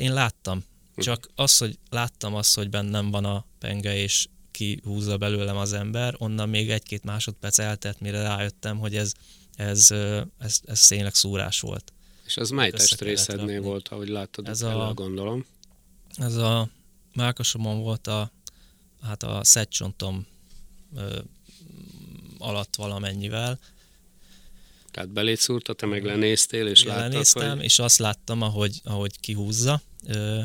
én 0.00 0.12
láttam. 0.12 0.64
Csak 0.96 1.28
az, 1.34 1.58
hogy 1.58 1.78
láttam 1.90 2.34
azt, 2.34 2.54
hogy 2.54 2.70
bennem 2.70 3.10
van 3.10 3.24
a 3.24 3.44
penge, 3.58 3.96
és 3.96 4.26
kihúzza 4.50 5.16
belőlem 5.16 5.56
az 5.56 5.72
ember, 5.72 6.14
onnan 6.18 6.48
még 6.48 6.70
egy-két 6.70 7.04
másodperc 7.04 7.58
eltelt, 7.58 8.00
mire 8.00 8.22
rájöttem, 8.22 8.78
hogy 8.78 8.96
ez, 8.96 9.12
ez, 9.54 9.90
ez, 10.38 10.60
ez 10.64 10.86
tényleg 10.86 11.14
szúrás 11.14 11.60
volt. 11.60 11.92
És 12.26 12.36
az 12.36 12.50
mely 12.50 12.70
testrészednél 12.70 13.60
volt, 13.60 13.88
ahogy 13.88 14.08
láttad, 14.08 14.48
ez 14.48 14.62
a, 14.62 14.92
gondolom? 14.94 15.44
Ez 16.16 16.34
a 16.36 16.68
mákosomon 17.14 17.80
volt 17.80 18.06
a, 18.06 18.30
hát 19.02 19.22
a 19.22 19.44
szedcsontom 19.44 20.26
alatt 22.38 22.76
valamennyivel. 22.76 23.58
Tehát 24.90 25.08
belét 25.08 25.38
szúrta, 25.38 25.72
te 25.72 25.86
meg 25.86 26.04
lenéztél, 26.04 26.66
és 26.66 26.84
láttad, 26.84 27.26
hogy... 27.26 27.62
és 27.62 27.78
azt 27.78 27.98
láttam, 27.98 28.42
ahogy, 28.42 28.80
ahogy 28.84 29.20
kihúzza. 29.20 29.82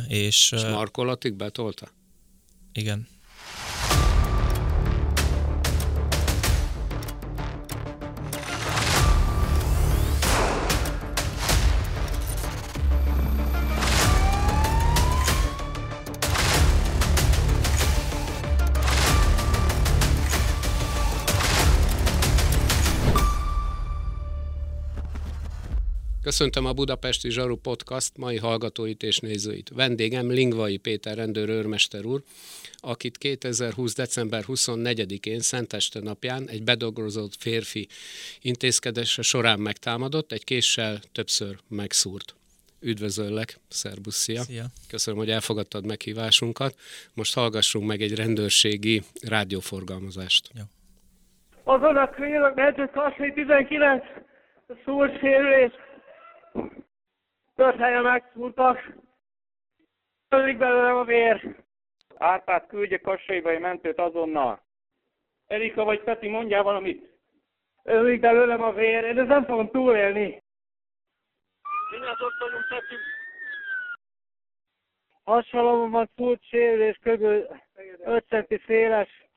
És, 0.08 0.52
és 0.52 0.64
markolatig 0.64 1.34
betolta? 1.34 1.92
Igen. 2.74 3.08
Köszöntöm 26.26 26.66
a 26.66 26.74
Budapesti 26.74 27.30
Zsaru 27.30 27.56
Podcast 27.56 28.18
mai 28.18 28.38
hallgatóit 28.38 29.04
és 29.04 29.20
nézőit. 29.20 29.70
Vendégem 29.76 30.32
Lingvai 30.32 30.78
Péter 30.78 31.16
rendőr 31.16 31.50
őrmester 31.50 32.06
úr, 32.06 32.22
akit 32.78 33.18
2020. 33.18 33.96
december 33.96 34.44
24-én 34.48 35.40
Szenteste 35.40 36.00
napján 36.00 36.50
egy 36.50 36.64
bedogrozott 36.64 37.36
férfi 37.40 37.88
intézkedése 38.42 39.22
során 39.22 39.60
megtámadott, 39.60 40.32
egy 40.32 40.44
késsel 40.44 41.00
többször 41.12 41.56
megszúrt. 41.68 42.36
Üdvözöllek, 42.82 43.58
szerbusz, 43.68 44.16
szia. 44.16 44.42
szia! 44.42 44.66
Köszönöm, 44.90 45.20
hogy 45.20 45.30
elfogadtad 45.30 45.86
meghívásunkat. 45.86 46.76
Most 47.14 47.34
hallgassunk 47.34 47.88
meg 47.88 48.02
egy 48.02 48.16
rendőrségi 48.16 49.02
rádióforgalmazást. 49.28 50.50
Ja. 50.54 50.64
Azon 51.64 51.96
a 51.96 52.10
mert 52.56 52.92
19 53.34 54.04
szúrsérülés 54.86 55.72
Tört 57.56 57.78
helyen 57.78 58.04
megszúrtak. 58.04 58.96
Ölik 60.30 60.58
belőlem 60.58 60.96
a 60.96 61.04
vér. 61.04 61.56
Árpád 62.18 62.68
küldje 62.68 62.98
Kassaibai 62.98 63.58
mentőt 63.58 64.00
azonnal. 64.00 64.64
Erika 65.48 65.84
vagy 65.84 66.04
Peti, 66.04 66.28
mondjál 66.28 66.64
valamit. 66.64 67.14
Ölik 67.84 68.20
belőlem 68.20 68.64
a 68.64 68.74
vér, 68.74 69.04
én 69.04 69.20
ezt 69.20 69.28
nem 69.28 69.46
fogom 69.46 69.70
túlélni. 69.70 70.44
Mindjárt 71.92 72.22
ott 72.22 72.38
vagyunk, 72.40 72.68
Peti. 72.70 72.96
Hasonlóan 75.24 76.10
szúrt 76.16 76.44
sérülés 76.44 76.98
kb. 76.98 77.22
5 78.04 78.26
centi 78.28 78.62
széles. 78.66 79.28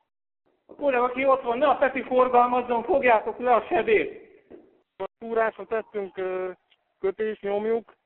Uram, 0.67 1.03
aki 1.03 1.25
ott 1.27 1.43
van, 1.43 1.59
ne 1.59 1.69
a 1.69 1.77
Peti 1.77 2.03
forgalmazzon, 2.03 2.83
fogjátok 2.85 3.39
le 3.39 3.55
a 3.55 3.67
sebét. 3.69 4.27
A 4.97 5.05
szúráson 5.19 5.67
tettünk 5.67 6.21
kötés 6.99 7.41
nyomjuk. 7.41 7.97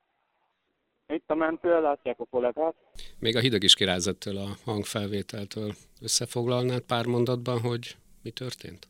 Itt 1.08 1.24
a 1.26 1.34
mentő, 1.34 1.80
látják 1.80 2.20
a 2.20 2.24
kollégát. 2.30 2.74
Még 3.18 3.36
a 3.36 3.40
hideg 3.40 3.62
is 3.62 3.74
kirázettől 3.74 4.36
a 4.36 4.56
hangfelvételtől 4.64 5.74
összefoglalnád 6.00 6.80
pár 6.80 7.06
mondatban, 7.06 7.60
hogy 7.60 7.96
mi 8.22 8.30
történt? 8.30 8.88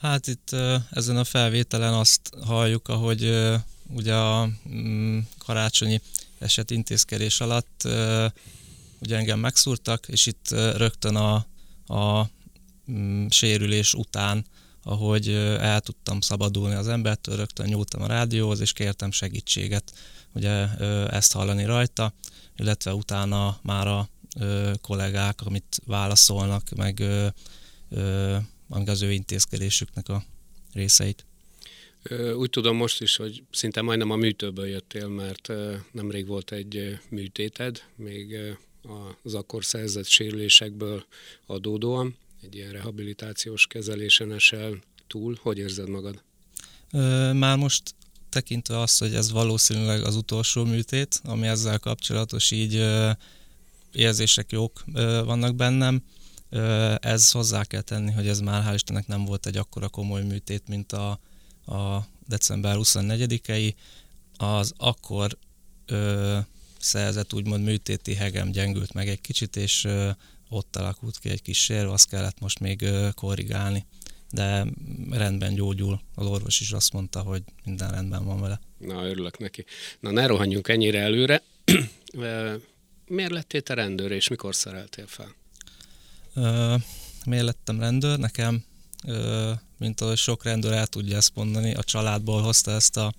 Hát 0.00 0.26
itt 0.26 0.50
ezen 0.90 1.16
a 1.16 1.24
felvételen 1.24 1.92
azt 1.92 2.34
halljuk, 2.46 2.88
ahogy 2.88 3.22
ugye 3.94 4.14
a 4.14 4.48
mm, 4.68 5.18
karácsonyi 5.46 6.00
eset 6.38 6.70
intézkedés 6.70 7.40
alatt 7.40 7.82
ugye 9.00 9.16
engem 9.16 9.38
megszúrtak, 9.38 10.08
és 10.08 10.26
itt 10.26 10.50
rögtön 10.76 11.16
a, 11.16 11.34
a 11.94 12.26
mm, 12.90 13.26
sérülés 13.26 13.94
után 13.94 14.44
ahogy 14.88 15.28
el 15.28 15.80
tudtam 15.80 16.20
szabadulni 16.20 16.74
az 16.74 16.88
embertől, 16.88 17.36
rögtön 17.36 17.66
nyúltam 17.66 18.02
a 18.02 18.06
rádióhoz, 18.06 18.60
és 18.60 18.72
kértem 18.72 19.10
segítséget, 19.10 19.92
ugye 20.32 20.66
ezt 21.06 21.32
hallani 21.32 21.64
rajta, 21.64 22.12
illetve 22.56 22.94
utána 22.94 23.58
már 23.62 23.86
a 23.86 24.08
kollégák, 24.80 25.40
amit 25.44 25.80
válaszolnak, 25.84 26.62
meg 26.76 27.00
az 28.68 29.02
ő 29.02 29.12
intézkedésüknek 29.12 30.08
a 30.08 30.24
részeit. 30.72 31.24
Úgy 32.36 32.50
tudom 32.50 32.76
most 32.76 33.00
is, 33.00 33.16
hogy 33.16 33.42
szinte 33.50 33.82
majdnem 33.82 34.10
a 34.10 34.16
műtőből 34.16 34.66
jöttél, 34.66 35.08
mert 35.08 35.52
nemrég 35.92 36.26
volt 36.26 36.52
egy 36.52 36.98
műtéted, 37.08 37.82
még 37.96 38.36
az 39.22 39.34
akkor 39.34 39.64
szerzett 39.64 40.06
sérülésekből 40.06 41.04
adódóan 41.46 42.16
egy 42.46 42.54
ilyen 42.54 42.72
rehabilitációs 42.72 43.66
kezelésen 43.66 44.32
esel 44.32 44.78
túl. 45.06 45.38
Hogy 45.40 45.58
érzed 45.58 45.88
magad? 45.88 46.22
Már 47.32 47.56
most 47.56 47.94
tekintve 48.28 48.80
azt, 48.80 48.98
hogy 48.98 49.14
ez 49.14 49.30
valószínűleg 49.30 50.04
az 50.04 50.16
utolsó 50.16 50.64
műtét, 50.64 51.20
ami 51.24 51.46
ezzel 51.46 51.78
kapcsolatos, 51.78 52.50
így 52.50 52.86
érzések 53.92 54.52
jók 54.52 54.84
vannak 55.24 55.54
bennem. 55.54 56.02
Ez 57.00 57.30
hozzá 57.30 57.64
kell 57.64 57.80
tenni, 57.80 58.10
hogy 58.10 58.28
ez 58.28 58.40
már 58.40 58.64
hál' 58.66 58.74
Istennek 58.74 59.06
nem 59.06 59.24
volt 59.24 59.46
egy 59.46 59.56
akkora 59.56 59.88
komoly 59.88 60.22
műtét, 60.22 60.68
mint 60.68 60.92
a, 60.92 61.10
a 61.66 62.06
december 62.26 62.76
24-ei. 62.78 63.74
Az 64.36 64.72
akkor 64.76 65.38
ö, 65.86 66.38
szerzett 66.78 67.32
úgymond 67.32 67.64
műtéti 67.64 68.14
hegem 68.14 68.50
gyengült 68.50 68.92
meg 68.92 69.08
egy 69.08 69.20
kicsit, 69.20 69.56
és 69.56 69.84
ö, 69.84 70.10
ott 70.48 70.76
alakult 70.76 71.18
ki 71.18 71.28
egy 71.28 71.42
kis 71.42 71.62
sérv, 71.62 71.90
azt 71.90 72.08
kellett 72.08 72.40
most 72.40 72.58
még 72.58 72.84
korrigálni. 73.14 73.86
De 74.30 74.66
rendben 75.10 75.54
gyógyul, 75.54 76.00
az 76.14 76.26
orvos 76.26 76.60
is 76.60 76.72
azt 76.72 76.92
mondta, 76.92 77.20
hogy 77.20 77.42
minden 77.64 77.90
rendben 77.90 78.24
van 78.24 78.40
vele. 78.40 78.60
Na, 78.78 79.06
örülök 79.06 79.38
neki. 79.38 79.64
Na, 80.00 80.10
ne 80.10 80.26
rohanjunk 80.26 80.68
ennyire 80.68 81.00
előre. 81.00 81.42
Miért 83.06 83.30
lettél 83.30 83.60
te 83.60 83.74
rendőr, 83.74 84.10
és 84.10 84.28
mikor 84.28 84.54
szereltél 84.54 85.06
fel? 85.06 85.34
miért 87.26 87.44
lettem 87.44 87.80
rendőr? 87.80 88.18
Nekem, 88.18 88.64
mint 89.78 90.00
ahogy 90.00 90.16
sok 90.16 90.44
rendőr 90.44 90.72
el 90.72 90.86
tudja 90.86 91.16
ezt 91.16 91.34
mondani, 91.34 91.74
a 91.74 91.82
családból 91.82 92.42
hozta 92.42 92.70
ezt 92.70 92.96
a, 92.96 93.12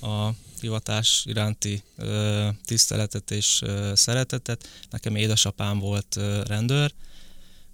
a 0.00 0.30
hivatás 0.60 1.24
iránti 1.28 1.82
ö, 1.96 2.48
tiszteletet 2.64 3.30
és 3.30 3.60
ö, 3.62 3.92
szeretetet. 3.94 4.68
Nekem 4.90 5.16
édesapám 5.16 5.78
volt 5.78 6.16
ö, 6.16 6.42
rendőr. 6.42 6.92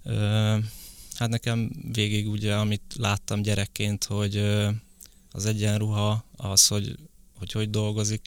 Ö, 0.03 0.59
hát 1.15 1.29
nekem 1.29 1.71
végig 1.93 2.29
ugye, 2.29 2.55
amit 2.55 2.95
láttam 2.97 3.43
gyerekként, 3.43 4.05
hogy 4.05 4.37
ö, 4.37 4.69
az 5.31 5.47
egyenruha, 5.47 6.25
az, 6.37 6.67
hogy 6.67 6.97
hogy, 7.43 7.53
hogy 7.53 7.71
dolgozik, 7.71 8.23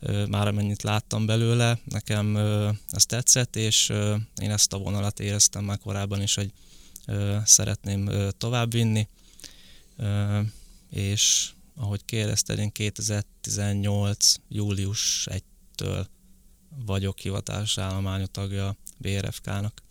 ö, 0.00 0.26
már 0.26 0.48
amennyit 0.48 0.82
láttam 0.82 1.26
belőle, 1.26 1.78
nekem 1.84 2.34
ö, 2.34 2.70
ez 2.90 3.06
tetszett, 3.06 3.56
és 3.56 3.88
ö, 3.88 4.16
én 4.40 4.50
ezt 4.50 4.72
a 4.72 4.78
vonalat 4.78 5.20
éreztem 5.20 5.64
már 5.64 5.78
korábban 5.78 6.22
is, 6.22 6.34
hogy 6.34 6.52
ö, 7.06 7.36
szeretném 7.44 8.06
ö, 8.06 8.28
továbbvinni, 8.30 9.08
ö, 9.96 10.40
és 10.90 11.50
ahogy 11.76 12.04
kérdezted, 12.04 12.58
én 12.58 12.72
2018. 12.72 14.34
július 14.48 15.28
1-től 15.30 16.06
vagyok 16.84 17.18
hivatalos 17.18 17.78
állományú 17.78 18.26
tagja 18.26 18.68
a 18.68 18.76
BRFK-nak. 18.98 19.82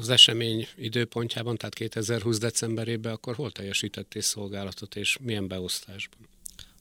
Az 0.00 0.08
esemény 0.08 0.68
időpontjában, 0.76 1.56
tehát 1.56 1.74
2020. 1.74 2.38
decemberében, 2.38 3.12
akkor 3.12 3.34
hol 3.34 3.52
teljesítettél 3.52 4.22
szolgálatot, 4.22 4.96
és 4.96 5.18
milyen 5.20 5.48
beosztásban? 5.48 6.28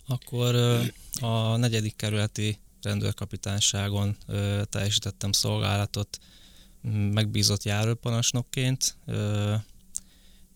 Akkor 0.08 0.56
a 1.20 1.56
negyedik 1.56 1.96
kerületi 1.96 2.60
rendőrkapitányságon 2.82 4.18
teljesítettem 4.70 5.32
szolgálatot, 5.32 6.20
megbízott 7.12 7.64
járőrpanasnokként, 7.64 8.98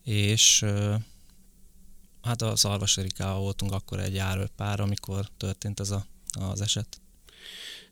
és 0.04 0.66
Hát 2.26 2.42
a 2.42 2.56
Szarvasirikával 2.56 3.40
voltunk 3.40 3.72
akkor 3.72 4.00
egy 4.00 4.14
járőpár, 4.14 4.80
amikor 4.80 5.26
történt 5.38 5.80
ez 5.80 5.92
a, 5.92 6.06
az 6.40 6.62
eset. 6.62 6.88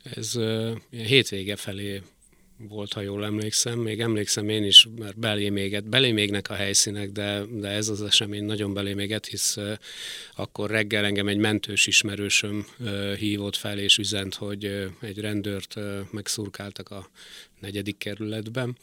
Ez 0.04 0.36
uh, 0.36 0.78
hétvége 0.90 1.56
felé 1.56 2.02
volt, 2.58 2.94
ha 2.94 3.02
jól 3.02 3.26
emlékszem. 3.26 3.80
Még 3.80 4.00
emlékszem 4.00 4.50
én 4.50 4.64
is, 4.64 4.88
mert 4.98 5.20
belé 5.20 5.50
méget, 5.50 5.90
belé 5.90 6.12
mégnek 6.12 6.50
a 6.50 6.54
helyszínek, 6.54 7.12
de, 7.12 7.44
de 7.52 7.68
ez 7.68 7.88
az 7.88 8.02
esemény 8.02 8.44
nagyon 8.44 8.74
belé 8.74 8.94
méget, 8.94 9.26
hisz 9.26 9.58
uh, 9.58 9.72
akkor 10.36 10.70
reggel 10.70 11.06
engem 11.06 11.28
egy 11.28 11.38
mentős 11.38 11.88
ismerősöm 11.88 12.66
uh, 12.80 13.14
hívott 13.14 13.56
fel 13.56 13.80
és 13.80 13.98
üzent, 13.98 14.36
hogy 14.36 14.66
uh, 14.66 14.86
egy 15.02 15.20
rendőrt 15.20 15.76
megszurkáltak 16.12 16.90
a 16.90 17.10
negyedik 17.60 17.98
kerületben. 17.98 18.78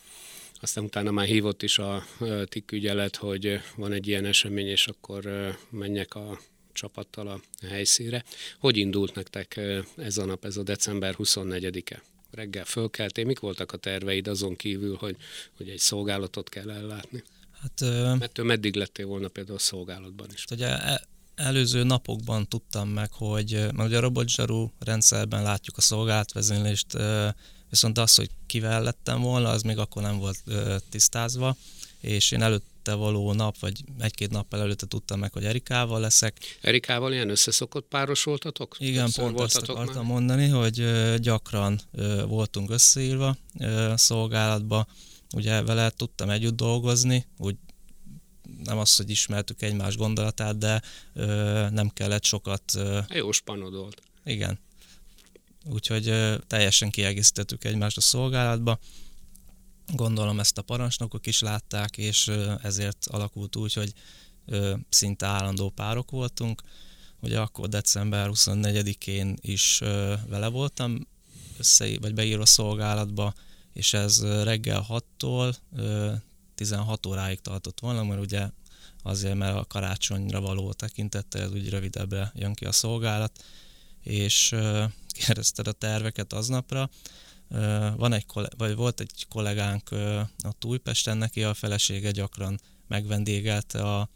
Aztán 0.61 0.85
utána 0.85 1.11
már 1.11 1.27
hívott 1.27 1.63
is 1.63 1.79
a 1.79 2.05
TIK 2.45 2.73
ügyelet, 2.73 3.17
hogy 3.17 3.61
van 3.77 3.93
egy 3.93 4.07
ilyen 4.07 4.25
esemény, 4.25 4.67
és 4.67 4.87
akkor 4.87 5.25
menjek 5.71 6.15
a 6.15 6.41
csapattal 6.73 7.29
a 7.29 7.41
helyszínre. 7.67 8.25
Hogy 8.59 8.77
indult 8.77 9.15
nektek 9.15 9.61
ez 9.97 10.19
a 10.19 10.25
nap, 10.25 10.45
ez 10.45 10.57
a 10.57 10.63
december 10.63 11.15
24-e? 11.19 12.03
reggel 12.31 12.65
fölkeltél, 12.65 13.25
mik 13.25 13.39
voltak 13.39 13.73
a 13.73 13.77
terveid 13.77 14.29
azon 14.29 14.57
kívül, 14.57 14.97
hogy, 14.97 15.17
hogy 15.57 15.69
egy 15.69 15.79
szolgálatot 15.79 16.49
kell 16.49 16.71
ellátni? 16.71 17.23
Hát, 17.61 17.81
Mert 18.19 18.43
meddig 18.43 18.75
lettél 18.75 19.07
volna 19.07 19.29
például 19.29 19.57
a 19.57 19.61
szolgálatban 19.61 20.29
is? 20.33 20.45
Ugye 20.51 20.67
e, 20.67 21.03
előző 21.35 21.83
napokban 21.83 22.49
tudtam 22.49 22.89
meg, 22.89 23.13
hogy 23.13 23.53
mert 23.53 23.89
ugye 23.89 23.97
a 23.97 24.01
robotzsarú 24.01 24.73
rendszerben 24.79 25.43
látjuk 25.43 25.77
a 25.77 25.81
szolgálatvezénylést, 25.81 26.97
viszont 27.71 27.99
az, 27.99 28.15
hogy 28.15 28.31
kivel 28.47 28.83
lettem 28.83 29.21
volna, 29.21 29.49
az 29.49 29.63
még 29.63 29.79
akkor 29.79 30.03
nem 30.03 30.19
volt 30.19 30.43
tisztázva, 30.91 31.57
és 32.01 32.31
én 32.31 32.43
előtt 32.43 32.71
előtte 32.85 32.95
való 33.05 33.33
nap, 33.33 33.59
vagy 33.59 33.85
egy-két 33.99 34.31
nappal 34.31 34.61
előtte 34.61 34.87
tudtam 34.87 35.19
meg, 35.19 35.33
hogy 35.33 35.45
Erikával 35.45 36.01
leszek. 36.01 36.59
Erikával 36.61 37.13
ilyen 37.13 37.31
összeszokott 37.31 37.87
párosoltatok? 37.89 38.77
Igen, 38.79 39.05
Többször 39.05 39.25
pont 39.25 39.41
ezt 39.41 39.57
akartam 39.69 39.95
már? 39.95 40.13
mondani, 40.13 40.49
hogy 40.49 40.85
gyakran 41.17 41.81
voltunk 42.27 42.71
összeírva 42.71 43.37
szolgálatba, 43.95 44.87
ugye 45.35 45.63
vele 45.63 45.91
tudtam 45.91 46.31
együtt 46.31 46.57
dolgozni, 46.57 47.27
úgy 47.39 47.57
nem 48.65 48.79
az, 48.79 48.97
hogy 48.97 49.11
ismertük 49.11 49.63
egymás 49.63 49.97
gondolatát, 49.97 50.59
de 50.59 50.83
ö, 51.15 51.25
nem 51.71 51.89
kellett 51.89 52.25
sokat... 52.25 52.63
Ö, 52.75 52.99
Jó 53.09 53.33
spanod 53.33 53.75
volt. 53.75 54.03
Igen. 54.25 54.59
Úgyhogy 55.65 56.15
teljesen 56.47 56.91
kiegészítettük 56.91 57.65
egymást 57.65 57.97
a 57.97 58.01
szolgálatba. 58.01 58.79
Gondolom 59.93 60.41
ezt 60.41 60.59
a 60.59 60.63
parancsnokok 60.63 61.27
is 61.27 61.41
látták, 61.41 61.99
és 61.99 62.31
ezért 62.63 63.07
alakult 63.07 63.57
úgy, 63.57 63.73
hogy 63.73 63.93
szinte 64.89 65.27
állandó 65.27 65.71
párok 65.71 66.11
voltunk. 66.11 66.63
Ugye 67.21 67.41
akkor 67.41 67.69
december 67.69 68.31
24-én 68.33 69.37
is 69.41 69.79
vele 70.29 70.49
voltam, 70.49 71.09
össze, 71.59 71.99
vagy 72.01 72.15
beírva 72.15 72.47
szolgálatba, 72.47 73.35
és 73.73 73.93
ez 73.93 74.25
reggel 74.25 74.87
6-tól 74.89 75.55
16 76.55 77.07
óráig 77.07 77.41
tartott 77.41 77.81
volna, 77.81 78.05
mert 78.05 78.21
ugye 78.21 78.49
azért, 79.03 79.35
mert 79.35 79.57
a 79.57 79.65
karácsonyra 79.65 80.41
való 80.41 80.73
tekintettel 80.73 81.43
ez 81.43 81.53
úgy 81.53 81.69
rövidebbre 81.69 82.33
jön 82.35 82.55
ki 82.55 82.65
a 82.65 82.73
szolgálat, 82.73 83.45
és 84.03 84.55
kérdezted 85.25 85.67
a 85.67 85.73
terveket 85.73 86.33
aznapra, 86.33 86.91
van 87.97 88.13
egy, 88.13 88.27
vagy 88.57 88.75
volt 88.75 89.01
egy 89.01 89.27
kollégánk 89.29 89.91
a 90.43 90.67
Újpesten, 90.67 91.17
neki 91.17 91.43
a 91.43 91.55
felesége 91.55 92.11
gyakran 92.11 92.61
megvendégelte 92.89 93.83
a, 93.83 94.09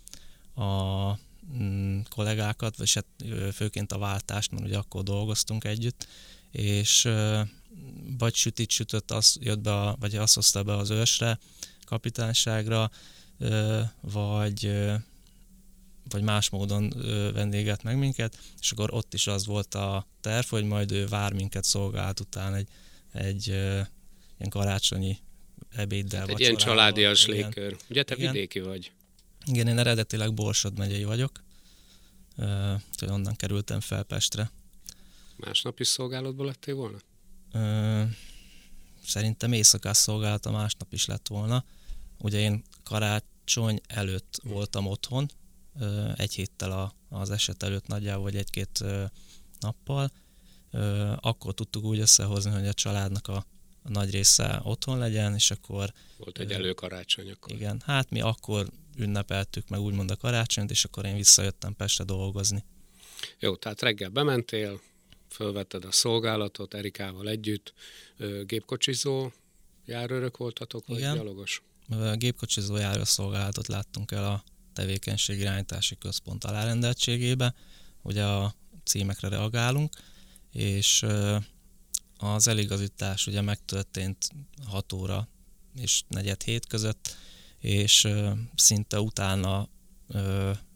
a 0.62 1.18
mm, 1.58 2.00
kollégákat, 2.08 2.76
vagy 2.76 2.92
hát 2.92 3.06
főként 3.52 3.92
a 3.92 3.98
váltást, 3.98 4.50
mert 4.50 4.64
ugye 4.64 4.78
akkor 4.78 5.02
dolgoztunk 5.02 5.64
együtt, 5.64 6.06
és 6.50 7.08
vagy 8.18 8.34
sütit 8.34 8.70
sütött, 8.70 9.10
az 9.10 9.36
jött 9.40 9.60
be, 9.60 9.80
a, 9.80 9.96
vagy 10.00 10.16
azt 10.16 10.34
hozta 10.34 10.62
be 10.62 10.76
az 10.76 10.90
ősre, 10.90 11.38
kapitányságra, 11.84 12.90
vagy 14.00 14.70
vagy 16.08 16.22
más 16.22 16.48
módon 16.48 16.92
vendéget 17.32 17.82
meg 17.82 17.98
minket, 17.98 18.38
és 18.60 18.72
akkor 18.72 18.94
ott 18.94 19.14
is 19.14 19.26
az 19.26 19.46
volt 19.46 19.74
a 19.74 20.06
terv, 20.20 20.46
hogy 20.46 20.64
majd 20.64 20.92
ő 20.92 21.06
vár 21.06 21.32
minket 21.32 21.64
szolgált 21.64 22.20
után 22.20 22.54
egy 22.54 22.68
egy 23.14 23.46
ilyen 23.46 24.48
karácsonyi 24.48 25.18
ebéddel. 25.70 26.20
Hát 26.20 26.28
egy 26.28 26.40
ilyen 26.40 26.56
családias 26.56 27.26
légkör. 27.26 27.76
Ugye 27.90 28.02
te 28.02 28.14
igen. 28.14 28.32
vidéki 28.32 28.60
vagy? 28.60 28.92
Igen, 29.44 29.66
én 29.66 29.78
eredetileg 29.78 30.34
Borsod 30.34 30.78
megyei 30.78 31.04
vagyok, 31.04 31.42
uh, 32.36 32.80
onnan 33.08 33.36
kerültem 33.36 33.80
fel 33.80 34.02
Pestre. 34.02 34.50
Másnap 35.36 35.80
is 35.80 35.88
szolgálatban 35.88 36.46
lettél 36.46 36.74
volna? 36.74 36.98
Uh, 37.52 38.10
szerintem 39.06 39.52
éjszakás 39.52 39.96
szolgálata 39.96 40.50
másnap 40.50 40.92
is 40.92 41.06
lett 41.06 41.28
volna. 41.28 41.64
Ugye 42.18 42.38
én 42.38 42.62
karácsony 42.82 43.80
előtt 43.86 44.40
voltam 44.42 44.86
otthon, 44.86 45.30
egy 46.17 46.35
héttel 46.35 46.73
a, 46.73 46.94
az 47.09 47.31
eset 47.31 47.62
előtt 47.62 47.87
nagyjából, 47.87 48.23
vagy 48.23 48.37
egy-két 48.37 48.85
nappal, 49.61 50.11
akkor 51.17 51.55
tudtuk 51.55 51.85
úgy 51.85 51.99
összehozni, 51.99 52.50
hogy 52.50 52.67
a 52.67 52.73
családnak 52.73 53.29
a, 53.29 53.47
a 53.82 53.91
nagy 53.91 54.11
része 54.11 54.61
otthon 54.62 54.99
legyen, 54.99 55.35
és 55.35 55.50
akkor... 55.50 55.93
Volt 56.17 56.38
egy 56.38 56.53
előkarácsony 56.53 57.31
akkor. 57.31 57.53
Igen, 57.53 57.82
hát 57.85 58.11
mi 58.11 58.21
akkor 58.21 58.69
ünnepeltük 58.97 59.69
meg 59.69 59.81
úgymond 59.81 60.11
a 60.11 60.17
karácsonyt, 60.17 60.71
és 60.71 60.85
akkor 60.85 61.05
én 61.05 61.17
visszajöttem 61.17 61.75
Pestre 61.75 62.05
dolgozni. 62.05 62.65
Jó, 63.38 63.56
tehát 63.56 63.81
reggel 63.81 64.09
bementél, 64.09 64.81
fölvetted 65.29 65.85
a 65.85 65.93
szolgálatot 65.93 66.75
Erikával 66.75 67.29
együtt, 67.29 67.73
gépkocsizó 68.47 69.32
járőrök 69.85 70.37
voltatok, 70.37 70.87
vagy 70.87 70.99
Igen. 70.99 71.17
gyalogos? 71.17 71.62
Gépkocsizó 72.15 72.76
járőszolgálatot 72.76 73.67
láttunk 73.67 74.11
el 74.11 74.25
a 74.25 74.44
tevékenységirányítási 74.75 75.99
központ 75.99 76.44
alárendeltségébe, 76.44 77.55
ugye 78.03 78.25
a 78.25 78.55
címekre 78.85 79.29
reagálunk, 79.29 79.97
és 80.53 81.06
az 82.17 82.49
eligazítás 82.49 83.26
ugye 83.26 83.41
megtörtént 83.41 84.29
6 84.67 84.93
óra 84.93 85.29
és 85.76 86.03
negyed 86.09 86.43
hét 86.43 86.67
között, 86.67 87.17
és 87.59 88.09
szinte 88.55 89.00
utána, 89.00 89.69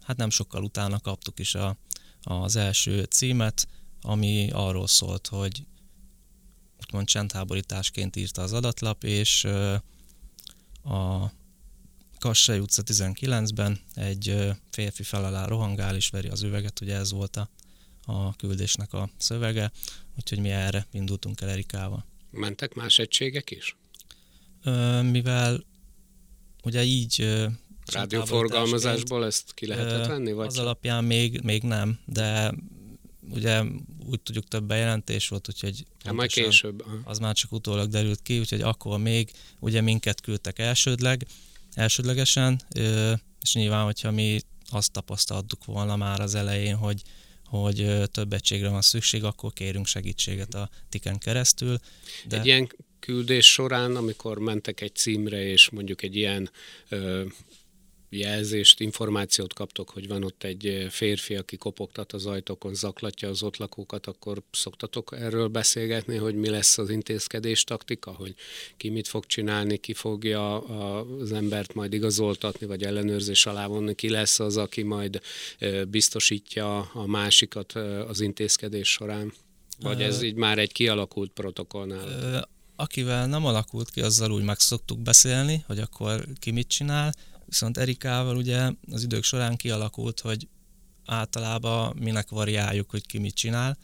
hát 0.03 0.17
nem 0.17 0.31
sokkal 0.31 0.63
utána 0.65 1.01
kaptuk 1.01 1.39
is 1.39 1.55
a, 1.55 1.77
az 2.23 2.57
első 2.57 3.03
címet, 3.03 3.69
ami 4.01 4.51
arról 4.53 4.87
szólt, 4.87 5.27
hogy 5.27 5.67
úgymond 6.87 7.07
csendháborításként 7.07 8.17
írta 8.17 8.43
az 8.43 8.53
adatlap, 8.53 9.05
és 9.05 9.45
a 10.85 11.33
Kassai 12.19 12.59
utca 12.59 12.83
19-ben 12.87 13.81
egy 13.95 14.37
férfi 14.71 15.03
fel 15.03 15.25
alá 15.25 15.47
rohangál 15.47 15.97
és 15.97 16.09
veri 16.09 16.29
az 16.29 16.43
üveget, 16.43 16.81
ugye 16.81 16.95
ez 16.95 17.13
volt 17.13 17.37
a 17.37 17.49
a 18.09 18.37
küldésnek 18.37 18.93
a 18.93 19.11
szövege, 19.17 19.71
úgyhogy 20.17 20.39
mi 20.39 20.51
erre 20.51 20.87
indultunk 20.93 21.41
el 21.41 21.49
Erikával. 21.49 22.05
Mentek 22.31 22.75
más 22.75 22.99
egységek 22.99 23.51
is? 23.51 23.77
Ö, 24.63 25.03
mivel 25.03 25.65
ugye 26.63 26.83
így 26.83 27.47
Rádióforgalmazásból 27.93 29.25
ezt 29.25 29.55
ki 29.55 29.67
lehetett 29.67 30.07
venni? 30.07 30.33
Vagy? 30.33 30.47
Az 30.47 30.59
alapján 30.59 31.05
még, 31.05 31.41
még 31.43 31.63
nem, 31.63 31.99
de 32.05 32.55
ugye 33.31 33.63
úgy 34.07 34.21
tudjuk 34.21 34.49
több 34.49 34.65
bejelentés 34.65 35.29
volt, 35.29 35.49
úgyhogy 35.49 35.87
hát 36.05 36.15
majd 36.15 36.31
később. 36.31 36.85
Az 37.05 37.19
már 37.19 37.35
csak 37.35 37.53
utólag 37.53 37.89
derült 37.89 38.23
ki, 38.23 38.39
úgyhogy 38.39 38.61
akkor 38.61 38.99
még 38.99 39.31
ugye 39.59 39.81
minket 39.81 40.21
küldtek 40.21 40.59
elsődleg, 40.59 41.27
elsődlegesen, 41.75 42.61
és 43.43 43.53
nyilván, 43.53 43.85
hogyha 43.85 44.11
mi 44.11 44.41
azt 44.71 44.93
tapasztaltuk 44.93 45.65
volna 45.65 45.97
már 45.97 46.21
az 46.21 46.35
elején, 46.35 46.77
hogy 46.77 47.03
hogy 47.49 48.03
több 48.11 48.33
egységre 48.33 48.69
van 48.69 48.83
szükség, 48.83 49.25
akkor 49.25 49.53
kérünk 49.53 49.87
segítséget 49.87 50.55
a 50.55 50.71
tiken 50.89 51.19
keresztül. 51.19 51.79
De... 52.25 52.39
Egy 52.39 52.47
ilyen 52.47 52.69
küldés 53.01 53.53
során, 53.53 53.97
amikor 53.97 54.39
mentek 54.39 54.81
egy 54.81 54.95
címre, 54.95 55.43
és 55.45 55.71
mondjuk 55.71 56.03
egy 56.03 56.17
ilyen 56.17 56.51
jelzést, 58.11 58.81
információt 58.81 59.53
kaptok, 59.53 59.91
hogy 59.91 60.09
van 60.09 60.25
ott 60.25 60.45
egy 60.45 60.87
férfi, 60.91 61.35
aki 61.37 61.57
kopogtat 61.57 62.13
az 62.13 62.27
ajtókon, 62.27 62.75
zaklatja 62.75 63.29
az 63.29 63.43
ott 63.43 63.57
lakókat, 63.57 64.07
akkor 64.07 64.43
szoktatok 64.51 65.15
erről 65.19 65.49
beszélgetni, 65.49 66.17
hogy 66.17 66.35
mi 66.35 66.49
lesz 66.49 66.79
az 66.79 66.91
intézkedés 66.91 67.65
taktika, 67.65 68.11
hogy 68.11 68.35
ki 68.77 68.89
mit 68.89 69.09
fog 69.09 69.27
csinálni, 69.27 69.77
ki 69.77 69.95
fogja 69.95 70.59
az 71.21 71.33
embert 71.33 71.75
majd 71.75 71.93
igazoltatni, 71.93 72.67
vagy 72.67 72.83
ellenőrzés 72.83 73.47
alá 73.47 73.67
vonni, 73.67 73.95
ki 73.95 74.09
lesz 74.09 74.41
az, 74.41 74.57
aki 74.57 74.83
majd 74.83 75.21
biztosítja 75.89 76.79
a 76.79 77.07
másikat 77.07 77.73
az 78.09 78.21
intézkedés 78.21 78.89
során? 78.89 79.33
Vagy 79.81 80.03
ez 80.03 80.23
így 80.23 80.35
már 80.35 80.59
egy 80.59 80.73
kialakult 80.73 81.31
protokollnál? 81.31 82.49
Akivel 82.77 83.27
nem 83.27 83.45
alakult 83.45 83.91
ki, 83.91 84.01
azzal 84.01 84.31
úgy 84.31 84.43
meg 84.43 84.59
szoktuk 84.59 84.99
beszélni, 84.99 85.65
hogy 85.67 85.79
akkor 85.79 86.25
ki 86.39 86.51
mit 86.51 86.69
csinál, 86.69 87.15
Viszont 87.49 87.79
Erikával 87.79 88.37
ugye 88.37 88.71
az 88.93 89.03
idők 89.03 89.23
során 89.23 89.57
kialakult, 89.57 90.21
hogy 90.21 90.49
általában 91.07 91.97
minek 92.01 92.29
variáljuk, 92.29 92.91
hogy 92.91 93.07
ki 93.07 93.19
mit 93.19 93.35
csinál. 93.35 93.79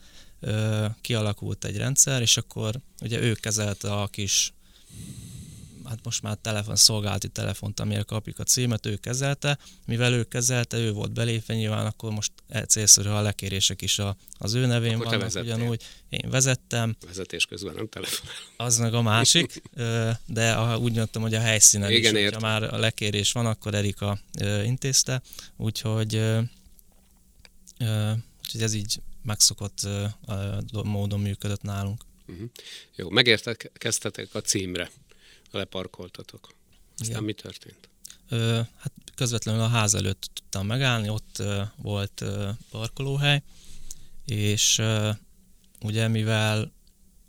Kialakult 1.01 1.65
egy 1.65 1.77
rendszer, 1.77 2.21
és 2.21 2.37
akkor 2.37 2.79
ugye 3.01 3.19
ő 3.19 3.33
kezelte 3.33 3.93
a 3.93 4.07
kis 4.07 4.53
hát 5.87 5.99
most 6.03 6.21
már 6.21 6.37
telefon, 6.41 6.75
szolgálati 6.75 7.27
telefont, 7.27 7.79
amire 7.79 8.01
kapjuk 8.01 8.39
a 8.39 8.43
címet, 8.43 8.85
ő 8.85 8.95
kezelte. 8.95 9.57
Mivel 9.85 10.13
ő 10.13 10.23
kezelte, 10.23 10.77
ő 10.77 10.91
volt 10.91 11.11
belépve, 11.11 11.55
nyilván 11.55 11.85
akkor 11.85 12.11
most 12.11 12.31
e 12.47 12.65
célszerű, 12.65 13.09
a 13.09 13.21
lekérések 13.21 13.81
is 13.81 13.99
a, 13.99 14.17
az 14.37 14.53
ő 14.53 14.65
nevén 14.65 14.93
akkor 14.93 15.17
vannak 15.17 15.35
ugyanúgy. 15.35 15.83
Én 16.09 16.29
vezettem. 16.29 16.95
Vezetés 17.05 17.45
közben 17.45 17.73
nem 17.73 17.89
telefon. 17.89 18.29
Az 18.57 18.77
meg 18.77 18.93
a 18.93 19.01
másik, 19.01 19.61
de 20.25 20.51
a, 20.51 20.77
úgy 20.77 20.95
mondtam, 20.95 21.21
hogy 21.21 21.33
a 21.33 21.39
helyszínen 21.39 21.91
Igen, 21.91 22.17
is, 22.17 22.29
ha 22.29 22.39
már 22.39 22.63
a 22.63 22.77
lekérés 22.77 23.31
van, 23.31 23.45
akkor 23.45 23.73
Erika 23.73 24.19
intézte, 24.63 25.21
úgyhogy, 25.57 26.15
úgyhogy 28.41 28.61
ez 28.61 28.73
így 28.73 29.01
megszokott 29.23 29.87
módon 30.83 31.19
működött 31.19 31.61
nálunk. 31.61 32.01
Uh-huh. 32.27 32.49
Jó, 32.95 33.09
megérkeztetek 33.09 34.35
a 34.35 34.39
címre, 34.39 34.91
leparkoltatok. 35.57 36.55
Aztán 36.93 37.09
Igen. 37.09 37.23
mi 37.23 37.33
történt? 37.33 37.89
Ö, 38.29 38.59
hát 38.77 38.91
közvetlenül 39.15 39.61
a 39.61 39.67
ház 39.67 39.93
előtt 39.93 40.29
tudtam 40.33 40.67
megállni, 40.67 41.09
ott 41.09 41.39
ö, 41.39 41.61
volt 41.75 42.21
ö, 42.21 42.49
parkolóhely, 42.71 43.43
és 44.25 44.77
ö, 44.77 45.09
ugye 45.81 46.07
mivel 46.07 46.71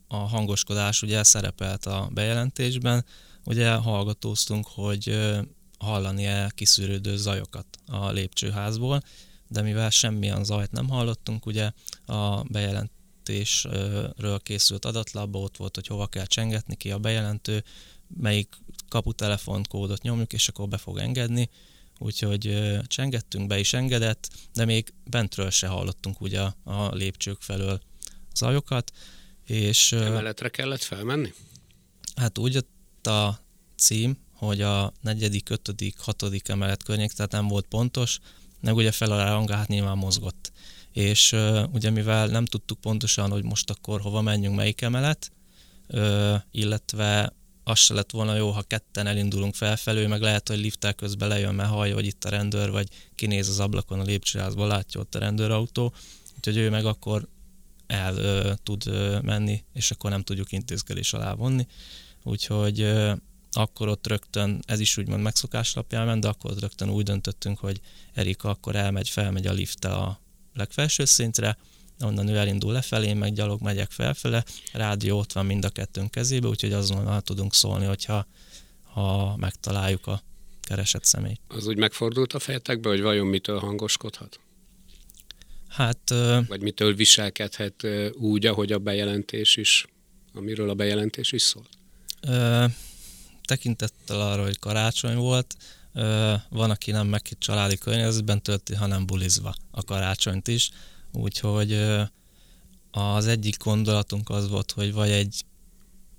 a 0.09 0.17
hangoskodás 0.17 1.03
ugye 1.03 1.23
szerepelt 1.23 1.87
a 1.87 2.09
bejelentésben, 2.13 3.05
ugye 3.45 3.75
hallgatóztunk, 3.75 4.67
hogy 4.67 5.09
ö, 5.09 5.41
hallani-e 5.79 6.51
kiszűrődő 6.55 7.17
zajokat 7.17 7.67
a 7.87 8.11
lépcsőházból, 8.11 9.03
de 9.49 9.63
mivel 9.63 9.91
semmilyen 9.91 10.45
zajt 10.45 10.73
nem 10.73 10.89
hallottunk, 10.89 11.47
ugye 11.47 11.71
a 12.07 12.43
bejelent 12.43 12.91
bejelentésről 13.27 14.41
készült 14.43 14.85
adatlapba, 14.85 15.39
ott 15.39 15.57
volt, 15.57 15.75
hogy 15.75 15.87
hova 15.87 16.07
kell 16.07 16.27
csengetni 16.27 16.77
ki 16.77 16.91
a 16.91 16.99
bejelentő, 16.99 17.65
melyik 18.21 18.55
kaputelefonkódot 18.89 20.03
nyomjuk, 20.03 20.33
és 20.33 20.49
akkor 20.49 20.69
be 20.69 20.77
fog 20.77 20.99
engedni. 20.99 21.51
Úgyhogy 21.99 22.77
csengettünk, 22.87 23.47
be 23.47 23.59
is 23.59 23.73
engedett, 23.73 24.29
de 24.55 24.65
még 24.65 24.93
bentről 25.11 25.51
se 25.51 25.67
hallottunk 25.67 26.21
ugye 26.21 26.41
a, 26.65 26.95
lépcsők 26.95 27.41
felől 27.41 27.81
zajokat. 28.35 28.93
És, 29.47 29.93
Emeletre 29.93 30.49
kellett 30.49 30.83
felmenni? 30.83 31.33
Hát 32.17 32.39
úgy 32.39 32.55
jött 32.55 33.07
a 33.07 33.41
cím, 33.77 34.19
hogy 34.33 34.61
a 34.61 34.93
negyedik, 35.01 35.51
ötödik, 35.51 35.99
hatodik 35.99 36.49
emelet 36.49 36.83
környék, 36.83 37.13
tehát 37.13 37.33
nem 37.33 37.49
volt 37.49 37.67
pontos, 37.67 38.19
meg 38.61 38.75
ugye 38.75 38.93
fel 38.93 39.13
a 39.13 39.55
hát 39.55 39.69
nyilván 39.69 39.99
mozgott 39.99 40.53
és 40.97 41.37
ugye 41.73 41.91
mivel 41.91 42.27
nem 42.27 42.45
tudtuk 42.45 42.81
pontosan, 42.81 43.31
hogy 43.31 43.45
most 43.45 43.71
akkor 43.71 44.01
hova 44.01 44.21
menjünk, 44.21 44.57
melyik 44.57 44.81
emelet, 44.81 45.31
illetve 46.51 47.33
az 47.65 47.79
se 47.79 47.95
lett 47.95 48.11
volna 48.11 48.35
jó, 48.35 48.51
ha 48.51 48.63
ketten 48.63 49.07
elindulunk 49.07 49.55
felfelő, 49.55 50.07
meg 50.07 50.21
lehet, 50.21 50.49
hogy 50.49 50.59
lifttel 50.59 50.95
közben 50.95 51.29
lejön, 51.29 51.55
mert 51.55 51.69
hallja, 51.69 51.95
hogy 51.95 52.07
itt 52.07 52.25
a 52.25 52.29
rendőr, 52.29 52.71
vagy 52.71 52.89
kinéz 53.15 53.49
az 53.49 53.61
ablakon 53.61 54.01
a 54.01 54.03
lépcsőházba, 54.03 54.67
látja 54.67 55.01
ott 55.01 55.15
a 55.15 55.19
rendőrautó, 55.19 55.95
úgyhogy 56.37 56.57
ő 56.57 56.71
meg 56.71 56.85
akkor 56.85 57.29
el 57.87 58.15
uh, 58.15 58.53
tud 58.63 58.83
uh, 58.87 59.23
menni, 59.23 59.65
és 59.73 59.91
akkor 59.91 60.11
nem 60.11 60.23
tudjuk 60.23 60.53
intézkedés 60.53 61.13
alá 61.13 61.35
vonni. 61.35 61.67
Úgyhogy 62.23 62.83
uh, 62.83 63.13
akkor 63.51 63.89
ott 63.89 64.07
rögtön, 64.07 64.63
ez 64.67 64.81
is 64.81 64.97
úgymond 64.97 65.23
megszokás 65.23 65.75
alapján 65.75 66.07
ment, 66.07 66.21
de 66.21 66.29
akkor 66.29 66.51
ott 66.51 66.61
rögtön 66.61 66.91
úgy 66.91 67.05
döntöttünk, 67.05 67.59
hogy 67.59 67.81
Erika 68.13 68.49
akkor 68.49 68.77
elmegy, 68.77 69.09
felmegy 69.09 69.47
a 69.47 69.53
lifttel 69.53 69.93
a 69.93 70.25
legfelső 70.57 71.05
szintre, 71.05 71.59
onnan 72.01 72.29
ő 72.29 72.37
elindul 72.37 72.73
lefelé, 72.73 73.13
meg 73.13 73.33
gyalog 73.33 73.61
megyek 73.63 73.91
felfele, 73.91 74.45
rádió 74.73 75.19
ott 75.19 75.33
van 75.33 75.47
mind 75.47 75.65
a 75.65 75.69
kettőnk 75.69 76.11
kezébe, 76.11 76.49
úgyhogy 76.49 76.73
azonnal 76.73 77.21
tudunk 77.21 77.55
szólni, 77.55 77.85
hogyha 77.85 78.27
ha 78.83 79.37
megtaláljuk 79.37 80.07
a 80.07 80.23
keresett 80.61 81.05
személyt. 81.05 81.41
Az 81.49 81.67
úgy 81.67 81.77
megfordult 81.77 82.33
a 82.33 82.39
fejetekbe, 82.39 82.89
hogy 82.89 83.01
vajon 83.01 83.27
mitől 83.27 83.59
hangoskodhat? 83.59 84.41
Hát... 85.69 86.11
Vagy 86.49 86.61
mitől 86.61 86.95
viselkedhet 86.95 87.87
úgy, 88.13 88.47
ahogy 88.47 88.73
a 88.73 88.79
bejelentés 88.79 89.57
is, 89.57 89.87
amiről 90.35 90.71
a 90.71 90.75
bejelentés 90.75 91.33
is 91.33 91.43
szól? 91.43 91.67
Ö, 92.21 92.65
tekintettel 93.45 94.21
arra, 94.21 94.43
hogy 94.43 94.59
karácsony 94.59 95.17
volt, 95.17 95.57
van, 96.49 96.71
aki 96.71 96.91
nem 96.91 97.07
meg 97.07 97.23
családi 97.39 97.79
környezetben 97.79 98.43
tölti, 98.43 98.75
hanem 98.75 99.07
bulizva 99.07 99.55
a 99.71 99.83
karácsonyt 99.83 100.49
is, 100.49 100.71
úgyhogy 101.13 101.73
az 102.91 103.27
egyik 103.27 103.57
gondolatunk 103.59 104.31
az 104.31 104.49
volt, 104.49 104.71
hogy 104.71 104.93
vagy 104.93 105.11
egy 105.11 105.45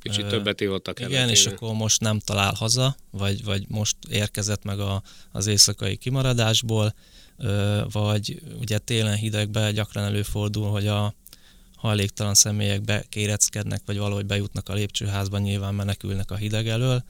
Kicsit 0.02 0.24
ö, 0.24 0.28
többet 0.28 0.62
ívott 0.62 0.88
a 0.88 0.94
Igen, 0.98 1.30
és 1.30 1.46
akkor 1.46 1.74
most 1.74 2.02
nem 2.02 2.20
talál 2.20 2.54
haza, 2.54 2.96
vagy, 3.12 3.44
vagy 3.44 3.66
most 3.68 3.96
érkezett 4.10 4.64
meg 4.64 4.80
a, 4.80 5.02
az 5.32 5.48
éjszakai 5.48 5.96
kimaradásból, 5.96 6.94
ö, 7.38 7.82
vagy 7.92 8.42
ugye 8.60 8.78
télen 8.78 9.16
hidegben 9.16 9.74
gyakran 9.74 10.04
előfordul, 10.04 10.70
hogy 10.70 10.88
a 10.88 11.14
hajléktalan 11.76 12.34
személyek 12.34 12.82
bekéreckednek, 12.82 13.82
vagy 13.86 13.98
valahogy 13.98 14.26
bejutnak 14.26 14.70
a 14.70 14.74
lépcsőházba, 14.74 15.38
nyilván 15.38 15.76
menekülnek 15.76 16.32
a 16.32 16.36
hideg 16.36 16.68
elől, 16.68 17.04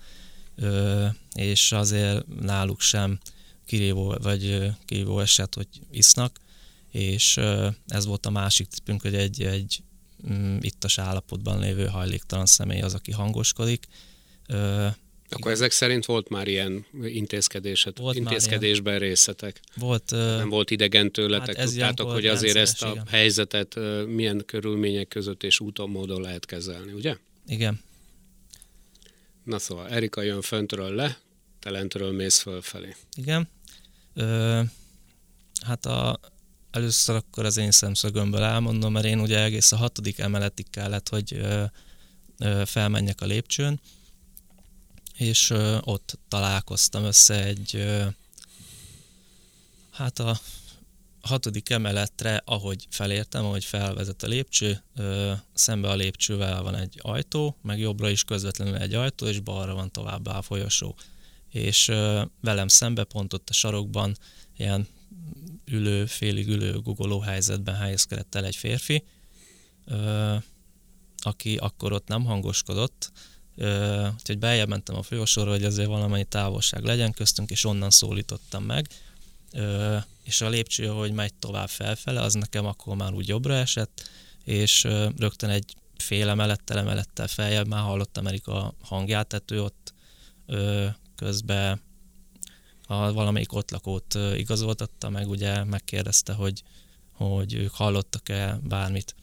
és 1.35 1.71
azért 1.71 2.27
náluk 2.41 2.81
sem 2.81 3.19
kirívó, 3.65 4.15
vagy 4.21 4.71
kirívó 4.85 5.19
eset, 5.19 5.55
hogy 5.55 5.67
isznak, 5.91 6.39
és 6.91 7.37
ez 7.87 8.05
volt 8.05 8.25
a 8.25 8.29
másik 8.29 8.67
tippünk, 8.67 9.01
hogy 9.01 9.15
egy, 9.15 9.41
egy 9.41 9.81
mm, 10.31 10.57
ittas 10.61 10.97
állapotban 10.97 11.59
lévő 11.59 11.85
hajléktalan 11.85 12.45
személy 12.45 12.81
az, 12.81 12.93
aki 12.93 13.11
hangoskodik. 13.11 13.85
Akkor 15.29 15.51
ezek 15.51 15.71
szerint 15.71 16.05
volt 16.05 16.29
már 16.29 16.47
ilyen 16.47 16.85
intézkedéset, 17.03 17.97
volt 17.97 18.15
intézkedésben 18.15 18.95
ilyen. 18.95 19.07
részletek? 19.07 19.59
Volt. 19.75 20.11
Nem 20.11 20.49
volt 20.49 20.71
idegen 20.71 21.11
tőletek, 21.11 21.57
hát 21.57 21.65
tudtátok, 21.65 22.11
hogy 22.11 22.25
azért 22.25 22.55
ezt 22.55 22.83
a 22.83 22.89
igen. 22.89 23.07
helyzetet 23.07 23.75
milyen 24.07 24.43
körülmények 24.45 25.07
között 25.07 25.43
és 25.43 25.59
úton, 25.59 25.89
módon 25.89 26.21
lehet 26.21 26.45
kezelni, 26.45 26.91
ugye? 26.91 27.15
Igen. 27.47 27.79
Na 29.47 29.59
szóval, 29.59 29.89
Erika 29.89 30.21
jön 30.21 30.41
föntről 30.41 30.95
le, 30.95 31.17
te 31.59 31.69
lentről 31.69 32.11
mész 32.11 32.39
fölfelé. 32.39 32.95
Igen. 33.15 33.49
Ö, 34.13 34.61
hát 35.65 35.85
a, 35.85 36.19
először 36.71 37.15
akkor 37.15 37.45
az 37.45 37.57
én 37.57 37.71
szemszögömből 37.71 38.41
elmondom, 38.41 38.91
mert 38.91 39.05
én 39.05 39.19
ugye 39.19 39.43
egész 39.43 39.71
a 39.71 39.77
hatodik 39.77 40.19
emeletig 40.19 40.69
kellett, 40.69 41.09
hogy 41.09 41.33
ö, 41.33 41.63
ö, 42.37 42.61
felmenjek 42.65 43.21
a 43.21 43.25
lépcsőn, 43.25 43.79
és 45.17 45.49
ö, 45.49 45.77
ott 45.81 46.19
találkoztam 46.27 47.03
össze 47.03 47.43
egy, 47.43 47.75
ö, 47.75 48.05
hát 49.91 50.19
a 50.19 50.39
hatodik 51.27 51.69
emeletre, 51.69 52.41
ahogy 52.45 52.87
felértem, 52.89 53.45
ahogy 53.45 53.65
felvezet 53.65 54.23
a 54.23 54.27
lépcső, 54.27 54.83
szembe 55.53 55.89
a 55.89 55.95
lépcsővel 55.95 56.61
van 56.61 56.75
egy 56.75 56.99
ajtó, 57.01 57.57
meg 57.61 57.79
jobbra 57.79 58.09
is 58.09 58.23
közvetlenül 58.23 58.75
egy 58.75 58.93
ajtó, 58.93 59.25
és 59.25 59.39
balra 59.39 59.73
van 59.73 59.91
továbbá 59.91 60.37
a 60.37 60.41
folyosó. 60.41 60.95
És 61.49 61.85
velem 62.41 62.67
szembe 62.67 63.03
pont 63.03 63.33
ott 63.33 63.49
a 63.49 63.53
sarokban 63.53 64.17
ilyen 64.57 64.87
ülő, 65.65 66.05
félig 66.05 66.47
ülő 66.47 66.79
gugoló 66.79 67.19
helyzetben 67.19 67.75
helyezkedett 67.75 68.35
el 68.35 68.45
egy 68.45 68.55
férfi, 68.55 69.03
aki 71.17 71.57
akkor 71.57 71.93
ott 71.93 72.07
nem 72.07 72.25
hangoskodott, 72.25 73.11
ö, 73.55 74.07
úgyhogy 74.13 74.37
beljebb 74.37 74.67
mentem 74.67 74.95
a 74.95 75.03
folyosóra, 75.03 75.51
hogy 75.51 75.63
azért 75.63 75.87
valamennyi 75.87 76.23
távolság 76.23 76.83
legyen 76.83 77.13
köztünk, 77.13 77.49
és 77.49 77.63
onnan 77.63 77.89
szólítottam 77.89 78.63
meg, 78.63 78.87
ö, 79.53 79.97
és 80.27 80.41
a 80.41 80.49
lépcső, 80.49 80.87
hogy 80.87 81.11
megy 81.11 81.33
tovább 81.33 81.69
felfele, 81.69 82.21
az 82.21 82.33
nekem 82.33 82.65
akkor 82.65 82.95
már 82.95 83.13
úgy 83.13 83.27
jobbra 83.27 83.53
esett, 83.53 84.09
és 84.43 84.83
rögtön 85.17 85.49
egy 85.49 85.75
fél 85.97 86.29
emelettel, 86.29 86.77
emelettel 86.77 87.27
feljebb 87.27 87.67
már 87.67 87.81
hallottam 87.81 88.27
Erika 88.27 88.73
hangját, 88.81 89.27
tehát 89.27 89.51
ő 89.51 89.63
ott 89.63 89.93
ö, 90.45 90.87
közben 91.15 91.81
a 92.87 93.13
valamelyik 93.13 93.53
ott 93.53 93.71
lakót 93.71 94.17
igazoltatta 94.35 95.09
meg, 95.09 95.29
ugye 95.29 95.63
megkérdezte, 95.63 96.33
hogy, 96.33 96.63
hogy 97.11 97.53
ők 97.53 97.71
hallottak-e 97.71 98.59
bármit. 98.63 99.15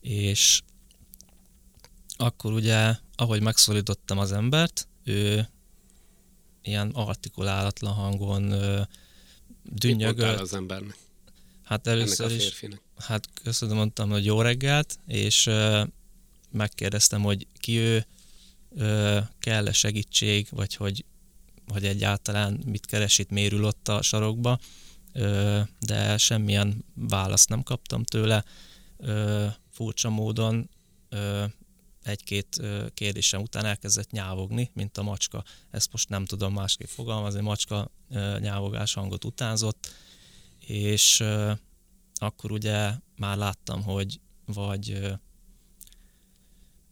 És 0.00 0.62
akkor 2.16 2.52
ugye, 2.52 2.94
ahogy 3.16 3.42
megszólítottam 3.42 4.18
az 4.18 4.32
embert, 4.32 4.88
ő 5.04 5.48
ilyen 6.62 6.90
artikulálatlan 6.90 7.92
hangon 7.92 8.54
dünnyögölt. 9.70 10.40
az 10.40 10.54
embernek? 10.54 10.96
Hát 11.62 11.86
először 11.86 12.30
is, 12.30 12.64
hát 12.96 13.28
köszönöm, 13.42 13.76
mondtam, 13.76 14.10
hogy 14.10 14.24
jó 14.24 14.42
reggelt, 14.42 14.98
és 15.06 15.46
uh, 15.46 15.80
megkérdeztem, 16.50 17.22
hogy 17.22 17.46
ki 17.58 17.76
ő, 17.76 18.06
uh, 18.68 19.18
kell-e 19.38 19.72
segítség, 19.72 20.46
vagy 20.50 20.74
hogy, 20.74 21.04
hogy 21.66 21.84
egyáltalán 21.84 22.60
mit 22.66 22.86
keres 22.86 23.18
itt, 23.18 23.30
mérül 23.30 23.64
ott 23.64 23.88
a 23.88 24.02
sarokba, 24.02 24.58
uh, 25.14 25.60
de 25.80 26.18
semmilyen 26.18 26.84
választ 26.94 27.48
nem 27.48 27.62
kaptam 27.62 28.04
tőle. 28.04 28.44
Uh, 28.96 29.46
furcsa 29.70 30.10
módon 30.10 30.70
uh, 31.10 31.44
egy-két 32.10 32.62
kérdésem 32.94 33.40
után 33.40 33.64
elkezdett 33.64 34.10
nyávogni, 34.10 34.70
mint 34.74 34.98
a 34.98 35.02
macska. 35.02 35.44
Ezt 35.70 35.92
most 35.92 36.08
nem 36.08 36.24
tudom 36.24 36.52
másképp 36.52 36.88
fogalmazni, 36.88 37.40
macska 37.40 37.90
nyávogás 38.38 38.94
hangot 38.94 39.24
utánzott, 39.24 39.94
és 40.66 41.24
akkor 42.14 42.52
ugye 42.52 42.92
már 43.16 43.36
láttam, 43.36 43.82
hogy 43.82 44.20
vagy 44.46 45.00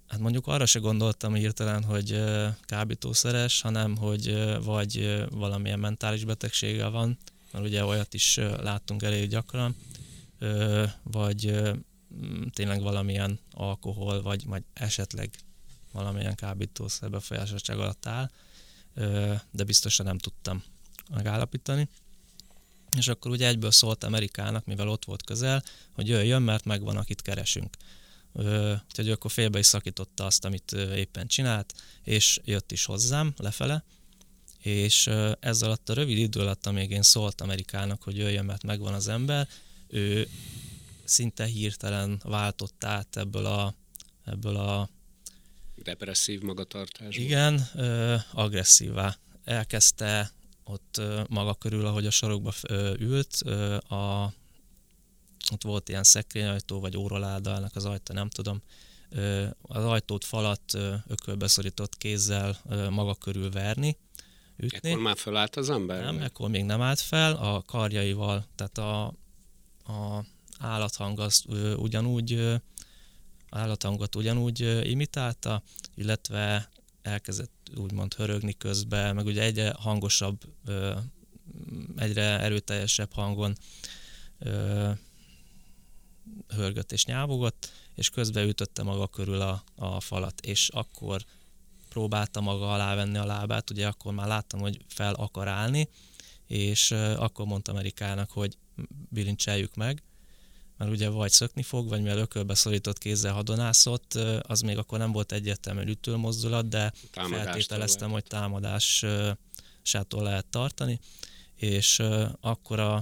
hát 0.06 0.20
mondjuk 0.20 0.46
arra 0.46 0.66
se 0.66 0.78
gondoltam 0.78 1.34
hirtelen, 1.34 1.84
hogy 1.84 2.25
kábítószeres, 2.60 3.60
hanem 3.60 3.96
hogy 3.96 4.54
vagy 4.64 5.25
valamilyen 5.30 5.78
mentális 5.78 6.25
betegsége 6.25 6.87
van, 6.87 7.18
mert 7.52 7.64
ugye 7.64 7.84
olyat 7.84 8.14
is 8.14 8.37
láttunk 8.37 9.02
elég 9.02 9.28
gyakran, 9.28 9.76
vagy 11.02 11.60
tényleg 12.52 12.80
valamilyen 12.80 13.38
alkohol, 13.50 14.22
vagy, 14.22 14.44
vagy 14.44 14.62
esetleg 14.72 15.30
valamilyen 15.92 16.34
kábítószer 16.34 17.10
befolyásoltság 17.10 17.78
alatt 17.78 18.06
áll, 18.06 18.30
de 19.50 19.64
biztosan 19.64 20.06
nem 20.06 20.18
tudtam 20.18 20.62
megállapítani. 21.10 21.88
És 22.96 23.08
akkor 23.08 23.30
ugye 23.30 23.46
egyből 23.46 23.70
szólt 23.70 24.04
Amerikának, 24.04 24.64
mivel 24.64 24.88
ott 24.88 25.04
volt 25.04 25.25
közel, 25.25 25.62
hogy 25.92 26.08
jöjjön, 26.08 26.42
mert 26.42 26.64
megvan, 26.64 26.96
akit 26.96 27.22
keresünk. 27.22 27.76
Úgyhogy 28.88 29.10
akkor 29.10 29.30
félbe 29.30 29.58
is 29.58 29.66
szakította 29.66 30.26
azt, 30.26 30.44
amit 30.44 30.72
éppen 30.72 31.26
csinált, 31.26 31.75
és 32.02 32.40
jött 32.44 32.72
is 32.72 32.84
hozzám 32.84 33.32
lefele, 33.37 33.84
és 34.58 35.06
ez 35.40 35.62
alatt 35.62 35.88
a 35.88 35.94
rövid 35.94 36.18
idő 36.18 36.40
alatt, 36.40 36.66
amíg 36.66 36.90
én 36.90 37.02
szólt 37.02 37.40
Amerikának, 37.40 38.02
hogy 38.02 38.16
jöjjön, 38.16 38.44
mert 38.44 38.62
megvan 38.62 38.94
az 38.94 39.08
ember, 39.08 39.48
ő 39.88 40.28
szinte 41.09 41.45
hirtelen 41.45 42.21
váltott 42.25 42.85
át 42.85 43.17
ebből 43.17 43.47
a, 43.47 43.75
ebből 44.25 44.57
a 44.57 44.88
depresszív 45.75 46.41
magatartásból. 46.41 47.25
Igen, 47.25 47.69
agresszívá. 48.33 49.17
Elkezdte 49.45 50.31
ott 50.65 51.00
maga 51.29 51.55
körül, 51.55 51.87
ahogy 51.87 52.07
a 52.07 52.11
sarokba 52.11 52.53
ült, 52.99 53.35
a, 53.88 54.33
ott 55.53 55.62
volt 55.62 55.88
ilyen 55.88 56.03
szekrényajtó, 56.03 56.81
vagy 56.81 56.97
óraláda, 56.97 57.55
ennek 57.55 57.77
az 57.77 57.85
ajta, 57.85 58.12
nem 58.12 58.29
tudom, 58.29 58.62
az 59.62 59.85
ajtót 59.85 60.25
falat 60.25 60.75
ökölbeszorított 61.07 61.97
kézzel 61.97 62.59
maga 62.91 63.15
körül 63.15 63.50
verni, 63.50 63.97
ütni. 64.57 64.88
Ekkor 64.91 65.03
már 65.03 65.17
felállt 65.17 65.57
az 65.57 65.71
ember? 65.71 66.03
Nem, 66.03 66.19
ekkor 66.23 66.49
még 66.49 66.65
nem 66.65 66.81
állt 66.81 67.00
fel, 67.00 67.35
a 67.35 67.62
karjaival, 67.62 68.47
tehát 68.55 68.79
a, 68.79 69.07
a 69.93 70.25
állathang 70.59 71.21
az 71.21 71.45
ugyanúgy 71.77 72.61
állathangot 73.50 74.17
ugyanúgy 74.17 74.61
imitálta, 74.91 75.62
illetve 75.95 76.69
elkezdett 77.03 77.71
úgymond 77.77 78.15
hörögni 78.15 78.57
közben, 78.57 79.15
meg 79.15 79.27
ugye 79.27 79.43
egyre 79.43 79.75
hangosabb, 79.79 80.41
egyre 81.97 82.41
erőteljesebb 82.41 83.12
hangon 83.12 83.57
hörgött 86.49 86.93
és 86.93 87.05
nyávogott, 87.05 87.73
és 87.95 88.11
közben 88.11 88.49
ütötte 88.49 88.83
maga 88.83 89.07
körül 89.07 89.41
a, 89.41 89.62
a 89.75 90.00
falat, 90.00 90.41
és 90.41 90.69
akkor 90.69 91.25
próbálta 91.88 92.41
maga 92.41 92.73
alá 92.73 92.95
venni 92.95 93.19
a 93.19 93.27
lábát, 93.27 93.71
ugye 93.71 93.87
akkor 93.87 94.12
már 94.12 94.27
láttam, 94.27 94.61
hogy 94.61 94.85
fel 94.88 95.15
akar 95.15 95.49
állni, 95.49 95.88
és 96.47 96.91
akkor 96.91 97.47
mondta 97.47 97.73
Amerikának, 97.73 98.31
hogy 98.31 98.59
bilincseljük 99.09 99.75
meg, 99.75 100.03
mert 100.78 100.90
ugye 100.90 101.08
vagy 101.08 101.30
szökni 101.30 101.62
fog, 101.62 101.88
vagy 101.88 102.02
mivel 102.02 102.18
ökölbe 102.18 102.54
szorított 102.54 102.99
kézzel 102.99 103.32
hadonászott, 103.32 104.14
az 104.42 104.61
még 104.61 104.78
akkor 104.78 104.99
nem 104.99 105.12
volt 105.12 105.32
egyértelmű 105.32 105.82
ütőmozdulat, 105.82 106.68
de 106.68 106.92
Támadást 107.11 107.44
feltételeztem, 107.44 108.11
hogy 108.11 108.25
támadás 108.25 109.04
sától 109.82 110.23
lehet 110.23 110.47
tartani, 110.47 111.00
és 111.54 112.02
akkor 112.40 112.80
a, 112.80 112.94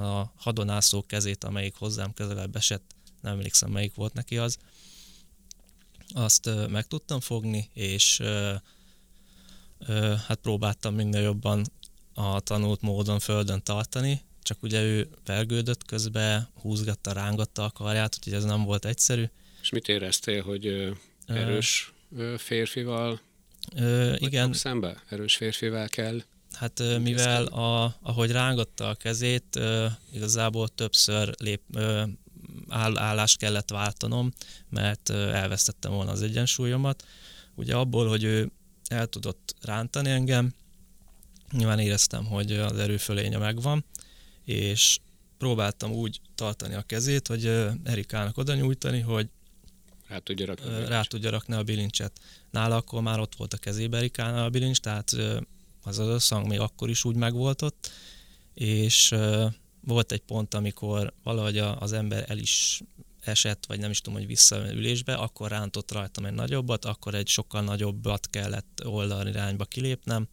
a 0.00 0.32
hadonászó 0.36 1.02
kezét, 1.06 1.44
amelyik 1.44 1.74
hozzám 1.74 2.12
közelebb 2.12 2.56
esett, 2.56 2.94
nem 3.20 3.32
emlékszem 3.32 3.70
melyik 3.70 3.94
volt 3.94 4.12
neki 4.12 4.38
az, 4.38 4.58
azt 6.14 6.50
meg 6.68 6.86
tudtam 6.86 7.20
fogni, 7.20 7.70
és 7.72 8.22
hát 10.26 10.38
próbáltam 10.42 10.94
minél 10.94 11.22
jobban 11.22 11.64
a 12.14 12.40
tanult 12.40 12.80
módon 12.80 13.18
földön 13.18 13.62
tartani, 13.62 14.22
csak 14.46 14.62
ugye 14.62 14.82
ő 14.82 15.08
vergődött 15.24 15.84
közben, 15.84 16.48
húzgatta, 16.60 17.12
rángatta 17.12 17.64
a 17.64 17.70
karját, 17.70 18.14
úgyhogy 18.18 18.32
ez 18.32 18.44
nem 18.44 18.64
volt 18.64 18.84
egyszerű. 18.84 19.24
És 19.62 19.70
mit 19.70 19.88
éreztél, 19.88 20.42
hogy 20.42 20.92
erős 21.26 21.92
férfival 22.36 23.20
ö, 23.76 24.14
igen. 24.18 24.52
szembe? 24.52 25.02
Erős 25.08 25.36
férfival 25.36 25.88
kell? 25.88 26.22
Hát 26.52 26.82
mivel 27.02 27.44
a, 27.44 27.96
ahogy 28.02 28.30
rángatta 28.30 28.88
a 28.88 28.94
kezét, 28.94 29.60
igazából 30.12 30.68
többször 30.68 31.34
lép, 31.38 31.60
áll, 32.68 32.98
állást 32.98 33.38
kellett 33.38 33.70
váltanom, 33.70 34.32
mert 34.68 35.10
elvesztettem 35.10 35.92
volna 35.92 36.10
az 36.10 36.22
egyensúlyomat. 36.22 37.04
Ugye 37.54 37.74
abból, 37.74 38.08
hogy 38.08 38.24
ő 38.24 38.50
el 38.88 39.06
tudott 39.06 39.54
rántani 39.62 40.10
engem, 40.10 40.54
nyilván 41.52 41.78
éreztem, 41.78 42.24
hogy 42.24 42.52
az 42.52 42.78
erőfölénye 42.78 43.38
megvan, 43.38 43.84
és 44.46 44.98
próbáltam 45.38 45.92
úgy 45.92 46.20
tartani 46.34 46.74
a 46.74 46.82
kezét, 46.82 47.26
hogy 47.26 47.46
Erikának 47.84 48.38
oda 48.38 48.54
nyújtani, 48.54 49.00
hogy 49.00 49.28
rá 50.08 50.18
tudja 50.18 50.46
rakni, 50.46 50.70
a, 50.70 50.88
rá 50.88 51.02
tudja 51.02 51.30
rakni 51.30 51.54
a 51.54 51.62
bilincset. 51.62 52.20
Nála 52.50 52.76
akkor 52.76 53.02
már 53.02 53.20
ott 53.20 53.34
volt 53.36 53.52
a 53.52 53.58
kezébe 53.58 53.96
Erikánál 53.96 54.44
a 54.44 54.50
bilincs, 54.50 54.80
tehát 54.80 55.12
az 55.82 55.98
az 55.98 56.08
összhang 56.08 56.46
még 56.46 56.60
akkor 56.60 56.90
is 56.90 57.04
úgy 57.04 57.16
megvolt 57.16 57.62
ott, 57.62 57.90
és 58.54 59.14
volt 59.80 60.12
egy 60.12 60.22
pont, 60.22 60.54
amikor 60.54 61.12
valahogy 61.22 61.58
az 61.58 61.92
ember 61.92 62.24
el 62.28 62.38
is 62.38 62.82
esett, 63.20 63.66
vagy 63.66 63.78
nem 63.78 63.90
is 63.90 64.00
tudom, 64.00 64.18
hogy 64.18 64.28
visszaülésbe, 64.28 65.14
akkor 65.14 65.50
rántott 65.50 65.92
rajtam 65.92 66.24
egy 66.24 66.32
nagyobbat, 66.32 66.84
akkor 66.84 67.14
egy 67.14 67.28
sokkal 67.28 67.62
nagyobbat 67.62 68.30
kellett 68.30 68.82
oldalirányba 68.84 69.64
kilépnem, 69.64 70.28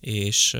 és 0.00 0.56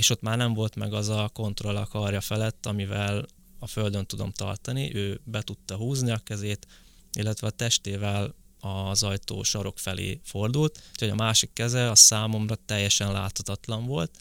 és 0.00 0.10
ott 0.10 0.20
már 0.20 0.36
nem 0.36 0.54
volt 0.54 0.76
meg 0.76 0.92
az 0.92 1.08
a 1.08 1.30
kontroll 1.32 1.76
a 1.76 1.86
karja 1.86 2.20
felett, 2.20 2.66
amivel 2.66 3.26
a 3.58 3.66
földön 3.66 4.06
tudom 4.06 4.32
tartani, 4.32 4.94
ő 4.94 5.20
be 5.24 5.42
tudta 5.42 5.76
húzni 5.76 6.10
a 6.10 6.18
kezét, 6.18 6.66
illetve 7.12 7.46
a 7.46 7.50
testével 7.50 8.34
az 8.60 9.02
ajtó 9.02 9.42
sarok 9.42 9.78
felé 9.78 10.20
fordult, 10.24 10.82
úgyhogy 10.90 11.08
a 11.08 11.14
másik 11.14 11.52
keze 11.52 11.90
a 11.90 11.94
számomra 11.94 12.54
teljesen 12.66 13.12
láthatatlan 13.12 13.86
volt, 13.86 14.18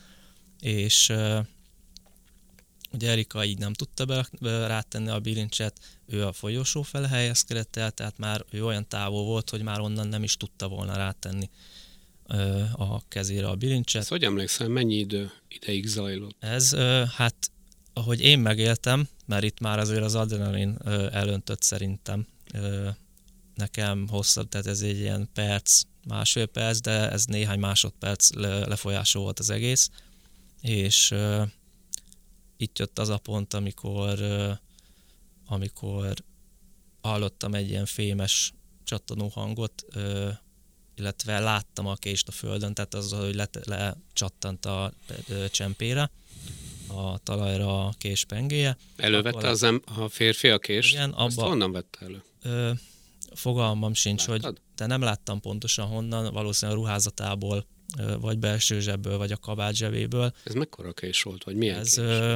és 0.60 1.10
uh, 1.10 1.46
ugye 2.92 3.10
Erika 3.10 3.46
így 3.46 3.58
nem 3.58 3.74
tudta 3.74 4.06
be, 4.06 4.28
be 4.40 4.68
rátenni 4.68 5.10
a 5.10 5.20
bilincset, 5.20 5.80
ő 6.06 6.26
a 6.26 6.32
folyosó 6.32 6.82
fele 6.82 7.08
helyezkedett 7.08 7.76
el, 7.76 7.92
tehát 7.92 8.18
már 8.18 8.46
ő 8.52 8.66
olyan 8.66 8.88
távol 8.88 9.24
volt, 9.24 9.50
hogy 9.50 9.62
már 9.62 9.80
onnan 9.80 10.08
nem 10.08 10.24
is 10.24 10.38
tudta 10.38 10.68
volna 10.68 10.96
rátenni 10.96 11.50
a 12.74 13.08
kezére 13.08 13.48
a 13.48 13.56
bilincset. 13.56 14.02
Ezt 14.02 14.10
hogy 14.10 14.24
emlékszem, 14.24 14.72
mennyi 14.72 14.96
idő 14.96 15.32
ideig 15.48 15.88
zajlott? 15.88 16.36
Ez, 16.40 16.76
hát 17.16 17.52
ahogy 17.94 18.22
én 18.22 18.40
megéltem, 18.40 19.08
mert 19.26 19.44
itt 19.44 19.60
már 19.60 19.80
azért 19.80 20.04
az 20.04 20.16
adrenalin 20.16 20.78
elöntött 21.12 21.62
szerintem 21.62 22.28
nekem 23.56 24.08
hosszabb, 24.08 24.50
tehát 24.50 24.68
ez 24.68 24.82
egy 24.82 24.98
ilyen 24.98 25.30
perc, 25.34 25.82
másfél 26.08 26.46
perc, 26.46 26.80
de 26.80 27.12
ez 27.12 27.26
néhány 27.26 27.60
másodperc 27.60 28.34
lefolyásó 28.66 29.22
volt 29.22 29.40
az 29.40 29.50
egész, 29.50 29.90
és 30.62 31.16
itt 32.58 32.80
jött 32.80 33.00
az 33.00 33.10
a 33.10 33.18
pont, 33.18 33.54
amikor, 33.54 34.20
amikor 35.46 36.14
hallottam 37.02 37.54
egy 37.54 37.70
ilyen 37.70 37.86
fémes 37.86 38.54
csattanó 38.84 39.28
hangot, 39.28 39.86
illetve 41.00 41.40
láttam 41.40 41.88
a 41.88 41.96
kést 41.96 42.28
a 42.28 42.32
földön, 42.32 42.74
tehát 42.74 42.94
az, 42.94 43.12
hogy 43.12 43.36
lecsattant 43.66 44.66
le 44.66 44.76
a 44.76 44.92
csempére, 45.52 46.12
a 46.88 47.18
talajra 47.18 47.86
a 47.86 47.94
kés 47.98 48.26
pengéje. 48.26 48.78
Elővette 48.96 49.48
az 49.48 49.64
em- 49.64 49.84
a 49.98 50.10
férfi 50.10 50.48
a 50.50 50.60
kést? 50.60 50.94
Igen, 50.94 51.10
abba, 51.10 51.26
Ezt 51.26 51.40
honnan 51.40 51.72
vette 51.72 52.00
elő? 52.06 52.24
Ö, 52.44 52.72
fogalmam 53.34 53.94
sincs, 53.94 54.28
Láttad? 54.28 54.44
hogy 54.44 54.62
de 54.76 54.86
nem 54.86 55.02
láttam 55.02 55.40
pontosan 55.40 55.88
honnan, 55.88 56.34
valószínűleg 56.34 56.80
a 56.80 56.82
ruházatából, 56.82 57.66
vagy 58.20 58.40
belső 58.40 58.80
zsebből, 58.80 59.18
vagy 59.18 59.32
a 59.32 59.38
kabát 59.38 59.76
zsebéből. 59.76 60.34
Ez 60.44 60.54
mekkora 60.54 60.94
kés 60.94 61.22
volt, 61.22 61.44
vagy 61.44 61.56
milyen 61.56 61.80
Ez, 61.80 61.94
kés? 61.94 62.04
Ö, 62.04 62.36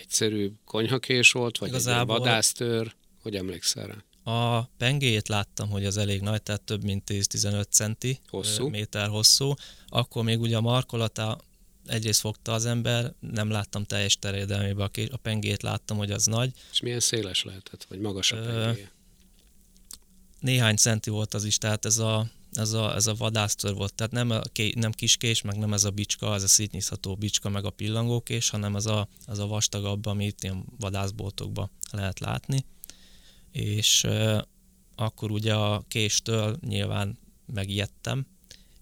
Egyszerű 0.00 0.52
konyhakés 0.64 1.32
volt, 1.32 1.58
vagy 1.58 1.68
igazából, 1.68 2.14
egy 2.16 2.22
vadásztőr? 2.22 2.94
Hogy 3.22 3.36
emlékszel 3.36 3.86
rá? 3.86 4.04
A 4.26 4.62
pengéjét 4.62 5.28
láttam, 5.28 5.68
hogy 5.68 5.84
az 5.84 5.96
elég 5.96 6.20
nagy, 6.20 6.42
tehát 6.42 6.62
több 6.62 6.84
mint 6.84 7.10
10-15 7.10 7.64
centi 7.70 8.20
hosszú. 8.28 8.68
méter 8.68 9.08
hosszú. 9.08 9.54
Akkor 9.88 10.24
még 10.24 10.40
ugye 10.40 10.56
a 10.56 10.60
markolata 10.60 11.38
egyrészt 11.86 12.20
fogta 12.20 12.52
az 12.52 12.66
ember, 12.66 13.12
nem 13.20 13.50
láttam 13.50 13.84
teljes 13.84 14.18
terjedelmébe 14.18 14.84
a, 14.84 14.90
a 15.10 15.16
pengét, 15.16 15.62
láttam, 15.62 15.96
hogy 15.96 16.10
az 16.10 16.26
nagy. 16.26 16.52
És 16.72 16.80
milyen 16.80 17.00
széles 17.00 17.44
lehetett, 17.44 17.84
vagy 17.84 17.98
magas 17.98 18.32
a 18.32 18.40
pengéje? 18.40 18.94
néhány 20.40 20.76
centi 20.76 21.10
volt 21.10 21.34
az 21.34 21.44
is, 21.44 21.58
tehát 21.58 21.84
ez 21.84 21.98
a, 21.98 22.26
ez 22.52 22.72
a, 22.72 22.94
ez 22.94 23.06
a 23.06 23.14
vadásztör 23.14 23.74
volt, 23.74 23.94
tehát 23.94 24.12
nem, 24.12 24.30
a, 24.30 24.40
nem 24.74 24.92
kiskés, 24.92 25.42
meg 25.42 25.56
nem 25.56 25.72
ez 25.72 25.84
a 25.84 25.90
bicska, 25.90 26.34
ez 26.34 26.42
a 26.42 26.48
szétnyitható 26.48 27.14
bicska, 27.14 27.48
meg 27.48 27.64
a 27.64 27.70
pillangókés, 27.70 28.50
hanem 28.50 28.74
az 28.74 28.86
a, 28.86 29.08
az 29.26 29.38
a 29.38 29.46
vastagabb, 29.46 30.06
amit 30.06 30.42
ilyen 30.42 30.64
vadászboltokban 30.78 31.70
lehet 31.90 32.20
látni. 32.20 32.64
És 33.56 34.06
akkor 34.94 35.30
ugye 35.30 35.54
a 35.54 35.84
késtől 35.88 36.56
nyilván 36.66 37.18
megijedtem, 37.46 38.26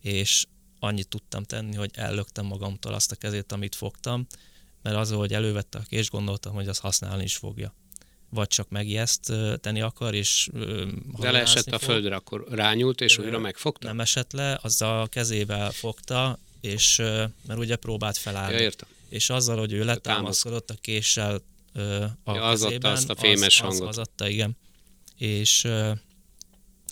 és 0.01 0.47
annyit 0.79 1.09
tudtam 1.09 1.43
tenni, 1.43 1.75
hogy 1.75 1.91
ellöktem 1.95 2.47
magamtól 2.47 2.93
azt 2.93 3.13
a 3.13 3.17
kezét, 3.17 3.53
amit 3.53 3.75
fogtam, 3.75 4.27
mert 4.83 4.97
az, 4.97 5.11
hogy 5.11 5.33
elővette 5.33 5.79
a 5.79 5.83
kés, 5.89 6.11
gondoltam, 6.11 6.55
hogy 6.55 6.69
az 6.69 6.79
használni 6.79 7.23
is 7.23 7.37
fogja. 7.37 7.75
Vagy 8.29 8.49
csak 8.49 8.69
tenni 9.61 9.81
akar, 9.81 10.15
és 10.15 10.49
De 11.19 11.31
leesett 11.31 11.73
a 11.73 11.79
földre, 11.79 12.15
akkor 12.15 12.47
rányult, 12.51 13.01
és 13.01 13.19
újra 13.19 13.39
megfogta? 13.39 13.87
Nem 13.87 14.01
esett 14.01 14.33
le, 14.33 14.59
az 14.63 14.83
a 14.83 15.07
kezével 15.11 15.71
fogta, 15.71 16.39
és 16.61 16.97
mert 17.47 17.59
ugye 17.59 17.77
próbált 17.77 18.17
felállni. 18.17 18.55
Ja, 18.55 18.61
értem. 18.61 18.89
És 19.09 19.31
azzal, 19.31 19.59
hogy 19.59 19.73
ő 19.73 19.85
letámaszkodott 19.85 20.71
a 20.71 20.75
késsel 20.75 21.43
a 22.25 22.35
ja, 22.35 22.43
az 22.43 22.63
kezében, 22.63 22.75
adta 22.75 22.91
azt 22.91 23.11
a 23.11 23.15
fémes 23.15 23.61
az, 23.61 23.67
hangot. 23.69 23.89
Az, 23.89 23.99
az 23.99 24.07
adta, 24.07 24.29
igen. 24.29 24.57
És 25.17 25.69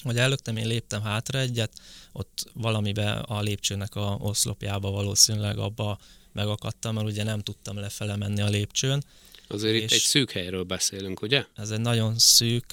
hogy 0.02 0.16
előttem, 0.18 0.56
én 0.56 0.66
léptem 0.66 1.02
hátra 1.02 1.38
egyet, 1.38 1.72
ott 2.12 2.50
valamibe 2.52 3.12
a 3.12 3.40
lépcsőnek 3.40 3.94
a 3.94 4.16
oszlopjába 4.20 4.90
valószínűleg 4.90 5.58
abba 5.58 5.98
megakadtam, 6.32 6.94
mert 6.94 7.06
ugye 7.06 7.22
nem 7.22 7.40
tudtam 7.40 7.76
lefele 7.76 8.16
menni 8.16 8.40
a 8.40 8.48
lépcsőn. 8.48 9.04
Azért 9.46 9.82
itt 9.82 9.90
egy 9.92 10.00
szűk 10.00 10.30
helyről 10.30 10.62
beszélünk, 10.62 11.22
ugye? 11.22 11.44
Ez 11.54 11.70
egy 11.70 11.80
nagyon 11.80 12.18
szűk, 12.18 12.72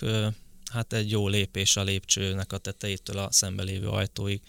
hát 0.71 0.93
egy 0.93 1.11
jó 1.11 1.27
lépés 1.27 1.75
a 1.75 1.83
lépcsőnek 1.83 2.53
a 2.53 2.57
tetejétől 2.57 3.17
a 3.17 3.31
szembelévő 3.31 3.87
ajtóig. 3.87 4.41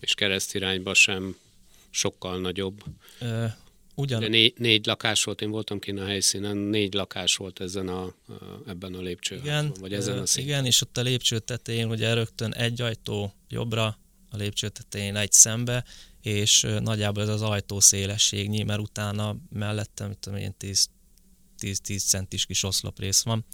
És 0.00 0.14
keresztirányba 0.14 0.94
sem 0.94 1.36
sokkal 1.90 2.40
nagyobb. 2.40 2.84
Ugyan... 3.94 4.20
De 4.20 4.52
négy, 4.56 4.86
lakás 4.86 5.24
volt, 5.24 5.40
én 5.40 5.50
voltam 5.50 5.78
kint 5.78 5.98
a 5.98 6.04
helyszínen, 6.04 6.56
négy 6.56 6.94
lakás 6.94 7.36
volt 7.36 7.60
ezen 7.60 7.88
a, 7.88 8.14
ebben 8.66 8.94
a 8.94 9.00
lépcsőházban, 9.00 9.72
vagy 9.80 9.92
ezen 9.92 10.18
a 10.18 10.26
szinten. 10.26 10.52
Igen, 10.52 10.66
és 10.66 10.80
ott 10.80 10.98
a 10.98 11.02
lépcső 11.02 11.38
tetején 11.38 11.88
ugye 11.88 12.14
rögtön 12.14 12.52
egy 12.52 12.80
ajtó 12.80 13.34
jobbra, 13.48 13.98
a 14.30 14.36
lépcső 14.36 14.68
tetején 14.68 15.16
egy 15.16 15.32
szembe, 15.32 15.84
és 16.22 16.66
nagyjából 16.80 17.22
ez 17.22 17.28
az 17.28 17.42
ajtó 17.42 17.80
szélességnyi, 17.80 18.62
mert 18.62 18.80
utána 18.80 19.36
mellettem, 19.50 20.08
mit 20.08 20.18
tudom 20.18 20.38
én, 20.38 20.54
10-10 20.60 22.06
centis 22.06 22.46
kis 22.46 22.62
oszloprész 22.62 23.22
van. 23.22 23.44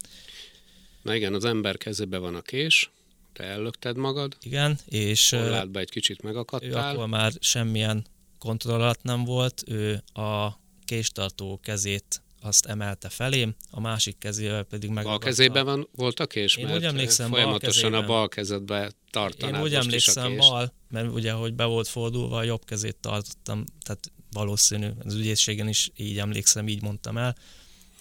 Na 1.02 1.14
igen, 1.14 1.34
az 1.34 1.44
ember 1.44 1.76
kezébe 1.76 2.18
van 2.18 2.34
a 2.34 2.42
kés, 2.42 2.90
te 3.32 3.44
ellökted 3.44 3.96
magad. 3.96 4.36
Igen, 4.42 4.78
és... 4.88 5.28
Korlátba 5.28 5.78
egy 5.78 5.90
kicsit 5.90 6.22
megakadtál. 6.22 6.70
Ő 6.70 6.74
akkor 6.74 7.08
már 7.08 7.32
semmilyen 7.40 8.06
kontroll 8.38 8.80
alatt 8.80 9.02
nem 9.02 9.24
volt, 9.24 9.62
ő 9.66 10.02
a 10.12 10.58
késtartó 10.84 11.60
kezét 11.62 12.22
azt 12.40 12.66
emelte 12.66 13.08
felém, 13.08 13.54
a 13.70 13.80
másik 13.80 14.18
kezével 14.18 14.62
pedig 14.62 14.90
meg. 14.90 15.04
Bal 15.04 15.18
kezében 15.18 15.64
van, 15.64 15.88
volt 15.92 16.20
a 16.20 16.26
kés? 16.26 16.56
Én 16.56 16.74
úgy 16.74 16.84
emlékszem, 16.84 17.30
folyamatosan 17.30 17.90
bal 17.90 18.02
a 18.02 18.06
bal 18.06 18.28
kezedbe 18.28 18.92
tartanád 19.10 19.54
Én 19.54 19.62
úgy 19.62 19.74
emlékszem 19.74 20.36
bal, 20.36 20.72
mert 20.88 21.12
ugye, 21.12 21.32
hogy 21.32 21.54
be 21.54 21.64
volt 21.64 21.88
fordulva, 21.88 22.36
a 22.36 22.42
jobb 22.42 22.64
kezét 22.64 22.96
tartottam, 22.96 23.64
tehát 23.82 24.10
valószínű, 24.32 24.88
az 25.04 25.14
ügyészségen 25.14 25.68
is 25.68 25.90
így 25.96 26.18
emlékszem, 26.18 26.68
így 26.68 26.82
mondtam 26.82 27.16
el, 27.16 27.36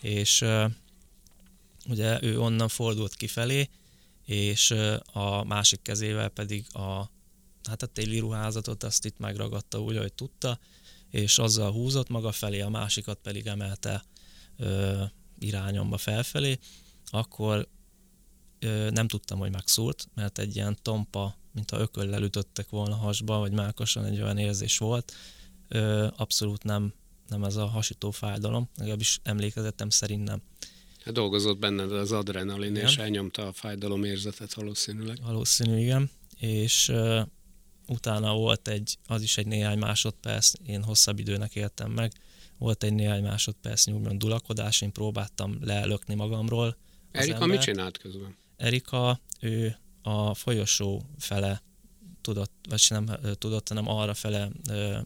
és 0.01 0.41
uh, 0.41 0.71
ugye 1.89 2.21
ő 2.21 2.39
onnan 2.39 2.67
fordult 2.67 3.15
kifelé, 3.15 3.69
és 4.25 4.69
uh, 4.69 4.95
a 5.11 5.43
másik 5.43 5.81
kezével 5.81 6.29
pedig 6.29 6.65
a 6.73 7.09
hát 7.67 7.81
a 7.81 7.85
téli 7.85 8.19
ruházatot 8.19 8.83
azt 8.83 9.05
itt 9.05 9.17
megragadta 9.17 9.81
úgy, 9.81 9.97
hogy 9.97 10.13
tudta, 10.13 10.59
és 11.09 11.37
azzal 11.37 11.71
húzott 11.71 12.09
maga 12.09 12.31
felé, 12.31 12.59
a 12.59 12.69
másikat 12.69 13.19
pedig 13.21 13.47
emelte 13.47 14.03
ö, 14.57 15.03
irányomba 15.39 15.97
felfelé, 15.97 16.59
akkor 17.05 17.67
ö, 18.59 18.89
nem 18.89 19.07
tudtam, 19.07 19.39
hogy 19.39 19.51
megszúrt, 19.51 20.07
mert 20.15 20.37
egy 20.37 20.55
ilyen 20.55 20.77
tompa, 20.81 21.37
mint 21.51 21.69
ha 21.69 21.79
ököllel 21.79 22.23
ütöttek 22.23 22.69
volna 22.69 22.95
hasba, 22.95 23.37
vagy 23.37 23.51
mákosan 23.51 24.05
egy 24.05 24.21
olyan 24.21 24.37
érzés 24.37 24.77
volt, 24.77 25.13
ö, 25.67 26.07
abszolút 26.15 26.63
nem, 26.63 26.93
nem 27.27 27.43
ez 27.43 27.55
a 27.55 27.65
hasító 27.65 28.11
fájdalom, 28.11 28.69
legalábbis 28.75 29.19
emlékezetem 29.23 29.89
szerint 29.89 30.23
nem. 30.23 30.41
Hát 31.03 31.13
dolgozott 31.13 31.57
benned 31.57 31.91
az 31.91 32.11
adrenalin, 32.11 32.75
igen. 32.75 32.87
és 32.87 32.97
elnyomta 32.97 33.47
a 33.47 33.53
fájdalom 33.53 34.03
érzetet 34.03 34.53
valószínűleg. 34.53 35.19
Valószínű, 35.23 35.79
igen. 35.79 36.09
És 36.37 36.91
utána 37.87 38.33
volt 38.33 38.67
egy, 38.67 38.97
az 39.07 39.21
is 39.21 39.37
egy 39.37 39.47
néhány 39.47 39.77
másodperc, 39.77 40.51
én 40.65 40.83
hosszabb 40.83 41.19
időnek 41.19 41.55
éltem 41.55 41.91
meg, 41.91 42.11
volt 42.57 42.83
egy 42.83 42.93
néhány 42.93 43.23
másodperc 43.23 43.85
nyugban 43.85 44.17
dulakodás, 44.17 44.81
én 44.81 44.91
próbáltam 44.91 45.57
lelökni 45.61 46.15
magamról. 46.15 46.77
Erika 47.11 47.33
ember. 47.33 47.49
mit 47.49 47.61
csinált 47.61 47.97
közben? 47.97 48.37
Erika, 48.57 49.19
ő 49.39 49.77
a 50.01 50.33
folyosó 50.33 51.01
fele 51.17 51.61
tudott, 52.21 52.53
vagy 52.69 52.85
nem 52.89 53.09
tudott, 53.33 53.67
hanem 53.67 53.87
arra 53.87 54.13
fele 54.13 54.49
ö, 54.69 54.97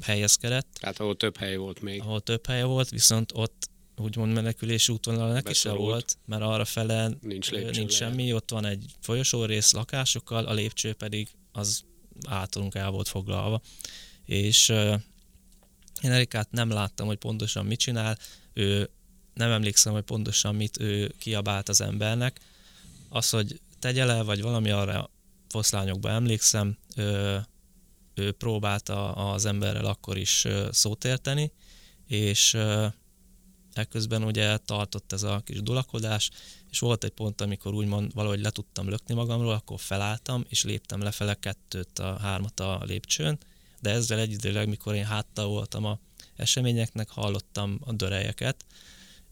helyezkedett. 0.00 0.66
Tehát 0.80 1.00
ahol 1.00 1.16
több 1.16 1.36
hely 1.36 1.56
volt 1.56 1.80
még. 1.80 2.00
Ahol 2.00 2.20
több 2.20 2.46
hely 2.46 2.62
volt, 2.62 2.88
viszont 2.88 3.32
ott 3.34 3.68
úgymond 3.96 4.32
menekülési 4.32 4.92
útvonal 4.92 5.32
neki 5.32 5.52
se 5.52 5.70
volt, 5.70 6.18
mert 6.24 6.42
arra 6.42 6.64
fele 6.64 7.10
nincs, 7.20 7.50
nincs 7.50 7.92
semmi, 7.92 8.32
ott 8.32 8.50
van 8.50 8.64
egy 8.64 8.84
folyosó 9.00 9.44
rész 9.44 9.72
lakásokkal, 9.72 10.44
a 10.44 10.52
lépcső 10.52 10.92
pedig 10.92 11.28
az 11.52 11.84
általunk 12.28 12.74
el 12.74 12.90
volt 12.90 13.08
foglalva. 13.08 13.60
És 14.24 14.68
én 16.02 16.10
Erikát 16.10 16.50
nem 16.50 16.70
láttam, 16.70 17.06
hogy 17.06 17.16
pontosan 17.16 17.66
mit 17.66 17.78
csinál, 17.78 18.18
ő 18.52 18.90
nem 19.34 19.50
emlékszem, 19.50 19.92
hogy 19.92 20.02
pontosan 20.02 20.54
mit 20.54 20.80
ő 20.80 21.14
kiabált 21.18 21.68
az 21.68 21.80
embernek. 21.80 22.40
Az, 23.08 23.30
hogy 23.30 23.60
tegye 23.78 24.04
le, 24.04 24.22
vagy 24.22 24.42
valami 24.42 24.70
arra 24.70 25.10
foszlányokba 25.48 26.10
emlékszem, 26.10 26.76
ő, 26.96 27.40
ő 28.14 28.32
próbálta 28.32 29.12
az 29.12 29.44
emberrel 29.44 29.84
akkor 29.84 30.16
is 30.16 30.46
szót 30.70 31.04
érteni, 31.04 31.52
és 32.06 32.56
ekközben 33.78 34.24
ugye 34.24 34.56
tartott 34.56 35.12
ez 35.12 35.22
a 35.22 35.42
kis 35.44 35.62
dulakodás, 35.62 36.30
és 36.70 36.78
volt 36.78 37.04
egy 37.04 37.10
pont, 37.10 37.40
amikor 37.40 37.74
úgymond 37.74 38.14
valahogy 38.14 38.40
le 38.40 38.50
tudtam 38.50 38.88
lökni 38.88 39.14
magamról, 39.14 39.52
akkor 39.52 39.80
felálltam, 39.80 40.44
és 40.48 40.64
léptem 40.64 41.02
lefele 41.02 41.34
kettőt, 41.34 41.98
a 41.98 42.18
hármat 42.18 42.60
a 42.60 42.82
lépcsőn, 42.86 43.38
de 43.80 43.90
ezzel 43.90 44.18
egyidőleg, 44.18 44.68
mikor 44.68 44.94
én 44.94 45.04
háttal 45.04 45.46
voltam 45.46 45.84
a 45.84 45.98
eseményeknek, 46.36 47.08
hallottam 47.08 47.80
a 47.84 47.92
dörejeket, 47.92 48.64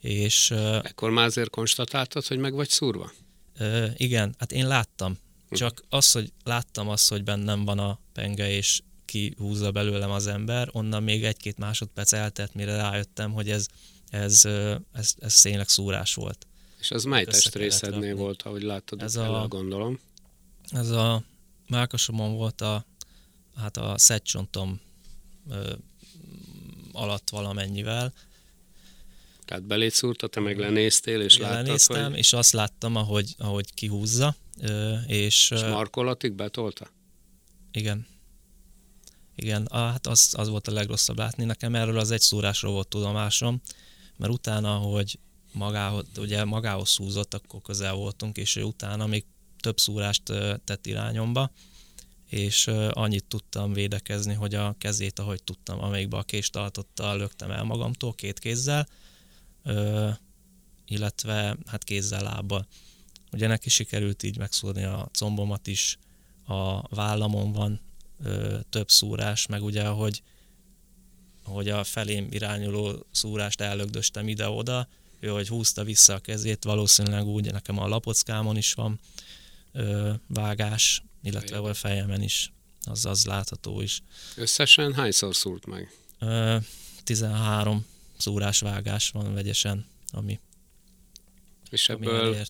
és... 0.01 0.51
Ekkor 0.83 1.11
már 1.11 1.27
azért 1.27 1.51
konstatáltad, 1.51 2.27
hogy 2.27 2.39
meg 2.39 2.55
vagy 2.55 2.69
szúrva? 2.69 3.13
Igen, 3.97 4.35
hát 4.39 4.53
én 4.53 4.67
láttam. 4.67 5.19
Hm. 5.49 5.55
Csak 5.55 5.83
az, 5.89 6.13
hogy 6.13 6.33
láttam 6.45 6.89
azt, 6.89 7.09
hogy 7.09 7.25
bennem 7.25 7.65
van 7.65 7.79
a 7.79 7.99
penge, 8.13 8.51
és 8.51 8.83
kihúzza 9.05 9.71
belőlem 9.71 10.11
az 10.11 10.27
ember, 10.27 10.69
onnan 10.73 11.03
még 11.03 11.25
egy-két 11.25 11.59
másodperc 11.59 12.13
eltelt, 12.13 12.55
mire 12.55 12.77
rájöttem, 12.77 13.33
hogy 13.33 13.51
ez, 13.51 13.67
ez, 14.13 14.45
ez, 14.93 15.15
ez 15.19 15.41
tényleg 15.41 15.69
szúrás 15.69 16.15
volt. 16.15 16.47
És 16.81 16.91
az 16.91 17.05
mely 17.05 17.25
testrészednél 17.25 18.15
volt, 18.15 18.43
ahogy 18.43 18.63
láttad, 18.63 19.03
ez 19.03 19.17
a, 19.17 19.47
gondolom? 19.49 19.99
Ez 20.71 20.91
a 20.91 21.23
melkasomon 21.69 22.35
volt 22.35 22.61
a, 22.61 22.85
hát 23.57 23.77
a 23.77 23.99
szedcsontom 23.99 24.81
ö, 25.51 25.73
alatt 26.93 27.31
valamennyivel. 27.31 28.13
Tehát 29.45 29.63
belét 29.63 29.93
szúrta, 29.93 30.27
te 30.27 30.41
meg 30.41 30.59
lenéztél, 30.59 31.21
és 31.21 31.39
láttad, 31.39 31.67
lenéztem, 31.67 32.11
hogy... 32.11 32.19
és 32.19 32.33
azt 32.33 32.53
láttam, 32.53 32.97
ahogy, 32.97 33.35
ahogy 33.39 33.75
kihúzza. 33.75 34.37
Ö, 34.61 34.95
és, 35.07 35.51
és 35.51 35.61
markolatig 35.61 36.33
betolta? 36.33 36.91
Igen. 37.71 38.07
Igen, 39.35 39.69
hát 39.71 40.07
az, 40.07 40.35
az 40.37 40.49
volt 40.49 40.69
a 40.69 40.73
legrosszabb 40.73 41.19
látni. 41.19 41.45
Nekem 41.45 41.75
erről 41.75 41.99
az 41.99 42.11
egy 42.11 42.21
szúrásról 42.21 42.73
volt 42.73 42.89
tudomásom, 42.89 43.61
mert 44.23 44.35
utána, 44.35 44.77
hogy 44.77 45.19
magához, 45.53 46.05
ugye 46.17 46.45
magához 46.45 46.97
húzott, 46.97 47.35
akkor 47.35 47.61
közel 47.63 47.95
voltunk, 47.95 48.37
és 48.37 48.57
utána 48.57 49.07
még 49.07 49.25
több 49.61 49.79
szúrást 49.79 50.23
tett 50.65 50.87
irányomba, 50.87 51.51
és 52.29 52.67
annyit 52.91 53.25
tudtam 53.25 53.73
védekezni, 53.73 54.35
hogy 54.35 54.55
a 54.55 54.75
kezét, 54.79 55.19
ahogy 55.19 55.43
tudtam, 55.45 55.83
amelyikbe 55.83 56.17
a 56.17 56.23
kést 56.23 56.53
tartotta, 56.53 57.15
löktem 57.15 57.51
el 57.51 57.65
magamtól 57.65 58.15
két 58.15 58.39
kézzel, 58.39 58.89
illetve 60.87 61.57
hát 61.67 61.85
kézzel 61.85 62.23
lábbal. 62.23 62.67
Ugye 63.33 63.47
neki 63.47 63.71
sikerült 63.71 64.23
így 64.23 64.39
megszúrni 64.39 64.85
a 64.85 65.09
combomat 65.19 65.67
is, 65.67 65.99
a 66.47 66.95
vállamon 66.95 67.53
van 67.53 67.81
több 68.71 68.91
szúrás, 68.91 69.47
meg 69.47 69.63
ugye, 69.63 69.87
hogy, 69.87 70.23
hogy 71.45 71.69
a 71.69 71.85
felém 71.85 72.27
irányuló 72.31 73.07
szúrást 73.11 73.61
ellögdöstem 73.61 74.29
ide-oda, 74.29 74.89
ő 75.21 75.29
hogy 75.29 75.49
húzta 75.49 75.85
vissza 75.85 76.15
a 76.15 76.19
kezét, 76.19 76.65
valószínűleg 76.65 77.27
úgy 77.27 77.53
nekem 77.53 77.79
a 77.79 77.89
lapockámon 77.89 78.57
is 78.57 78.73
van, 78.73 79.01
ö, 79.73 80.13
vágás, 80.27 81.03
illetve 81.23 81.59
a 81.59 81.75
fejemen 81.75 82.23
is, 82.23 82.53
az 82.85 83.07
az 83.07 83.27
látható 83.27 83.81
is. 83.81 84.03
Összesen 84.37 84.95
hányszor 84.95 85.35
szúrt 85.35 85.67
meg? 85.67 85.95
Ö, 86.19 86.57
13 87.05 87.87
szúrás 88.19 88.61
vágás 88.61 89.11
van 89.11 89.35
vegyesen, 89.35 89.87
ami 90.13 90.41
És 91.71 91.89
ebből, 91.89 92.45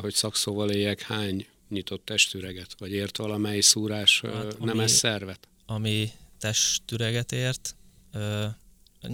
hogy 0.00 0.14
szakszóval 0.14 0.70
éljek, 0.70 1.00
hány 1.00 1.46
nyitott 1.68 2.04
testüreget, 2.04 2.74
vagy 2.78 2.92
ért 2.92 3.16
valamely 3.16 3.60
szúrás 3.60 4.20
hát, 4.20 4.58
nem 4.58 4.80
ez 4.80 4.92
szervet? 4.92 5.48
Ami 5.66 6.10
testüreget 6.38 7.32
ért, 7.32 7.76
ö, 8.12 8.46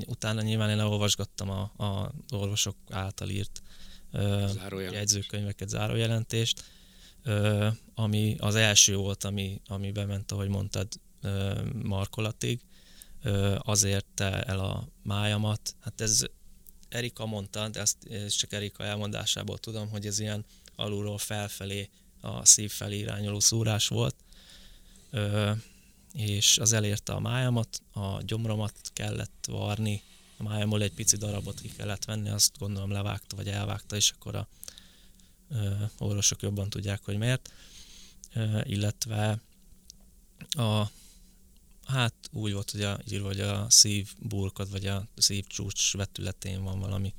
utána 0.06 0.42
nyilván 0.42 0.70
én 0.70 0.78
elolvasgattam 0.78 1.50
a, 1.50 1.60
a 1.76 2.12
orvosok 2.30 2.76
által 2.90 3.28
írt 3.28 3.62
ö, 4.12 4.46
jegyzőkönyveket, 4.90 5.68
zárójelentést, 5.68 6.64
ö, 7.22 7.68
ami 7.94 8.36
az 8.38 8.54
első 8.54 8.96
volt, 8.96 9.24
ami, 9.24 9.60
ami 9.66 9.92
bement, 9.92 10.32
ahogy 10.32 10.48
mondtad, 10.48 10.88
ö, 11.20 11.60
markolatig, 11.82 12.60
ö, 13.22 13.56
azért 13.58 14.20
el 14.20 14.58
a 14.58 14.88
májamat. 15.02 15.76
Hát 15.80 16.00
ez 16.00 16.24
Erika 16.88 17.26
mondta, 17.26 17.68
de 17.68 17.80
ezt, 17.80 18.06
ezt 18.10 18.36
csak 18.36 18.52
Erika 18.52 18.84
elmondásából 18.84 19.58
tudom, 19.58 19.88
hogy 19.88 20.06
ez 20.06 20.18
ilyen 20.18 20.44
alulról 20.76 21.18
felfelé, 21.18 21.88
a 22.20 22.44
szív 22.44 22.70
felé 22.70 22.98
irányuló 22.98 23.40
szúrás 23.40 23.88
volt, 23.88 24.16
ö, 25.10 25.52
és 26.16 26.58
az 26.58 26.72
elérte 26.72 27.12
a 27.12 27.20
májamat, 27.20 27.82
a 27.92 28.22
gyomromat 28.22 28.90
kellett 28.92 29.46
varni, 29.48 30.02
a 30.36 30.42
májamból 30.42 30.82
egy 30.82 30.92
pici 30.92 31.16
darabot 31.16 31.60
ki 31.60 31.72
kellett 31.76 32.04
venni, 32.04 32.28
azt 32.28 32.58
gondolom 32.58 32.90
levágta, 32.90 33.36
vagy 33.36 33.48
elvágta, 33.48 33.96
és 33.96 34.10
akkor 34.10 34.34
a 34.34 34.48
ö, 35.50 35.74
orvosok 35.98 36.42
jobban 36.42 36.70
tudják, 36.70 37.04
hogy 37.04 37.16
miért. 37.16 37.52
Ö, 38.34 38.60
illetve 38.64 39.40
a 40.48 40.90
hát 41.84 42.14
úgy 42.32 42.52
volt, 42.52 42.70
hogy 42.70 42.82
a, 42.82 42.98
írva, 43.10 43.26
hogy 43.26 43.40
a 43.40 43.66
szívburkod, 43.70 44.70
vagy 44.70 44.86
a 44.86 45.06
szívcsúcs 45.16 45.92
vetületén 45.92 46.62
van 46.62 46.80
valami 46.80 47.14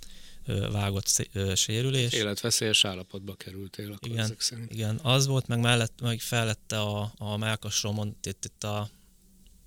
vágott 0.71 1.07
sérülés. 1.55 2.13
Életveszélyes 2.13 2.85
állapotba 2.85 3.35
kerültél 3.35 3.91
akkor 3.91 4.09
igen, 4.09 4.23
ezek 4.23 4.41
szerint. 4.41 4.71
Igen, 4.71 4.99
az 5.03 5.27
volt, 5.27 5.47
meg, 5.47 5.59
mellett, 5.59 6.01
meg 6.01 6.19
fellette 6.19 6.79
a, 6.79 7.13
a 7.17 7.37
melkasomon, 7.37 8.15
itt, 8.23 8.45
itt 8.45 8.63
a, 8.63 8.89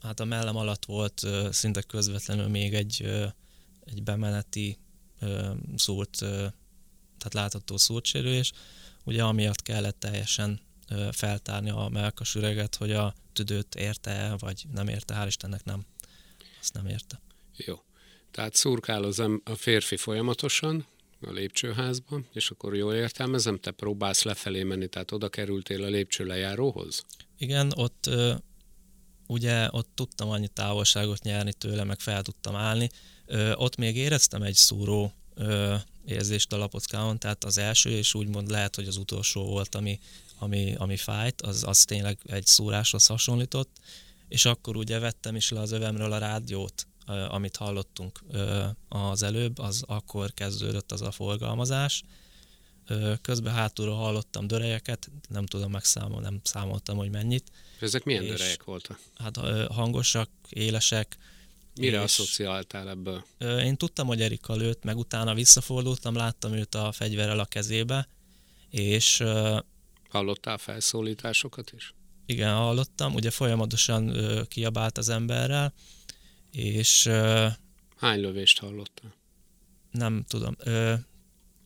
hát 0.02 0.20
a 0.20 0.24
mellem 0.24 0.56
alatt 0.56 0.84
volt 0.84 1.26
szinte 1.50 1.82
közvetlenül 1.82 2.48
még 2.48 2.74
egy, 2.74 3.02
egy 3.84 4.02
bemeneti 4.02 4.78
szúrt, 5.76 6.16
tehát 7.18 7.34
látható 7.34 7.76
szúrtsérülés, 7.76 8.52
ugye 9.04 9.22
amiatt 9.22 9.62
kellett 9.62 10.00
teljesen 10.00 10.60
feltárni 11.12 11.70
a 11.70 11.88
melkas 11.88 12.34
üreget, 12.34 12.74
hogy 12.74 12.92
a 12.92 13.14
tüdőt 13.32 13.74
érte 13.74 14.10
el, 14.10 14.36
vagy 14.36 14.66
nem 14.72 14.88
érte, 14.88 15.14
hál' 15.14 15.26
Istennek 15.26 15.64
nem. 15.64 15.84
Azt 16.60 16.74
nem 16.74 16.86
érte. 16.86 17.20
Jó. 17.56 17.82
Tehát 18.30 18.54
szurkál 18.54 19.02
az 19.02 19.18
a 19.18 19.54
férfi 19.54 19.96
folyamatosan 19.96 20.86
a 21.20 21.30
lépcsőházban, 21.30 22.26
és 22.32 22.50
akkor 22.50 22.76
jól 22.76 22.94
értelmezem, 22.94 23.58
te 23.58 23.70
próbálsz 23.70 24.22
lefelé 24.22 24.62
menni, 24.62 24.88
tehát 24.88 25.12
oda 25.12 25.28
kerültél 25.28 25.84
a 25.84 25.88
lépcső 25.88 26.24
lejáróhoz? 26.24 27.04
Igen, 27.38 27.72
ott 27.76 28.10
ugye 29.26 29.68
ott 29.70 29.90
tudtam 29.94 30.30
annyi 30.30 30.48
távolságot 30.48 31.22
nyerni 31.22 31.52
tőle, 31.52 31.84
meg 31.84 32.00
fel 32.00 32.22
tudtam 32.22 32.54
állni. 32.54 32.88
Ott 33.54 33.76
még 33.76 33.96
éreztem 33.96 34.42
egy 34.42 34.54
szúró 34.54 35.12
érzést 36.04 36.52
a 36.52 36.56
lapockáon, 36.56 37.18
tehát 37.18 37.44
az 37.44 37.58
első, 37.58 37.90
és 37.90 38.14
úgymond 38.14 38.50
lehet, 38.50 38.74
hogy 38.74 38.86
az 38.86 38.96
utolsó 38.96 39.44
volt, 39.44 39.74
ami, 39.74 39.98
ami, 40.38 40.74
ami 40.78 40.96
fájt, 40.96 41.42
az, 41.42 41.64
az 41.66 41.84
tényleg 41.84 42.18
egy 42.26 42.46
szúráshoz 42.46 43.06
hasonlított, 43.06 43.76
és 44.28 44.44
akkor 44.44 44.76
ugye 44.76 44.98
vettem 44.98 45.36
is 45.36 45.50
le 45.50 45.60
az 45.60 45.72
övemről 45.72 46.12
a 46.12 46.18
rádiót, 46.18 46.86
amit 47.29 47.57
hallottunk 47.57 48.20
az 48.88 49.23
előbb, 49.23 49.59
az 49.59 49.83
akkor 49.87 50.35
kezdődött 50.35 50.92
az 50.92 51.03
a 51.03 51.11
forgalmazás. 51.11 52.03
Közben 53.23 53.53
hátulról 53.53 53.96
hallottam 53.96 54.46
dörejeket, 54.46 55.11
nem 55.29 55.46
tudom 55.46 55.70
megszámolni, 55.70 56.25
nem 56.25 56.40
számoltam, 56.42 56.96
hogy 56.96 57.11
mennyit. 57.11 57.51
Ezek 57.81 58.05
milyen 58.05 58.23
és, 58.23 58.29
dörejek 58.29 58.64
voltak? 58.64 59.01
Hát 59.16 59.37
hangosak, 59.70 60.31
élesek. 60.49 61.16
Mire 61.75 61.96
és, 61.96 62.03
asszociáltál 62.03 62.88
ebből? 62.88 63.25
Én 63.38 63.77
tudtam, 63.77 64.07
hogy 64.07 64.23
Erika 64.23 64.55
lőtt, 64.55 64.85
meg 64.85 64.96
utána 64.96 65.35
visszafordultam, 65.35 66.14
láttam 66.14 66.53
őt 66.53 66.75
a 66.75 66.92
fegyverrel 66.92 67.38
a 67.38 67.44
kezébe, 67.44 68.09
és... 68.70 69.23
Hallottál 70.09 70.59
felszólításokat 70.59 71.73
is? 71.73 71.94
Igen, 72.27 72.55
hallottam, 72.55 73.14
ugye 73.14 73.31
folyamatosan 73.31 74.16
kiabált 74.49 74.99
az 74.99 75.09
emberrel, 75.09 75.73
és... 76.52 77.08
Hány 77.96 78.20
lövést 78.20 78.58
hallottál? 78.58 79.14
Nem 79.90 80.24
tudom. 80.28 80.56
Ö, 80.58 80.94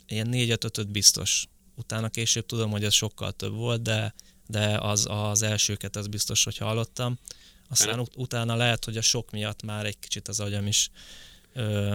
ilyen 0.06 0.28
négyet, 0.28 0.64
ötöt 0.64 0.88
biztos. 0.88 1.46
Utána 1.74 2.08
később 2.08 2.46
tudom, 2.46 2.70
hogy 2.70 2.84
ez 2.84 2.92
sokkal 2.94 3.32
több 3.32 3.54
volt, 3.54 3.82
de, 3.82 4.14
de 4.46 4.78
az, 4.78 5.06
az 5.10 5.42
elsőket 5.42 5.96
az 5.96 6.06
biztos, 6.06 6.44
hogy 6.44 6.56
hallottam. 6.56 7.18
Aztán 7.68 8.00
ut- 8.00 8.16
utána 8.16 8.56
lehet, 8.56 8.84
hogy 8.84 8.96
a 8.96 9.02
sok 9.02 9.30
miatt 9.30 9.62
már 9.62 9.86
egy 9.86 9.98
kicsit 9.98 10.28
az 10.28 10.40
agyam 10.40 10.66
is 10.66 10.90
ö, 11.52 11.94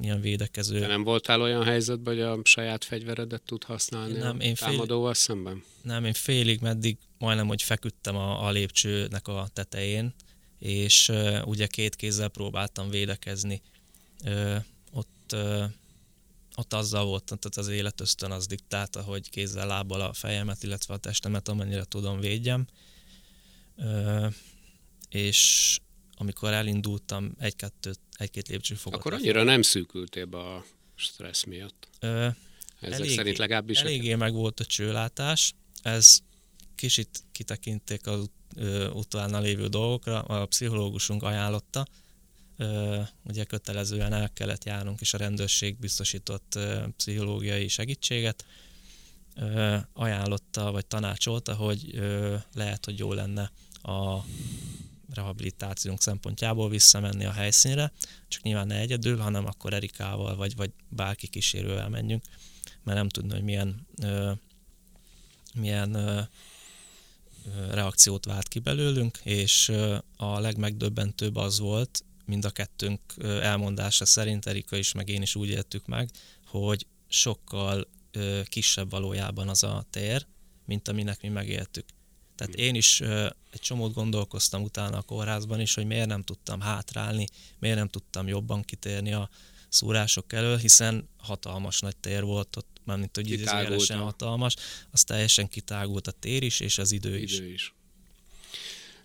ilyen 0.00 0.20
védekező. 0.20 0.78
De 0.78 0.86
nem 0.86 1.02
voltál 1.02 1.40
olyan 1.40 1.64
helyzetben, 1.64 2.14
hogy 2.14 2.22
a 2.22 2.40
saját 2.42 2.84
fegyveredet 2.84 3.42
tud 3.42 3.64
használni 3.64 4.18
nem, 4.18 4.36
a 4.38 4.42
én 4.42 4.54
támadóval 4.54 5.14
fél... 5.14 5.22
szemben? 5.22 5.62
Nem, 5.82 6.04
én 6.04 6.12
félig 6.12 6.60
meddig 6.60 6.96
majdnem, 7.18 7.46
hogy 7.46 7.62
feküdtem 7.62 8.16
a, 8.16 8.46
a 8.46 8.50
lépcsőnek 8.50 9.28
a 9.28 9.48
tetején, 9.52 10.14
és 10.64 11.12
ugye 11.44 11.66
két 11.66 11.96
kézzel 11.96 12.28
próbáltam 12.28 12.90
védekezni. 12.90 13.62
Ott, 14.92 15.36
ott 16.56 16.72
azzal 16.72 17.04
volt, 17.04 17.24
tehát 17.24 17.56
az 17.56 17.68
életösztön 17.68 18.30
az 18.30 18.46
diktálta, 18.46 19.02
hogy 19.02 19.30
kézzel, 19.30 19.66
lábbal 19.66 20.00
a 20.00 20.12
fejemet, 20.12 20.62
illetve 20.62 20.94
a 20.94 20.96
testemet, 20.96 21.48
amennyire 21.48 21.84
tudom, 21.84 22.20
védjem. 22.20 22.66
És 25.08 25.78
amikor 26.16 26.52
elindultam 26.52 27.34
egy-kettőt, 27.38 28.00
egy-két 28.12 28.48
lépcsőfokot. 28.48 28.98
Akkor 28.98 29.12
annyira 29.12 29.42
nem 29.42 29.62
szűkültél 29.62 30.24
be 30.26 30.38
a 30.38 30.64
stressz 30.94 31.44
miatt. 31.44 31.88
Ö, 32.00 32.28
Ezek 32.80 32.98
eléggé, 32.98 33.14
szerint 33.14 33.38
legalábbis. 33.38 33.78
Eléggé 33.78 34.14
meg 34.14 34.32
volt 34.32 34.60
a 34.60 34.64
csőlátás. 34.64 35.54
Ez 35.82 36.18
kicsit 36.74 37.22
kitekinték 37.32 38.06
az 38.06 38.30
utána 38.92 39.40
lévő 39.40 39.66
dolgokra, 39.66 40.22
a 40.22 40.46
pszichológusunk 40.46 41.22
ajánlotta, 41.22 41.86
ugye 43.24 43.44
kötelezően 43.44 44.12
el 44.12 44.32
kellett 44.32 44.64
járnunk, 44.64 45.00
és 45.00 45.14
a 45.14 45.18
rendőrség 45.18 45.78
biztosított 45.78 46.58
pszichológiai 46.96 47.68
segítséget, 47.68 48.44
ajánlotta, 49.92 50.72
vagy 50.72 50.86
tanácsolta, 50.86 51.54
hogy 51.54 52.02
lehet, 52.54 52.84
hogy 52.84 52.98
jó 52.98 53.12
lenne 53.12 53.50
a 53.82 54.24
rehabilitációnk 55.14 56.00
szempontjából 56.00 56.68
visszamenni 56.68 57.24
a 57.24 57.32
helyszínre, 57.32 57.92
csak 58.28 58.42
nyilván 58.42 58.66
ne 58.66 58.78
egyedül, 58.78 59.18
hanem 59.18 59.46
akkor 59.46 59.72
Erikával, 59.72 60.36
vagy, 60.36 60.56
vagy 60.56 60.70
bárki 60.88 61.26
kísérővel 61.26 61.88
menjünk, 61.88 62.22
mert 62.82 62.98
nem 62.98 63.08
tudni, 63.08 63.32
hogy 63.32 63.42
milyen, 63.42 63.86
milyen 65.54 66.28
reakciót 67.70 68.24
vált 68.24 68.48
ki 68.48 68.58
belőlünk, 68.58 69.18
és 69.22 69.72
a 70.16 70.38
legmegdöbbentőbb 70.38 71.36
az 71.36 71.58
volt, 71.58 72.04
mind 72.24 72.44
a 72.44 72.50
kettőnk 72.50 73.00
elmondása 73.22 74.04
szerint, 74.04 74.46
Erika 74.46 74.76
is, 74.76 74.92
meg 74.92 75.08
én 75.08 75.22
is 75.22 75.34
úgy 75.34 75.48
éltük 75.48 75.86
meg, 75.86 76.10
hogy 76.46 76.86
sokkal 77.08 77.88
kisebb 78.44 78.90
valójában 78.90 79.48
az 79.48 79.62
a 79.62 79.84
tér, 79.90 80.26
mint 80.64 80.88
aminek 80.88 81.22
mi 81.22 81.28
megéltük. 81.28 81.84
Tehát 82.36 82.54
én 82.54 82.74
is 82.74 83.00
egy 83.50 83.60
csomót 83.60 83.94
gondolkoztam 83.94 84.62
utána 84.62 84.96
a 84.96 85.02
kórházban 85.02 85.60
is, 85.60 85.74
hogy 85.74 85.86
miért 85.86 86.06
nem 86.06 86.22
tudtam 86.22 86.60
hátrálni, 86.60 87.26
miért 87.58 87.76
nem 87.76 87.88
tudtam 87.88 88.28
jobban 88.28 88.62
kitérni 88.62 89.12
a 89.12 89.28
szúrások 89.74 90.32
elől, 90.32 90.56
hiszen 90.56 91.08
hatalmas 91.16 91.80
nagy 91.80 91.96
tér 91.96 92.22
volt 92.22 92.56
ott, 92.56 92.80
mármint 92.84 93.16
hogy 93.16 93.30
idézőjelesen 93.30 93.98
hatalmas, 93.98 94.54
az 94.90 95.04
teljesen 95.04 95.48
kitágult 95.48 96.06
a 96.06 96.10
tér 96.10 96.42
is, 96.42 96.60
és 96.60 96.78
az 96.78 96.92
idő, 96.92 97.18
idő 97.18 97.22
is. 97.22 97.38
is. 97.54 97.74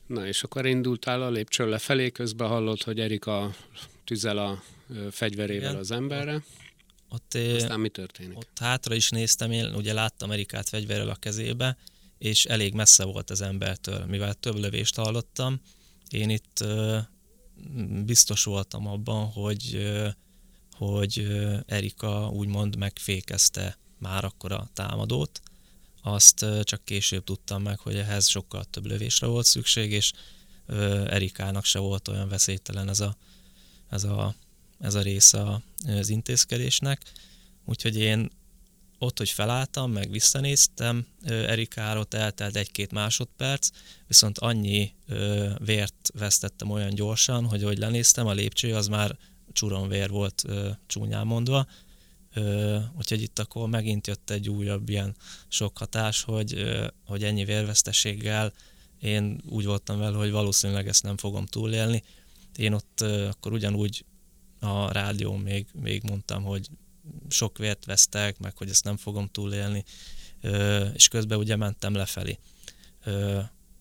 Na 0.07 0.27
és 0.27 0.43
akkor 0.43 0.65
indultál 0.65 1.21
a 1.21 1.29
lépcső 1.29 1.69
lefelé, 1.69 2.11
közben 2.11 2.47
hallott, 2.47 2.83
hogy 2.83 2.99
Erika 2.99 3.55
tüzel 4.03 4.37
a 4.37 4.63
fegyverével 5.11 5.69
Igen. 5.69 5.81
az 5.81 5.91
emberre. 5.91 6.43
Ott, 7.09 7.33
Aztán 7.33 7.79
mi 7.79 7.89
történik? 7.89 8.37
Ott 8.37 8.59
hátra 8.59 8.95
is 8.95 9.09
néztem, 9.09 9.51
én 9.51 9.73
ugye 9.73 9.93
láttam 9.93 10.31
Erikát 10.31 10.69
fegyverrel 10.69 11.09
a 11.09 11.15
kezébe, 11.15 11.77
és 12.17 12.45
elég 12.45 12.73
messze 12.73 13.03
volt 13.03 13.29
az 13.29 13.41
embertől, 13.41 14.05
mivel 14.05 14.33
több 14.33 14.55
lövést 14.55 14.95
hallottam. 14.95 15.61
Én 16.09 16.29
itt 16.29 16.63
biztos 18.05 18.43
voltam 18.43 18.87
abban, 18.87 19.25
hogy 19.25 19.91
hogy 20.79 21.27
Erika 21.65 22.29
úgymond 22.29 22.75
megfékezte 22.75 23.77
már 23.97 24.25
akkor 24.25 24.51
a 24.51 24.69
támadót, 24.73 25.41
azt 26.01 26.45
csak 26.61 26.85
később 26.85 27.23
tudtam 27.23 27.61
meg, 27.61 27.79
hogy 27.79 27.95
ehhez 27.95 28.27
sokkal 28.27 28.63
több 28.63 28.85
lövésre 28.85 29.27
volt 29.27 29.45
szükség, 29.45 29.91
és 29.91 30.11
Erikának 31.07 31.65
se 31.65 31.79
volt 31.79 32.07
olyan 32.07 32.29
veszélytelen 32.29 32.89
ez 32.89 32.99
a, 32.99 33.15
ez 33.89 34.03
a, 34.03 34.35
ez 34.79 34.95
a 34.95 35.01
része 35.01 35.61
az 35.85 36.09
intézkedésnek. 36.09 37.01
Úgyhogy 37.65 37.97
én 37.97 38.31
ott, 38.97 39.17
hogy 39.17 39.29
felálltam, 39.29 39.91
meg 39.91 40.11
visszanéztem, 40.11 41.07
Erikáról 41.25 42.05
eltelt 42.09 42.55
egy-két 42.55 42.91
másodperc, 42.91 43.69
viszont 44.07 44.37
annyi 44.37 44.93
vért 45.57 46.09
vesztettem 46.13 46.69
olyan 46.69 46.93
gyorsan, 46.93 47.45
hogy 47.45 47.63
ahogy 47.63 47.77
lenéztem, 47.77 48.27
a 48.27 48.33
lépcső 48.33 48.75
az 48.75 48.87
már 48.87 49.17
csuronvér 49.53 50.09
volt 50.09 50.43
csúnyán 50.87 51.27
mondva, 51.27 51.67
úgyhogy 52.97 53.21
itt 53.21 53.39
akkor 53.39 53.69
megint 53.69 54.07
jött 54.07 54.29
egy 54.29 54.49
újabb 54.49 54.89
ilyen 54.89 55.15
sok 55.47 55.77
hatás, 55.77 56.23
hogy, 56.23 56.79
hogy 57.05 57.23
ennyi 57.23 57.45
vérveszteséggel 57.45 58.53
én 58.99 59.41
úgy 59.49 59.65
voltam 59.65 59.99
vele, 59.99 60.17
hogy 60.17 60.31
valószínűleg 60.31 60.87
ezt 60.87 61.03
nem 61.03 61.17
fogom 61.17 61.45
túlélni. 61.45 62.03
Én 62.55 62.73
ott 62.73 63.01
akkor 63.01 63.53
ugyanúgy 63.53 64.05
a 64.59 64.91
rádión 64.91 65.39
még, 65.39 65.67
még 65.73 66.03
mondtam, 66.03 66.43
hogy 66.43 66.69
sok 67.29 67.57
vért 67.57 67.85
vesztek, 67.85 68.39
meg 68.39 68.57
hogy 68.57 68.69
ezt 68.69 68.83
nem 68.83 68.97
fogom 68.97 69.27
túlélni, 69.27 69.83
és 70.93 71.07
közben 71.07 71.37
ugye 71.37 71.55
mentem 71.55 71.93
lefelé. 71.93 72.39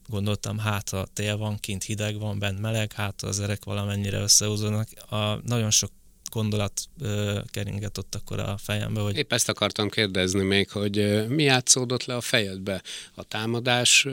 Gondoltam, 0.09 0.59
hát 0.59 0.88
a 0.88 1.07
tél 1.12 1.37
van, 1.37 1.59
kint 1.59 1.85
hideg 1.85 2.18
van, 2.18 2.38
bent 2.38 2.61
meleg, 2.61 2.92
hát 2.92 3.23
az 3.23 3.40
erek 3.40 3.64
valamennyire 3.64 4.21
összehúzódnak. 4.21 4.88
A, 5.11 5.40
nagyon 5.47 5.71
sok 5.71 5.90
gondolat 6.31 6.81
ö, 7.01 7.40
keringett 7.47 7.99
ott 7.99 8.14
akkor 8.14 8.38
a 8.38 8.57
fejembe. 8.57 9.01
Hogy... 9.01 9.16
Épp 9.16 9.33
ezt 9.33 9.49
akartam 9.49 9.88
kérdezni 9.88 10.42
még, 10.42 10.71
hogy 10.71 11.27
mi 11.29 11.42
játszódott 11.42 12.05
le 12.05 12.16
a 12.16 12.21
fejedbe 12.21 12.83
a 13.14 13.23
támadás 13.23 14.07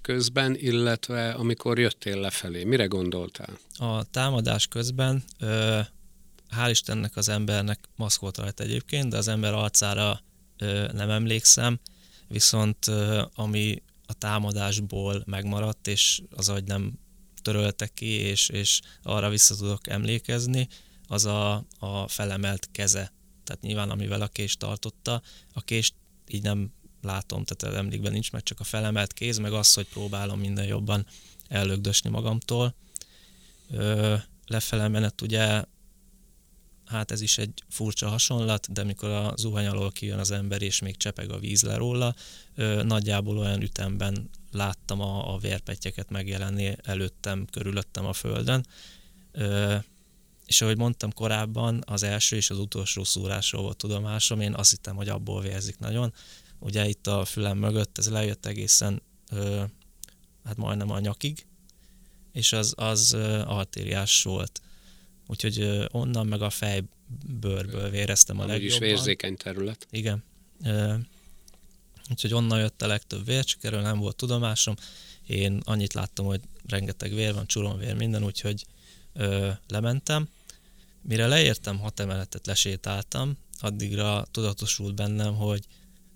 közben, 0.00 0.56
illetve 0.58 1.30
amikor 1.30 1.78
jöttél 1.78 2.20
lefelé. 2.20 2.64
Mire 2.64 2.84
gondoltál? 2.84 3.58
A 3.78 4.04
támadás 4.04 4.66
közben 4.66 5.24
ö, 5.38 5.80
hál' 6.56 6.70
Istennek 6.70 7.16
az 7.16 7.28
embernek 7.28 7.78
maszk 7.96 8.20
volt 8.20 8.36
rajta 8.38 8.62
egyébként, 8.62 9.08
de 9.08 9.16
az 9.16 9.28
ember 9.28 9.54
arcára 9.54 10.20
ö, 10.58 10.86
nem 10.92 11.10
emlékszem, 11.10 11.80
viszont 12.28 12.88
ö, 12.88 13.22
ami 13.34 13.82
a 14.06 14.14
támadásból 14.14 15.22
megmaradt, 15.26 15.86
és 15.86 16.22
az, 16.30 16.48
hogy 16.48 16.64
nem 16.64 16.98
töröltek 17.42 17.94
ki, 17.94 18.06
és, 18.06 18.48
és 18.48 18.80
arra 19.02 19.28
vissza 19.28 19.56
tudok 19.56 19.88
emlékezni, 19.88 20.68
az 21.08 21.24
a, 21.24 21.64
a 21.78 22.08
felemelt 22.08 22.68
keze. 22.72 23.12
Tehát 23.44 23.62
nyilván 23.62 23.90
amivel 23.90 24.20
a 24.20 24.28
kést 24.28 24.58
tartotta, 24.58 25.22
a 25.52 25.60
kést 25.60 25.94
így 26.28 26.42
nem 26.42 26.72
látom, 27.02 27.44
tehát 27.44 27.76
emlékben 27.76 28.12
nincs 28.12 28.32
meg, 28.32 28.42
csak 28.42 28.60
a 28.60 28.64
felemelt 28.64 29.12
kéz, 29.12 29.38
meg 29.38 29.52
az, 29.52 29.74
hogy 29.74 29.88
próbálom 29.88 30.38
minden 30.40 30.66
jobban 30.66 31.06
ellögdösni 31.48 32.10
magamtól. 32.10 32.74
Ö, 33.70 34.14
lefele 34.46 34.88
menet 34.88 35.20
ugye 35.20 35.64
hát 36.86 37.10
ez 37.10 37.20
is 37.20 37.38
egy 37.38 37.62
furcsa 37.68 38.08
hasonlat, 38.08 38.72
de 38.72 38.84
mikor 38.84 39.08
a 39.08 39.34
zuhany 39.36 39.66
alól 39.66 39.92
kijön 39.92 40.18
az 40.18 40.30
ember, 40.30 40.62
és 40.62 40.80
még 40.80 40.96
csepeg 40.96 41.30
a 41.30 41.38
víz 41.38 41.62
le 41.62 41.76
róla, 41.76 42.14
nagyjából 42.82 43.38
olyan 43.38 43.62
ütemben 43.62 44.30
láttam 44.52 45.00
a, 45.00 45.34
a 45.34 45.38
vérpetyeket 45.38 46.10
megjelenni 46.10 46.76
előttem, 46.82 47.46
körülöttem 47.50 48.06
a 48.06 48.12
földön. 48.12 48.66
És 50.46 50.62
ahogy 50.62 50.76
mondtam 50.76 51.12
korábban, 51.12 51.82
az 51.86 52.02
első 52.02 52.36
és 52.36 52.50
az 52.50 52.58
utolsó 52.58 53.04
szúrásról 53.04 53.62
volt 53.62 53.76
tudomásom, 53.76 54.40
én 54.40 54.54
azt 54.54 54.70
hittem, 54.70 54.96
hogy 54.96 55.08
abból 55.08 55.42
vérzik 55.42 55.78
nagyon. 55.78 56.12
Ugye 56.58 56.88
itt 56.88 57.06
a 57.06 57.24
fülem 57.24 57.58
mögött 57.58 57.98
ez 57.98 58.10
lejött 58.10 58.46
egészen, 58.46 59.02
hát 60.44 60.56
majdnem 60.56 60.90
a 60.90 60.98
nyakig, 60.98 61.46
és 62.32 62.52
az, 62.52 62.74
az 62.76 63.14
artériás 63.44 64.22
volt 64.22 64.60
úgyhogy 65.26 65.86
onnan 65.90 66.26
meg 66.26 66.42
a 66.42 66.50
fejbőrből 66.50 67.90
véreztem 67.90 68.38
a 68.38 68.42
Amúgy 68.42 68.54
legjobban. 68.54 68.88
is 68.88 68.94
érzékeny 68.94 69.36
terület. 69.36 69.86
Igen. 69.90 70.24
Úgyhogy 72.10 72.34
onnan 72.34 72.58
jött 72.58 72.82
a 72.82 72.86
legtöbb 72.86 73.24
vér, 73.24 73.44
csak 73.44 73.64
erről 73.64 73.80
nem 73.80 73.98
volt 73.98 74.16
tudomásom. 74.16 74.74
Én 75.26 75.60
annyit 75.64 75.92
láttam, 75.92 76.26
hogy 76.26 76.40
rengeteg 76.66 77.14
vér 77.14 77.34
van, 77.34 77.46
csuronvér, 77.46 77.94
minden, 77.94 78.24
úgyhogy 78.24 78.66
ö, 79.12 79.50
lementem. 79.68 80.28
Mire 81.02 81.26
leértem, 81.26 81.78
hat 81.78 82.00
emeletet 82.00 82.46
lesétáltam, 82.46 83.36
addigra 83.60 84.26
tudatosult 84.30 84.94
bennem, 84.94 85.34
hogy, 85.34 85.64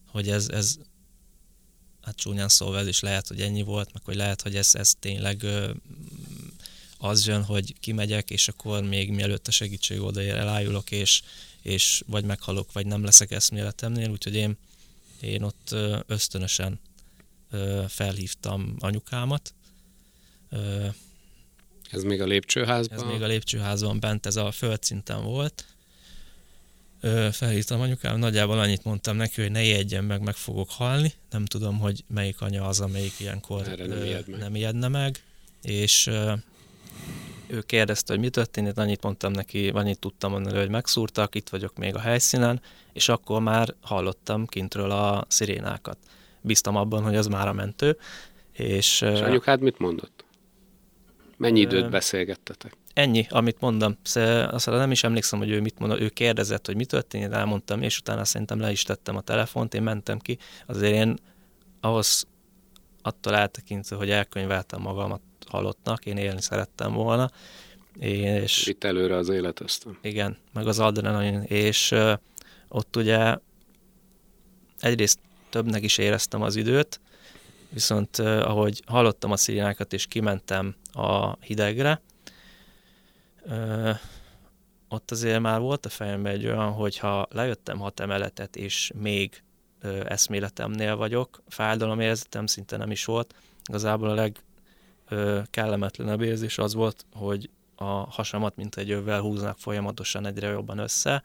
hogy 0.06 0.28
ez, 0.28 0.48
ez 0.48 0.78
hát 2.02 2.16
csúnyán 2.16 2.48
szóval 2.48 2.86
is 2.86 3.00
lehet, 3.00 3.26
hogy 3.26 3.40
ennyi 3.40 3.62
volt, 3.62 3.92
meg 3.92 4.02
hogy 4.04 4.16
lehet, 4.16 4.42
hogy 4.42 4.56
ez, 4.56 4.74
ez 4.74 4.94
tényleg 4.98 5.42
ö, 5.42 5.70
az 7.02 7.26
jön, 7.26 7.44
hogy 7.44 7.74
kimegyek, 7.80 8.30
és 8.30 8.48
akkor 8.48 8.82
még 8.82 9.10
mielőtt 9.10 9.48
a 9.48 9.50
segítség 9.50 10.00
odaér, 10.00 10.34
elájulok, 10.34 10.90
és, 10.90 11.22
és 11.62 12.02
vagy 12.06 12.24
meghalok, 12.24 12.72
vagy 12.72 12.86
nem 12.86 13.04
leszek 13.04 13.30
eszméletemnél, 13.30 14.10
úgyhogy 14.10 14.34
én, 14.34 14.56
én 15.20 15.42
ott 15.42 15.74
ösztönösen 16.06 16.80
felhívtam 17.88 18.76
anyukámat. 18.78 19.54
Ez 21.90 22.02
még 22.02 22.20
a 22.20 22.24
lépcsőházban? 22.24 22.98
Ez 22.98 23.04
még 23.04 23.22
a 23.22 23.26
lépcsőházban 23.26 24.00
bent, 24.00 24.26
ez 24.26 24.36
a 24.36 24.50
földszinten 24.50 25.22
volt. 25.24 25.64
Felhívtam 27.32 27.80
anyukám, 27.80 28.18
nagyjából 28.18 28.58
annyit 28.58 28.84
mondtam 28.84 29.16
neki, 29.16 29.40
hogy 29.40 29.50
ne 29.50 29.62
ijedjen 29.62 30.04
meg, 30.04 30.20
meg 30.20 30.36
fogok 30.36 30.70
halni. 30.70 31.12
Nem 31.30 31.44
tudom, 31.44 31.78
hogy 31.78 32.04
melyik 32.06 32.40
anya 32.40 32.66
az, 32.66 32.80
amelyik 32.80 33.20
ilyenkor 33.20 33.68
Erre 33.68 33.86
nem, 33.86 34.04
ijed 34.04 34.28
meg. 34.28 34.40
nem 34.40 34.54
ijedne 34.54 34.88
meg. 34.88 35.22
És 35.62 36.10
ő 37.46 37.60
kérdezte, 37.60 38.12
hogy 38.12 38.22
mi 38.22 38.28
történt, 38.28 38.78
annyit 38.78 39.02
mondtam 39.02 39.32
neki, 39.32 39.68
annyit 39.68 39.98
tudtam 39.98 40.30
mondani, 40.30 40.58
hogy 40.58 40.70
megszúrtak, 40.70 41.34
itt 41.34 41.48
vagyok 41.48 41.76
még 41.76 41.94
a 41.94 41.98
helyszínen, 41.98 42.60
és 42.92 43.08
akkor 43.08 43.40
már 43.40 43.74
hallottam 43.80 44.46
kintről 44.46 44.90
a 44.90 45.24
szirénákat. 45.28 45.98
Bíztam 46.40 46.76
abban, 46.76 47.02
hogy 47.02 47.16
az 47.16 47.26
már 47.26 47.48
a 47.48 47.52
mentő. 47.52 47.98
És, 48.52 49.00
és 49.00 49.20
anyukád 49.20 49.60
mit 49.60 49.78
mondott? 49.78 50.24
Mennyi 51.36 51.60
időt 51.60 51.90
beszélgettetek? 51.90 52.76
Ennyi, 52.94 53.26
amit 53.30 53.60
mondom. 53.60 53.96
Azt 54.50 54.66
nem 54.66 54.90
is 54.90 55.04
emlékszem, 55.04 55.38
hogy 55.38 55.50
ő 55.50 55.60
mit 55.60 55.78
mondott. 55.78 56.00
Ő 56.00 56.08
kérdezett, 56.08 56.66
hogy 56.66 56.76
mi 56.76 56.84
történt, 56.84 57.24
én 57.24 57.32
elmondtam, 57.32 57.82
és 57.82 57.98
utána 57.98 58.24
szerintem 58.24 58.60
le 58.60 58.70
is 58.70 58.82
tettem 58.82 59.16
a 59.16 59.20
telefont, 59.20 59.74
én 59.74 59.82
mentem 59.82 60.18
ki. 60.18 60.38
Azért 60.66 60.94
én 60.94 61.18
ahhoz 61.80 62.26
attól 63.02 63.34
eltekintve, 63.34 63.96
hogy 63.96 64.10
elkönyveltem 64.10 64.80
magamat 64.80 65.20
halottnak, 65.50 66.06
én 66.06 66.16
élni 66.16 66.40
szerettem 66.42 66.92
volna. 66.92 67.30
És, 67.98 68.66
Itt 68.66 68.84
előre 68.84 69.16
az 69.16 69.28
élet 69.28 69.60
ösztön. 69.60 69.98
Igen, 70.02 70.36
meg 70.52 70.66
az 70.66 70.78
adrenalin, 70.78 71.42
és 71.42 71.90
uh, 71.90 72.12
ott 72.68 72.96
ugye 72.96 73.36
egyrészt 74.80 75.18
többnek 75.48 75.82
is 75.82 75.98
éreztem 75.98 76.42
az 76.42 76.56
időt, 76.56 77.00
viszont 77.68 78.18
uh, 78.18 78.26
ahogy 78.26 78.82
hallottam 78.86 79.30
a 79.30 79.36
szirénákat 79.36 79.92
és 79.92 80.06
kimentem 80.06 80.74
a 80.92 81.36
hidegre, 81.40 82.00
uh, 83.44 83.96
ott 84.92 85.10
azért 85.10 85.40
már 85.40 85.60
volt 85.60 85.86
a 85.86 85.88
fejemben 85.88 86.32
egy 86.32 86.46
olyan, 86.46 86.72
hogy 86.72 86.98
ha 86.98 87.26
lejöttem 87.30 87.78
hat 87.78 88.00
emeletet, 88.00 88.56
és 88.56 88.92
még 88.94 89.42
ö, 89.80 90.02
eszméletemnél 90.08 90.96
vagyok, 90.96 91.42
fájdalomérzetem 91.48 92.46
szinte 92.46 92.76
nem 92.76 92.90
is 92.90 93.04
volt. 93.04 93.34
Igazából 93.68 94.08
a 94.08 94.14
leg, 94.14 94.36
kellemetlenebb 95.50 96.20
érzés 96.20 96.58
az 96.58 96.74
volt, 96.74 97.06
hogy 97.12 97.50
a 97.74 97.84
hasamat 97.84 98.56
mint 98.56 98.76
egy 98.76 98.90
övvel 98.90 99.20
húznak 99.20 99.58
folyamatosan 99.58 100.26
egyre 100.26 100.48
jobban 100.48 100.78
össze. 100.78 101.22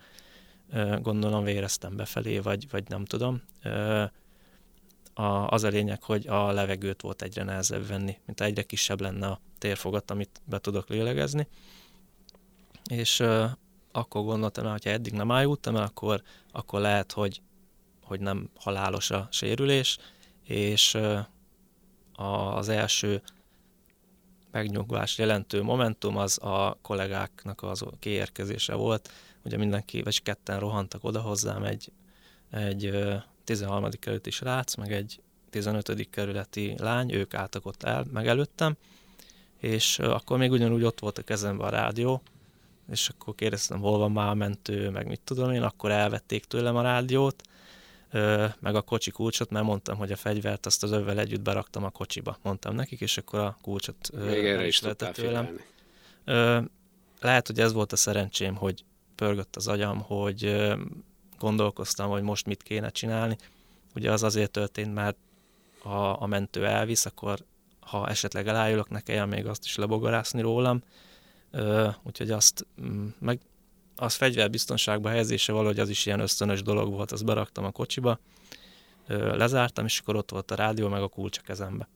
Gondolom 1.01 1.43
véreztem 1.43 1.95
befelé, 1.95 2.39
vagy, 2.39 2.69
vagy 2.69 2.89
nem 2.89 3.05
tudom. 3.05 3.41
Az 5.45 5.63
a 5.63 5.67
lényeg, 5.67 6.03
hogy 6.03 6.27
a 6.27 6.51
levegőt 6.51 7.01
volt 7.01 7.21
egyre 7.21 7.43
nehezebb 7.43 7.87
venni, 7.87 8.17
mint 8.25 8.41
egyre 8.41 8.63
kisebb 8.63 9.01
lenne 9.01 9.27
a 9.27 9.39
térfogat, 9.57 10.11
amit 10.11 10.41
be 10.45 10.59
tudok 10.59 10.89
lélegezni. 10.89 11.47
És 12.89 13.23
akkor 13.91 14.23
gondoltam, 14.23 14.71
hogy 14.71 14.83
ha 14.83 14.89
eddig 14.89 15.13
nem 15.13 15.31
ájultam 15.31 15.75
el, 15.75 15.83
akkor, 15.83 16.21
akkor 16.51 16.79
lehet, 16.79 17.11
hogy, 17.11 17.41
hogy 18.03 18.19
nem 18.19 18.49
halálos 18.55 19.11
a 19.11 19.27
sérülés, 19.31 19.97
és 20.43 20.97
az 22.15 22.69
első 22.69 23.21
megnyugvás 24.55 25.17
jelentő 25.17 25.61
momentum 25.61 26.17
az 26.17 26.43
a 26.43 26.77
kollégáknak 26.81 27.63
az 27.63 27.83
kiérkezése 27.99 28.73
volt. 28.73 29.11
Ugye 29.43 29.57
mindenki, 29.57 30.01
vagy 30.01 30.23
ketten 30.23 30.59
rohantak 30.59 31.03
oda 31.03 31.21
hozzám, 31.21 31.63
egy, 31.63 31.91
egy 32.51 32.91
13. 33.43 33.89
kerületi 33.99 34.31
srác, 34.31 34.75
meg 34.75 34.91
egy 34.91 35.21
15. 35.49 36.09
kerületi 36.09 36.75
lány, 36.77 37.13
ők 37.13 37.33
álltak 37.33 37.65
ott 37.65 37.83
el, 37.83 38.05
meg 38.13 38.27
előttem, 38.27 38.75
és 39.57 39.99
akkor 39.99 40.37
még 40.37 40.51
ugyanúgy 40.51 40.83
ott 40.83 40.99
volt 40.99 41.17
a 41.17 41.23
kezemben 41.23 41.67
a 41.67 41.69
rádió, 41.69 42.21
és 42.91 43.09
akkor 43.09 43.35
kérdeztem, 43.35 43.79
hol 43.79 43.97
van 43.97 44.11
már 44.11 44.29
a 44.29 44.33
mentő, 44.33 44.89
meg 44.89 45.07
mit 45.07 45.21
tudom 45.23 45.51
én, 45.51 45.63
akkor 45.63 45.91
elvették 45.91 46.45
tőlem 46.45 46.75
a 46.75 46.81
rádiót, 46.81 47.43
meg 48.59 48.75
a 48.75 48.81
kocsi 48.81 49.11
kulcsot, 49.11 49.49
mert 49.49 49.65
mondtam, 49.65 49.97
hogy 49.97 50.11
a 50.11 50.15
fegyvert 50.15 50.65
azt 50.65 50.83
az 50.83 50.91
övvel 50.91 51.19
együtt 51.19 51.41
beraktam 51.41 51.83
a 51.83 51.89
kocsiba. 51.89 52.37
Mondtam 52.41 52.75
nekik, 52.75 53.01
és 53.01 53.17
akkor 53.17 53.39
a 53.39 53.57
kulcsot 53.61 54.09
Még 54.25 54.45
erre 54.45 54.67
is 54.67 54.79
tudtál 54.79 55.11
tőlem. 55.11 55.59
Lehet, 57.21 57.47
hogy 57.47 57.59
ez 57.59 57.73
volt 57.73 57.91
a 57.91 57.95
szerencsém, 57.95 58.55
hogy 58.55 58.83
pörgött 59.15 59.55
az 59.55 59.67
agyam, 59.67 60.01
hogy 60.01 60.65
gondolkoztam, 61.39 62.09
hogy 62.09 62.21
most 62.21 62.45
mit 62.45 62.63
kéne 62.63 62.89
csinálni. 62.89 63.37
Ugye 63.95 64.11
az 64.11 64.23
azért 64.23 64.51
történt, 64.51 64.93
mert 64.93 65.17
ha 65.81 66.09
a 66.11 66.25
mentő 66.25 66.65
elvisz, 66.65 67.05
akkor 67.05 67.39
ha 67.79 68.07
esetleg 68.07 68.47
elájulok, 68.47 68.89
ne 68.89 68.99
kelljen 68.99 69.27
még 69.27 69.45
azt 69.45 69.65
is 69.65 69.75
lebogarászni 69.75 70.41
rólam. 70.41 70.83
Úgyhogy 72.03 72.31
azt 72.31 72.67
mm, 72.81 73.07
meg 73.19 73.39
az 73.95 74.15
fegyverbiztonságba 74.15 75.09
helyezése 75.09 75.51
valahogy 75.51 75.79
az 75.79 75.89
is 75.89 76.05
ilyen 76.05 76.19
ösztönös 76.19 76.61
dolog 76.61 76.93
volt, 76.93 77.11
azt 77.11 77.25
beraktam 77.25 77.63
a 77.63 77.71
kocsiba, 77.71 78.19
lezártam, 79.07 79.85
és 79.85 79.99
akkor 79.99 80.15
ott 80.15 80.31
volt 80.31 80.51
a 80.51 80.55
rádió, 80.55 80.87
meg 80.87 81.01
a 81.01 81.07
kulcs 81.07 81.37
a 81.37 81.41
kezembe. 81.41 81.87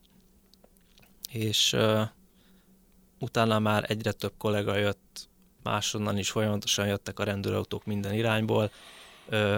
És 1.32 1.76
utána 3.20 3.60
már 3.60 3.86
egyre 3.88 4.12
több 4.12 4.34
kollega 4.38 4.76
jött, 4.76 5.30
másonnan 5.64 6.18
is 6.18 6.30
folyamatosan 6.30 6.88
jöttek 6.88 7.20
a 7.20 7.24
rendőrautók 7.24 7.86
minden 7.86 8.14
irányból, 8.14 8.72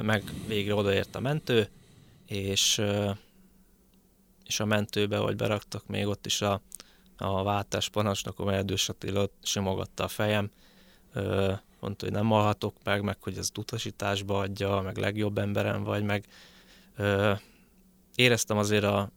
meg 0.01 0.23
végre 0.47 0.75
odaért 0.75 1.15
a 1.15 1.19
mentő, 1.19 1.69
és, 2.25 2.81
és 4.45 4.59
a 4.59 4.65
mentőbe, 4.65 5.17
hogy 5.17 5.35
beraktak 5.35 5.87
még 5.87 6.07
ott 6.07 6.25
is 6.25 6.41
a, 6.41 6.61
a 7.17 7.43
váltás 7.43 7.89
parancsnokom 7.89 8.47
Erdős 8.47 8.89
Attila 8.89 9.29
simogatta 9.41 10.03
a 10.03 10.07
fejem, 10.07 10.51
mondta, 11.81 12.05
hogy 12.05 12.13
nem 12.13 12.31
alhatok 12.31 12.75
meg, 12.83 13.01
meg 13.01 13.17
hogy 13.19 13.37
ez 13.37 13.49
utasításba 13.57 14.39
adja, 14.39 14.81
meg 14.81 14.97
legjobb 14.97 15.37
emberem 15.37 15.83
vagy, 15.83 16.03
meg 16.03 16.25
ö, 16.95 17.33
éreztem 18.15 18.57
azért 18.57 18.83
a 18.83 19.09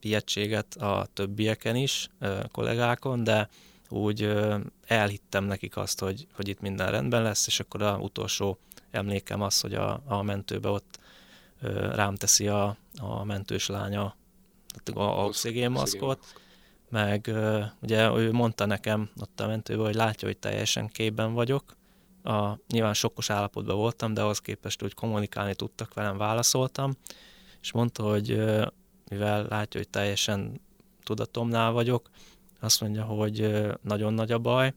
ilyetséget 0.00 0.74
a 0.74 1.06
többieken 1.12 1.76
is, 1.76 2.08
ö, 2.18 2.40
kollégákon, 2.52 3.24
de 3.24 3.48
úgy 3.88 4.22
ö, 4.22 4.58
elhittem 4.86 5.44
nekik 5.44 5.76
azt, 5.76 6.00
hogy, 6.00 6.26
hogy 6.34 6.48
itt 6.48 6.60
minden 6.60 6.90
rendben 6.90 7.22
lesz, 7.22 7.46
és 7.46 7.60
akkor 7.60 7.82
a 7.82 7.98
utolsó 7.98 8.58
emlékem 8.90 9.42
az, 9.42 9.60
hogy 9.60 9.74
a, 9.74 10.02
a 10.06 10.22
mentőbe 10.22 10.68
ott 10.68 10.98
ö, 11.60 11.94
rám 11.94 12.14
teszi 12.14 12.48
a, 12.48 12.76
a 12.98 13.24
mentős 13.24 13.66
lánya 13.66 14.16
a, 14.94 15.00
a 15.00 15.24
oxigénmaszkot, 15.24 16.24
meg 16.88 17.26
ö, 17.26 17.62
ugye 17.82 18.10
ő 18.10 18.32
mondta 18.32 18.66
nekem 18.66 19.10
ott 19.20 19.40
a 19.40 19.46
mentőbe, 19.46 19.82
hogy 19.82 19.94
látja, 19.94 20.28
hogy 20.28 20.38
teljesen 20.38 20.88
képben 20.88 21.32
vagyok, 21.32 21.76
a, 22.22 22.58
nyilván 22.68 22.94
sokkos 22.94 23.30
állapotban 23.30 23.76
voltam, 23.76 24.14
de 24.14 24.22
ahhoz 24.22 24.38
képest, 24.38 24.80
hogy 24.80 24.94
kommunikálni 24.94 25.54
tudtak 25.54 25.94
velem, 25.94 26.16
válaszoltam, 26.16 26.96
és 27.60 27.72
mondta, 27.72 28.02
hogy 28.02 28.28
mivel 29.08 29.46
látja, 29.48 29.80
hogy 29.80 29.88
teljesen 29.88 30.60
tudatomnál 31.04 31.72
vagyok, 31.72 32.10
azt 32.60 32.80
mondja, 32.80 33.04
hogy 33.04 33.66
nagyon 33.82 34.14
nagy 34.14 34.32
a 34.32 34.38
baj, 34.38 34.74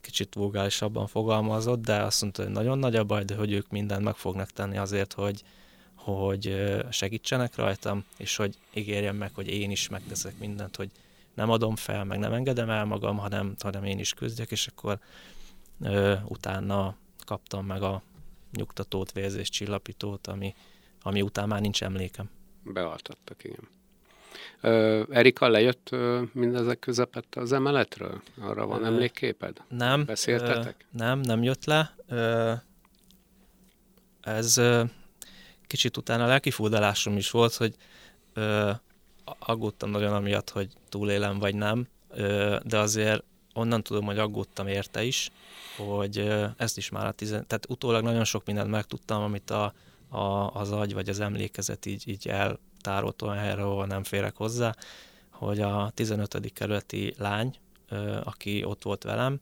kicsit 0.00 0.34
vulgárisabban 0.34 1.06
fogalmazott, 1.06 1.80
de 1.80 2.02
azt 2.02 2.22
mondta, 2.22 2.42
hogy 2.42 2.52
nagyon 2.52 2.78
nagy 2.78 2.96
a 2.96 3.04
baj, 3.04 3.24
de 3.24 3.34
hogy 3.34 3.52
ők 3.52 3.70
mindent 3.70 4.04
meg 4.04 4.14
fognak 4.14 4.50
tenni 4.50 4.76
azért, 4.76 5.12
hogy, 5.12 5.42
hogy 5.94 6.74
segítsenek 6.90 7.56
rajtam, 7.56 8.04
és 8.16 8.36
hogy 8.36 8.54
ígérjem 8.74 9.16
meg, 9.16 9.30
hogy 9.34 9.48
én 9.48 9.70
is 9.70 9.88
megteszek 9.88 10.38
mindent, 10.38 10.76
hogy 10.76 10.90
nem 11.34 11.50
adom 11.50 11.76
fel, 11.76 12.04
meg 12.04 12.18
nem 12.18 12.32
engedem 12.32 12.70
el 12.70 12.84
magam, 12.84 13.18
hanem, 13.18 13.54
hanem 13.58 13.84
én 13.84 13.98
is 13.98 14.12
küzdjek, 14.12 14.50
és 14.50 14.66
akkor 14.66 14.98
ö, 15.80 16.14
utána 16.24 16.96
kaptam 17.24 17.66
meg 17.66 17.82
a 17.82 18.02
nyugtatót, 18.52 19.12
vérzés 19.12 19.48
csillapítót, 19.48 20.26
ami, 20.26 20.54
ami 21.02 21.22
után 21.22 21.48
már 21.48 21.60
nincs 21.60 21.82
emlékem. 21.82 22.30
Bealtattak, 22.62 23.44
igen. 23.44 23.68
Ö, 24.60 25.02
Erika 25.10 25.48
lejött 25.48 25.88
ö, 25.90 26.22
mindezek 26.32 26.78
közepette 26.78 27.40
az 27.40 27.52
emeletről? 27.52 28.22
Arra 28.40 28.66
van 28.66 28.82
ö, 28.82 28.86
emlékképed? 28.86 29.62
Nem. 29.68 30.04
Beszéltetek? 30.04 30.86
Ö, 30.92 30.96
nem, 30.96 31.20
nem 31.20 31.42
jött 31.42 31.64
le. 31.64 31.94
Ö, 32.08 32.52
ez 34.20 34.56
ö, 34.56 34.84
kicsit 35.66 35.96
utána 35.96 36.26
lelkifúdalásom 36.26 37.16
is 37.16 37.30
volt, 37.30 37.54
hogy 37.54 37.74
ö, 38.34 38.70
aggódtam 39.38 39.90
nagyon 39.90 40.12
amiatt, 40.12 40.50
hogy 40.50 40.68
túlélem 40.88 41.38
vagy 41.38 41.54
nem, 41.54 41.88
ö, 42.10 42.56
de 42.64 42.78
azért 42.78 43.24
onnan 43.56 43.82
tudom, 43.82 44.04
hogy 44.04 44.18
aggódtam 44.18 44.66
érte 44.66 45.04
is, 45.04 45.30
hogy 45.76 46.32
ezt 46.56 46.76
is 46.76 46.88
már 46.88 47.06
a 47.06 47.12
tizen... 47.12 47.46
Tehát 47.46 47.66
utólag 47.70 48.02
nagyon 48.02 48.24
sok 48.24 48.44
mindent 48.44 48.70
megtudtam, 48.70 49.22
amit 49.22 49.50
a, 49.50 49.72
a, 50.08 50.50
az 50.54 50.72
agy 50.72 50.94
vagy 50.94 51.08
az 51.08 51.20
emlékezet 51.20 51.86
így, 51.86 52.08
így 52.08 52.28
eltárolt 52.28 53.22
olyan 53.22 53.36
helyre, 53.36 53.62
ahol 53.62 53.86
nem 53.86 54.04
férek 54.04 54.36
hozzá, 54.36 54.74
hogy 55.30 55.60
a 55.60 55.90
15. 55.94 56.52
kerületi 56.52 57.14
lány, 57.18 57.56
aki 58.24 58.64
ott 58.64 58.82
volt 58.82 59.02
velem, 59.02 59.40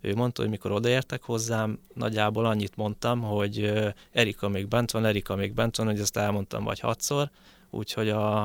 ő 0.00 0.14
mondta, 0.14 0.42
hogy 0.42 0.50
mikor 0.50 0.72
odaértek 0.72 1.22
hozzám, 1.22 1.78
nagyjából 1.94 2.46
annyit 2.46 2.76
mondtam, 2.76 3.20
hogy 3.20 3.72
Erika 4.12 4.48
még 4.48 4.68
bent 4.68 4.90
van, 4.90 5.04
Erika 5.04 5.34
még 5.34 5.54
bent 5.54 5.76
van, 5.76 5.86
hogy 5.86 6.00
ezt 6.00 6.16
elmondtam 6.16 6.64
vagy 6.64 6.80
hatszor, 6.80 7.30
úgyhogy 7.70 8.08
a, 8.08 8.44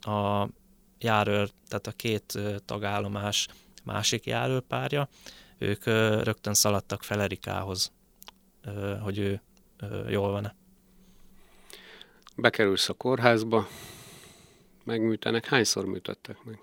a 0.00 0.48
járőr, 0.98 1.50
tehát 1.68 1.86
a 1.86 1.92
két 1.92 2.38
tagállomás 2.64 3.48
másik 3.84 4.26
járőrpárja, 4.26 5.08
ők 5.58 5.84
rögtön 6.24 6.54
szaladtak 6.54 7.02
fel 7.02 7.20
Erikához, 7.20 7.92
hogy 9.02 9.18
ő 9.18 9.40
jól 10.08 10.30
van-e. 10.30 10.54
Bekerülsz 12.36 12.88
a 12.88 12.92
kórházba, 12.92 13.68
megműtenek. 14.84 15.46
Hányszor 15.46 15.84
műtöttek 15.84 16.44
meg? 16.44 16.60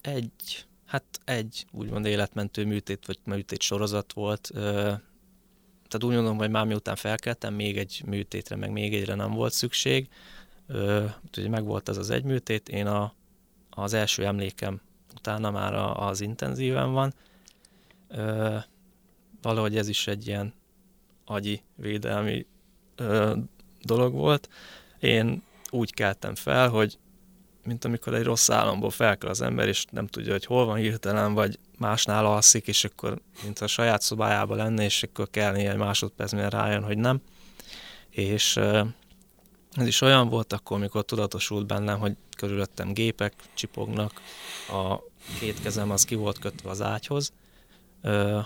Egy, 0.00 0.66
hát 0.86 1.04
egy 1.24 1.66
úgymond 1.70 2.06
életmentő 2.06 2.64
műtét, 2.64 3.06
vagy 3.06 3.18
műtét 3.24 3.60
sorozat 3.62 4.12
volt. 4.12 4.50
Tehát 5.88 6.04
úgy 6.04 6.14
mondom, 6.14 6.36
hogy 6.36 6.50
már 6.50 6.66
miután 6.66 6.96
felkeltem, 6.96 7.54
még 7.54 7.78
egy 7.78 8.02
műtétre, 8.06 8.56
meg 8.56 8.70
még 8.70 8.94
egyre 8.94 9.14
nem 9.14 9.30
volt 9.30 9.52
szükség. 9.52 10.08
Úgyhogy 11.24 11.48
meg 11.48 11.64
volt 11.64 11.88
az 11.88 11.98
az 11.98 12.10
egy 12.10 12.24
műtét. 12.24 12.68
Én 12.68 12.86
a, 12.86 13.14
az 13.70 13.92
első 13.92 14.24
emlékem 14.24 14.80
utána 15.24 15.50
már 15.50 15.74
az 15.96 16.20
intenzíven 16.20 16.92
van. 16.92 17.14
Ö, 18.08 18.56
valahogy 19.42 19.76
ez 19.76 19.88
is 19.88 20.06
egy 20.06 20.26
ilyen 20.26 20.54
agyi 21.24 21.62
védelmi 21.76 22.46
ö, 22.96 23.36
dolog 23.82 24.12
volt. 24.12 24.48
Én 25.00 25.42
úgy 25.70 25.94
keltem 25.94 26.34
fel, 26.34 26.68
hogy 26.68 26.98
mint 27.64 27.84
amikor 27.84 28.14
egy 28.14 28.24
rossz 28.24 28.50
álomból 28.50 28.90
felkel 28.90 29.30
az 29.30 29.40
ember, 29.40 29.68
és 29.68 29.84
nem 29.90 30.06
tudja, 30.06 30.32
hogy 30.32 30.44
hol 30.44 30.64
van 30.64 30.76
hirtelen, 30.76 31.34
vagy 31.34 31.58
másnál 31.78 32.26
alszik, 32.26 32.66
és 32.66 32.84
akkor 32.84 33.20
mint 33.42 33.58
a 33.58 33.66
saját 33.66 34.02
szobájában 34.02 34.56
lenne, 34.56 34.84
és 34.84 35.02
akkor 35.02 35.30
kell 35.30 35.52
néhány 35.52 35.78
másodperc, 35.78 36.32
mire 36.32 36.48
rájön, 36.48 36.84
hogy 36.84 36.98
nem. 36.98 37.20
És 38.10 38.60
ez 39.74 39.86
is 39.86 40.00
olyan 40.00 40.28
volt 40.28 40.52
akkor, 40.52 40.76
amikor 40.76 41.04
tudatosult 41.04 41.66
bennem, 41.66 41.98
hogy 41.98 42.16
körülöttem 42.36 42.92
gépek 42.92 43.34
csipognak, 43.54 44.20
a 44.68 44.98
két 45.38 45.60
kezem 45.62 45.90
az 45.90 46.04
ki 46.04 46.14
volt 46.14 46.38
kötve 46.38 46.70
az 46.70 46.82
ágyhoz, 46.82 47.32
ö, 48.02 48.38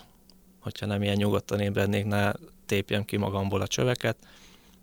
hogyha 0.61 0.87
nem 0.87 1.03
ilyen 1.03 1.17
nyugodtan 1.17 1.61
ébrednék, 1.61 2.05
ne 2.05 2.33
tépjem 2.67 3.05
ki 3.05 3.17
magamból 3.17 3.61
a 3.61 3.67
csöveket, 3.67 4.17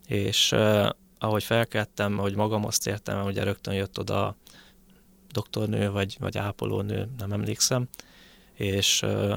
és 0.07 0.51
ö, 0.51 0.89
ahogy 1.19 1.43
felkeltem, 1.43 2.17
hogy 2.17 2.35
magam 2.35 2.65
azt 2.65 2.87
értem, 2.87 3.25
ugye 3.25 3.43
rögtön 3.43 3.73
jött 3.73 3.99
oda 3.99 4.25
a 4.25 4.35
doktornő, 5.31 5.91
vagy, 5.91 6.15
vagy 6.19 6.37
ápolónő, 6.37 7.09
nem 7.17 7.31
emlékszem, 7.31 7.87
és 8.53 9.01
ö, 9.01 9.35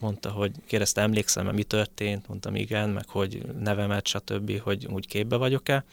mondta, 0.00 0.30
hogy 0.30 0.52
kérdezte, 0.66 1.00
emlékszem-e, 1.00 1.52
mi 1.52 1.62
történt, 1.62 2.28
mondtam 2.28 2.54
igen, 2.54 2.90
meg 2.90 3.08
hogy 3.08 3.42
nevemet, 3.58 4.06
stb., 4.06 4.60
hogy 4.60 4.86
úgy 4.86 5.06
képbe 5.06 5.36
vagyok-e, 5.36 5.84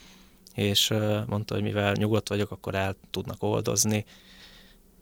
és 0.56 0.94
mondta, 1.28 1.54
hogy 1.54 1.64
mivel 1.64 1.92
nyugodt 1.92 2.30
vagyok, 2.30 2.52
akkor 2.52 2.76
el 2.76 2.96
tudnak 3.12 3.44
oldozni, 3.44 4.06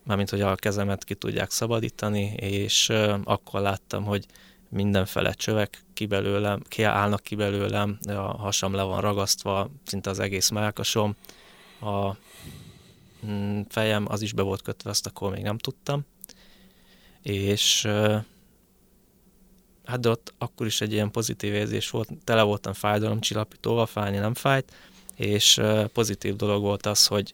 mármint, 0.03 0.29
hogy 0.29 0.41
a 0.41 0.55
kezemet 0.55 1.03
ki 1.03 1.15
tudják 1.15 1.51
szabadítani, 1.51 2.33
és 2.35 2.89
akkor 3.23 3.61
láttam, 3.61 4.03
hogy 4.03 4.25
mindenfele 4.69 5.33
csövek 5.33 5.83
ki 5.93 6.05
belőlem, 6.05 6.61
ki 7.23 7.35
belőlem, 7.35 7.97
a 8.07 8.37
hasam 8.37 8.73
le 8.73 8.83
van 8.83 9.01
ragasztva, 9.01 9.69
szinte 9.85 10.09
az 10.09 10.19
egész 10.19 10.49
melkasom, 10.49 11.15
a 11.81 12.15
mm, 13.25 13.61
fejem 13.69 14.05
az 14.09 14.21
is 14.21 14.33
be 14.33 14.41
volt 14.41 14.61
kötve, 14.61 14.89
azt 14.89 15.07
akkor 15.07 15.31
még 15.31 15.43
nem 15.43 15.57
tudtam, 15.57 16.05
és 17.21 17.87
hát 19.85 19.99
de 19.99 20.09
ott 20.09 20.33
akkor 20.37 20.65
is 20.65 20.81
egy 20.81 20.91
ilyen 20.91 21.11
pozitív 21.11 21.53
érzés 21.53 21.89
volt, 21.89 22.09
tele 22.23 22.41
voltam 22.41 22.73
fájdalomcsillapítóval, 22.73 23.85
fájni 23.85 24.17
nem 24.17 24.33
fájt, 24.33 24.73
és 25.15 25.61
pozitív 25.93 26.35
dolog 26.35 26.61
volt 26.61 26.85
az, 26.85 27.07
hogy 27.07 27.33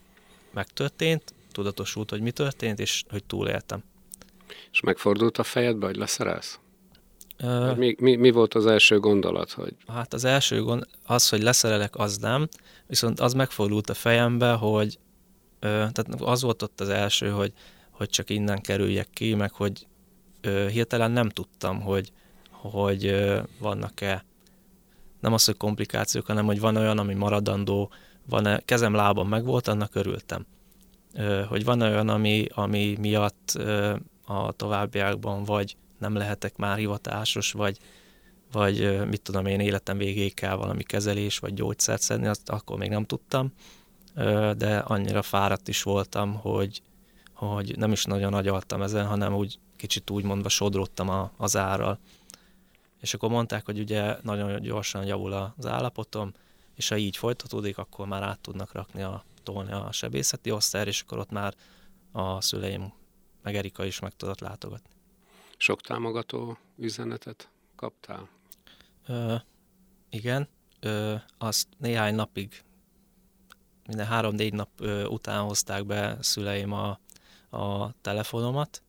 megtörtént, 0.53 1.33
tudatosult, 1.51 2.09
hogy 2.09 2.21
mi 2.21 2.31
történt, 2.31 2.79
és 2.79 3.03
hogy 3.09 3.23
túléltem. 3.23 3.83
És 4.71 4.79
megfordult 4.79 5.37
a 5.37 5.43
fejedbe, 5.43 5.85
hogy 5.85 5.95
leszerelsz? 5.95 6.59
Mi, 7.75 7.95
mi, 7.99 8.15
mi 8.15 8.31
volt 8.31 8.53
az 8.53 8.65
első 8.65 8.99
gondolat? 8.99 9.51
Hogy... 9.51 9.75
Hát 9.87 10.13
az 10.13 10.23
első 10.23 10.63
gond, 10.63 10.87
az, 11.05 11.29
hogy 11.29 11.41
leszerelek, 11.41 11.95
az 11.95 12.17
nem, 12.17 12.47
viszont 12.87 13.19
az 13.19 13.33
megfordult 13.33 13.89
a 13.89 13.93
fejembe, 13.93 14.51
hogy 14.51 14.99
ö, 15.59 15.67
tehát 15.67 16.05
az 16.19 16.41
volt 16.41 16.61
ott 16.61 16.81
az 16.81 16.89
első, 16.89 17.29
hogy, 17.29 17.53
hogy 17.91 18.09
csak 18.09 18.29
innen 18.29 18.61
kerüljek 18.61 19.07
ki, 19.13 19.35
meg 19.35 19.51
hogy 19.51 19.87
ö, 20.41 20.67
hirtelen 20.67 21.11
nem 21.11 21.29
tudtam, 21.29 21.81
hogy, 21.81 22.11
hogy 22.51 23.05
ö, 23.05 23.39
vannak-e 23.59 24.25
nem 25.19 25.33
az, 25.33 25.45
hogy 25.45 25.57
komplikációk, 25.57 26.25
hanem 26.25 26.45
hogy 26.45 26.59
van 26.59 26.75
olyan, 26.75 26.97
ami 26.97 27.13
maradandó, 27.13 27.91
van-e, 28.29 28.59
kezem, 28.59 28.93
lábam 28.93 29.27
meg 29.27 29.45
volt, 29.45 29.67
annak 29.67 29.95
örültem. 29.95 30.45
Hogy 31.47 31.63
van 31.63 31.81
olyan, 31.81 32.09
ami, 32.09 32.45
ami 32.53 32.95
miatt 32.99 33.57
a 34.25 34.51
továbbiakban 34.51 35.43
vagy 35.43 35.77
nem 35.97 36.15
lehetek 36.15 36.57
már 36.57 36.77
hivatásos, 36.77 37.51
vagy, 37.51 37.77
vagy 38.51 39.07
mit 39.07 39.21
tudom 39.21 39.45
én, 39.45 39.59
életem 39.59 39.97
végéig 39.97 40.33
kell 40.33 40.55
valami 40.55 40.83
kezelés, 40.83 41.39
vagy 41.39 41.53
gyógyszert 41.53 42.01
szedni, 42.01 42.27
azt 42.27 42.49
akkor 42.49 42.77
még 42.77 42.89
nem 42.89 43.05
tudtam, 43.05 43.53
de 44.57 44.77
annyira 44.77 45.21
fáradt 45.21 45.67
is 45.67 45.83
voltam, 45.83 46.33
hogy, 46.33 46.81
hogy 47.33 47.77
nem 47.77 47.91
is 47.91 48.05
nagyon 48.05 48.33
agyaltam 48.33 48.81
ezen, 48.81 49.05
hanem 49.05 49.35
úgy 49.35 49.59
kicsit 49.75 50.09
úgy 50.09 50.23
mondva 50.23 50.49
sodródtam 50.49 51.09
a, 51.09 51.31
az 51.37 51.57
árral. 51.57 51.99
És 52.99 53.13
akkor 53.13 53.29
mondták, 53.29 53.65
hogy 53.65 53.79
ugye 53.79 54.17
nagyon 54.21 54.61
gyorsan 54.61 55.05
javul 55.05 55.33
az 55.33 55.65
állapotom, 55.65 56.33
és 56.75 56.87
ha 56.87 56.97
így 56.97 57.17
folytatódik, 57.17 57.77
akkor 57.77 58.07
már 58.07 58.23
át 58.23 58.39
tudnak 58.39 58.71
rakni 58.71 59.01
a 59.01 59.23
tolni 59.43 59.71
a 59.71 59.91
sebészeti 59.91 60.51
osztályra, 60.51 60.89
és 60.89 61.01
akkor 61.01 61.17
ott 61.17 61.29
már 61.31 61.55
a 62.11 62.41
szüleim, 62.41 62.93
meg 63.41 63.55
Erika 63.55 63.85
is 63.85 63.99
meg 63.99 64.15
tudott 64.15 64.39
látogatni. 64.39 64.89
Sok 65.57 65.81
támogató 65.81 66.57
üzenetet 66.77 67.49
kaptál? 67.75 68.29
Ö, 69.07 69.35
igen, 70.09 70.47
ö, 70.79 71.15
azt 71.37 71.67
néhány 71.77 72.15
napig, 72.15 72.63
minden 73.85 74.05
három-négy 74.05 74.53
nap 74.53 74.69
ö, 74.77 75.05
után 75.05 75.41
hozták 75.43 75.85
be 75.85 76.17
szüleim 76.21 76.71
a, 76.73 76.99
a 77.57 77.93
telefonomat. 78.01 78.83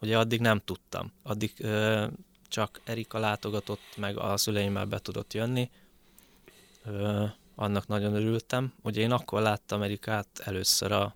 Ugye 0.00 0.18
addig 0.18 0.40
nem 0.40 0.58
tudtam. 0.58 1.12
Addig 1.22 1.52
ö, 1.58 2.06
csak 2.48 2.80
Erika 2.84 3.18
látogatott, 3.18 3.96
meg 3.96 4.18
a 4.18 4.36
szüleimmel 4.36 4.84
be 4.84 4.98
tudott 4.98 5.32
jönni. 5.32 5.70
Ö, 6.84 7.24
annak 7.54 7.86
nagyon 7.86 8.14
örültem. 8.14 8.72
Ugye 8.82 9.00
én 9.00 9.12
akkor 9.12 9.42
láttam 9.42 9.82
Erikát 9.82 10.28
először 10.44 10.92
a, 10.92 11.14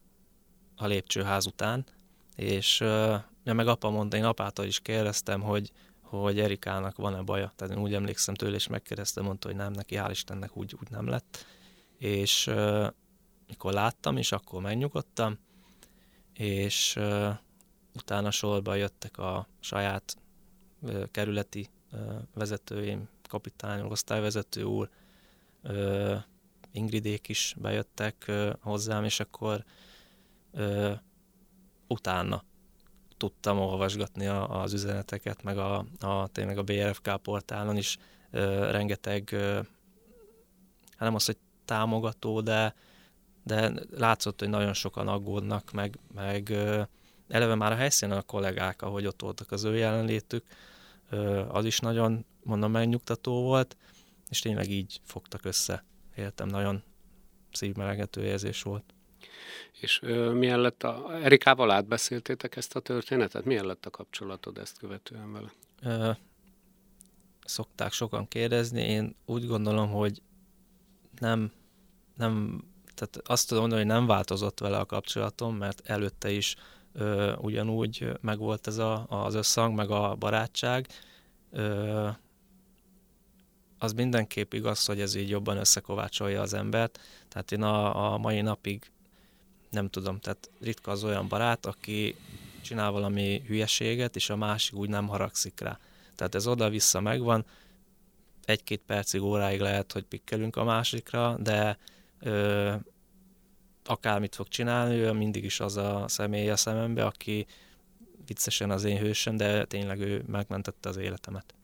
a 0.76 0.87
lépcsőház 0.87 1.47
után, 1.47 1.85
és 2.37 2.81
ö, 2.81 3.16
ja, 3.45 3.55
meg 3.55 3.68
apa 3.68 3.91
mondta, 3.91 4.16
én 4.16 4.24
apától 4.24 4.64
is 4.64 4.81
kérdeztem, 4.81 5.41
hogy, 5.41 5.70
hogy 6.03 6.41
Erikának 6.41 6.97
van-e 6.97 7.22
baja. 7.22 7.53
Tehát 7.57 7.76
én 7.76 7.83
úgy 7.83 7.95
emlékszem 7.95 8.35
tőle, 8.35 8.55
és 8.55 8.66
megkérdeztem, 8.66 9.24
mondta, 9.24 9.49
hogy 9.49 9.57
nem, 9.57 9.72
neki 9.72 9.97
hál' 9.99 10.11
Istennek 10.11 10.57
úgy, 10.57 10.76
úgy 10.81 10.91
nem 10.91 11.09
lett. 11.09 11.47
És 11.99 12.47
uh, 12.47 12.87
mikor 13.47 13.72
láttam, 13.72 14.16
és 14.16 14.33
akkor 14.33 14.62
megnyugodtam, 14.62 15.39
és 16.33 16.97
uh, 16.97 17.35
utána 17.95 18.31
sorba 18.31 18.74
jöttek 18.74 19.18
a 19.18 19.49
saját 19.61 20.16
kerületi 21.11 21.68
vezetőim, 22.35 23.09
kapitányok, 23.28 23.91
osztályvezető 23.91 24.62
úr, 24.62 24.89
Ingridék 26.72 27.28
is 27.28 27.55
bejöttek 27.59 28.33
hozzám, 28.61 29.05
és 29.05 29.20
akkor 29.20 29.64
utána 31.87 32.45
tudtam 33.16 33.59
olvasgatni 33.59 34.26
a, 34.26 34.61
az 34.62 34.72
üzeneteket, 34.72 35.43
meg 35.43 35.59
a, 35.59 35.85
a, 36.01 36.28
tényleg 36.28 36.59
a 36.59 36.62
BRFK 36.62 37.16
portálon 37.22 37.76
is 37.76 37.99
rengeteg, 38.70 39.31
hát 40.91 40.99
nem 40.99 41.14
az, 41.14 41.24
hogy 41.24 41.37
támogató, 41.64 42.41
de, 42.41 42.74
de 43.45 43.72
látszott, 43.91 44.39
hogy 44.39 44.49
nagyon 44.49 44.72
sokan 44.72 45.09
aggódnak, 45.09 45.72
meg, 45.72 45.99
meg 46.14 46.49
ö, 46.49 46.83
eleve 47.31 47.55
már 47.55 47.72
a 47.72 47.76
helyszínen 47.76 48.16
a 48.16 48.22
kollégák, 48.22 48.83
ahogy 48.83 49.07
ott 49.07 49.20
voltak 49.22 49.53
az 49.53 49.64
ő 49.64 49.76
jelenlétük, 49.76 50.45
az 51.49 51.64
is 51.64 51.78
nagyon, 51.78 52.24
mondom, 52.43 52.70
megnyugtató 52.70 53.43
volt, 53.43 53.76
és 54.28 54.41
tényleg 54.41 54.70
így 54.70 55.01
fogtak 55.05 55.45
össze. 55.45 55.85
Éltem, 56.16 56.49
nagyon 56.49 56.83
szívmelegető 57.53 58.22
érzés 58.22 58.62
volt. 58.62 58.85
És 59.81 60.03
ö, 60.03 60.33
milyen 60.33 60.61
lett 60.61 60.83
a... 60.83 61.18
Erikával 61.22 61.70
átbeszéltétek 61.70 62.57
ezt 62.57 62.76
a 62.76 62.81
történetet? 62.81 63.45
Milyen 63.45 63.64
lett 63.64 63.87
a 63.87 63.91
kapcsolatod 63.91 64.59
ezt 64.59 64.78
követően 64.78 65.33
vele? 65.33 65.53
Ö, 65.83 66.11
szokták 67.45 67.93
sokan 67.93 68.28
kérdezni. 68.28 68.83
Én 68.83 69.14
úgy 69.24 69.47
gondolom, 69.47 69.91
hogy 69.91 70.22
nem, 71.18 71.53
nem 72.16 72.64
tehát 72.95 73.28
azt 73.28 73.49
tudom 73.49 73.62
mondani, 73.62 73.83
hogy 73.83 73.93
nem 73.93 74.07
változott 74.07 74.59
vele 74.59 74.78
a 74.78 74.87
kapcsolatom, 74.87 75.57
mert 75.57 75.83
előtte 75.85 76.31
is 76.31 76.57
ö, 76.93 77.34
ugyanúgy 77.36 78.12
megvolt 78.20 78.66
ez 78.66 78.78
a, 78.78 79.07
az 79.09 79.34
összhang, 79.34 79.74
meg 79.74 79.91
a 79.91 80.14
barátság. 80.14 80.86
Ö, 81.51 82.09
az 83.78 83.93
mindenképp 83.93 84.53
igaz, 84.53 84.84
hogy 84.84 85.01
ez 85.01 85.14
így 85.14 85.28
jobban 85.28 85.57
összekovácsolja 85.57 86.41
az 86.41 86.55
embert. 86.55 87.01
Tehát 87.28 87.53
én 87.53 87.62
a, 87.62 88.12
a 88.12 88.18
mai 88.18 88.41
napig 88.41 88.91
nem 89.70 89.88
tudom, 89.88 90.18
tehát 90.18 90.51
ritka 90.61 90.91
az 90.91 91.05
olyan 91.05 91.28
barát, 91.28 91.66
aki 91.66 92.16
csinál 92.62 92.91
valami 92.91 93.43
hülyeséget, 93.47 94.16
és 94.16 94.30
a 94.30 94.36
másik 94.36 94.74
úgy 94.74 94.88
nem 94.88 95.07
haragszik 95.09 95.61
rá. 95.61 95.78
Tehát 96.16 96.34
ez 96.34 96.47
oda-vissza 96.47 97.01
megvan, 97.01 97.45
egy-két 98.45 98.82
percig, 98.86 99.22
óráig 99.22 99.61
lehet, 99.61 99.93
hogy 99.93 100.05
pikkelünk 100.05 100.57
a 100.57 100.64
másikra, 100.64 101.36
de 101.41 101.78
ö, 102.20 102.74
akármit 103.91 104.34
fog 104.34 104.49
csinálni, 104.49 104.95
ő 104.95 105.12
mindig 105.12 105.45
is 105.45 105.61
az 105.61 105.76
a 105.76 106.05
személy 106.09 106.51
a 106.51 106.57
szemembe, 106.57 107.05
aki 107.05 107.47
viccesen 108.26 108.70
az 108.70 108.84
én 108.84 108.99
hősöm, 108.99 109.36
de 109.36 109.64
tényleg 109.64 110.01
ő 110.01 110.24
megmentette 110.26 110.88
az 110.88 110.97
életemet. 110.97 111.55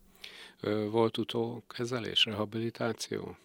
Volt 0.91 1.19
utókezelés, 1.19 2.25
rehabilitáció? 2.25 3.37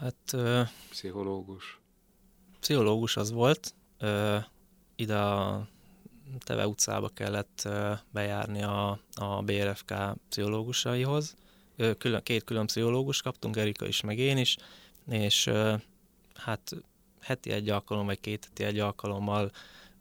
Hát... 0.00 0.36
Pszichológus? 0.90 1.78
pszichológus 2.60 3.16
az 3.16 3.30
volt, 3.30 3.74
ide 4.96 5.16
a 5.18 5.68
Teve 6.38 6.66
utcába 6.66 7.08
kellett 7.08 7.68
bejárni 8.10 8.62
a, 8.62 9.00
a 9.14 9.42
BRFK 9.42 9.94
pszichológusaihoz. 10.28 11.36
Külön, 11.98 12.22
két 12.22 12.44
külön 12.44 12.66
pszichológus 12.66 13.22
kaptunk, 13.22 13.56
Erika 13.56 13.86
is, 13.86 14.00
meg 14.00 14.18
én 14.18 14.38
is, 14.38 14.56
és 15.08 15.50
hát 16.36 16.72
heti 17.20 17.50
egy 17.50 17.68
alkalom, 17.68 18.06
vagy 18.06 18.20
két 18.20 18.44
heti 18.44 18.64
egy 18.64 18.78
alkalommal 18.78 19.50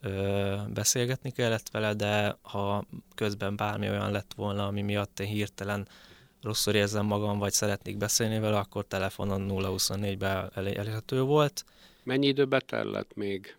ö, 0.01 0.55
beszélgetni 0.73 1.31
kellett 1.31 1.69
vele, 1.69 1.93
de 1.93 2.37
ha 2.41 2.85
közben 3.15 3.55
bármi 3.55 3.89
olyan 3.89 4.11
lett 4.11 4.33
volna, 4.35 4.67
ami 4.67 4.81
miatt 4.81 5.19
én 5.19 5.27
hirtelen 5.27 5.87
rosszul 6.41 6.73
érzem 6.73 7.05
magam, 7.05 7.39
vagy 7.39 7.53
szeretnék 7.53 7.97
beszélni 7.97 8.39
vele, 8.39 8.57
akkor 8.57 8.85
telefonon 8.85 9.47
024-ben 9.51 10.51
elérhető 10.53 11.21
volt. 11.21 11.65
Mennyi 12.03 12.27
időbe 12.27 12.59
tellett 12.59 13.15
még 13.15 13.57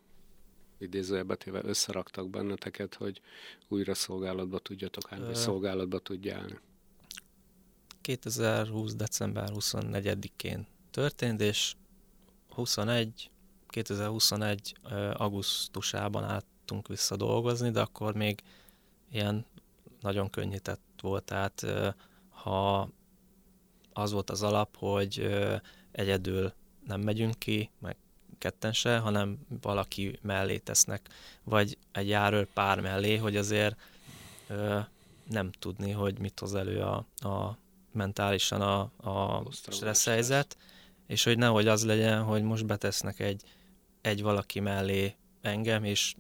idézőjelbe 0.79 1.35
téve 1.35 1.61
összeraktak 1.65 2.31
benneteket, 2.31 2.95
hogy 2.95 3.21
újra 3.69 3.95
szolgálatba 3.95 4.59
tudjatok 4.59 5.13
állni, 5.13 5.25
vagy 5.25 5.35
szolgálatba 5.35 5.99
tudjál 5.99 6.61
2020. 8.07 8.95
december 8.95 9.49
24-én 9.55 10.67
történt, 10.91 11.41
és 11.41 11.75
21, 12.57 13.31
2021. 13.69 14.77
augusztusában 15.13 16.25
álltunk 16.25 16.89
vissza 16.89 17.17
dolgozni, 17.17 17.71
de 17.71 17.81
akkor 17.81 18.15
még 18.15 18.43
ilyen 19.11 19.47
nagyon 20.01 20.31
könnyített 20.31 20.81
volt, 21.01 21.25
tehát 21.25 21.67
ha 22.29 22.89
az 23.93 24.13
volt 24.13 24.31
az 24.31 24.43
alap, 24.43 24.77
hogy 24.77 25.37
egyedül 25.93 26.53
nem 26.87 27.01
megyünk 27.01 27.39
ki, 27.39 27.71
meg 27.79 27.97
ketten 28.39 28.73
se, 28.73 28.99
hanem 28.99 29.39
valaki 29.61 30.19
mellé 30.23 30.59
tesznek, 30.59 31.09
vagy 31.45 31.79
egy 31.93 32.09
járőr 32.09 32.47
pár 32.47 32.81
mellé, 32.81 33.17
hogy 33.17 33.37
azért 33.37 33.77
ö, 34.47 34.79
nem 35.29 35.51
tudni, 35.59 35.91
hogy 35.91 36.19
mit 36.19 36.41
hoz 36.41 36.55
elő 36.55 36.81
a, 36.81 36.97
a 37.29 37.57
mentálisan 37.93 38.61
a, 38.61 38.81
a 38.97 39.43
stressz 39.51 40.05
helyzet, 40.05 40.57
és 41.07 41.25
hogy 41.25 41.39
nehogy 41.39 41.69
az 41.69 41.85
legyen, 41.85 42.23
hogy 42.23 42.43
most 42.43 42.67
betesznek 42.67 43.21
egy, 43.21 43.43
egy 44.01 44.23
valaki 44.23 44.61
mellé 44.61 45.15
engem, 45.41 45.85
és 45.85 46.15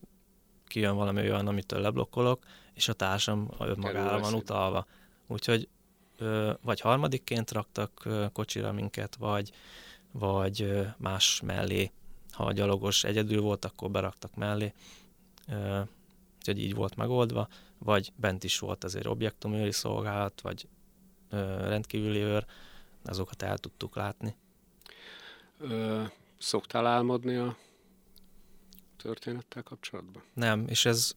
kijön 0.66 0.96
valami 0.96 1.20
olyan, 1.20 1.46
amitől 1.46 1.80
leblokkolok, 1.80 2.44
és 2.74 2.88
a 2.88 2.92
társam 2.92 3.50
magára 3.76 4.20
van 4.20 4.34
utalva. 4.34 4.86
Úgyhogy 5.26 5.68
vagy 6.62 6.80
harmadikként 6.80 7.50
raktak 7.50 8.08
kocsira 8.32 8.72
minket, 8.72 9.16
vagy, 9.16 9.52
vagy 10.12 10.84
más 10.98 11.40
mellé 11.44 11.90
ha 12.36 12.44
a 12.44 12.52
gyalogos 12.52 13.04
egyedül 13.04 13.40
volt, 13.40 13.64
akkor 13.64 13.90
beraktak 13.90 14.34
mellé. 14.34 14.72
úgyhogy 16.36 16.58
így 16.58 16.74
volt 16.74 16.96
megoldva, 16.96 17.48
vagy 17.78 18.12
bent 18.16 18.44
is 18.44 18.58
volt 18.58 18.84
azért 18.84 19.06
objektumőri 19.06 19.72
szolgálat, 19.72 20.40
vagy 20.40 20.68
rendkívüli 21.60 22.18
őr, 22.18 22.46
azokat 23.04 23.42
el 23.42 23.58
tudtuk 23.58 23.96
látni. 23.96 24.36
Ö, 25.58 26.02
szoktál 26.38 26.86
álmodni 26.86 27.34
a 27.36 27.56
történettel 28.96 29.62
kapcsolatban? 29.62 30.22
Nem, 30.34 30.64
és 30.68 30.84
ez 30.84 31.14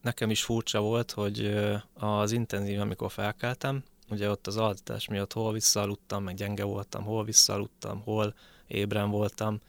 nekem 0.00 0.30
is 0.30 0.42
furcsa 0.42 0.80
volt, 0.80 1.10
hogy 1.10 1.56
az 1.94 2.32
intenzív, 2.32 2.80
amikor 2.80 3.10
felkeltem, 3.10 3.84
ugye 4.10 4.30
ott 4.30 4.46
az 4.46 4.56
altatás 4.56 5.08
miatt 5.08 5.32
hol 5.32 5.52
visszaaludtam, 5.52 6.22
meg 6.22 6.34
gyenge 6.34 6.64
voltam, 6.64 7.04
hol 7.04 7.24
visszaaludtam, 7.24 8.00
hol 8.00 8.34
ébren 8.66 9.10
voltam, 9.10 9.60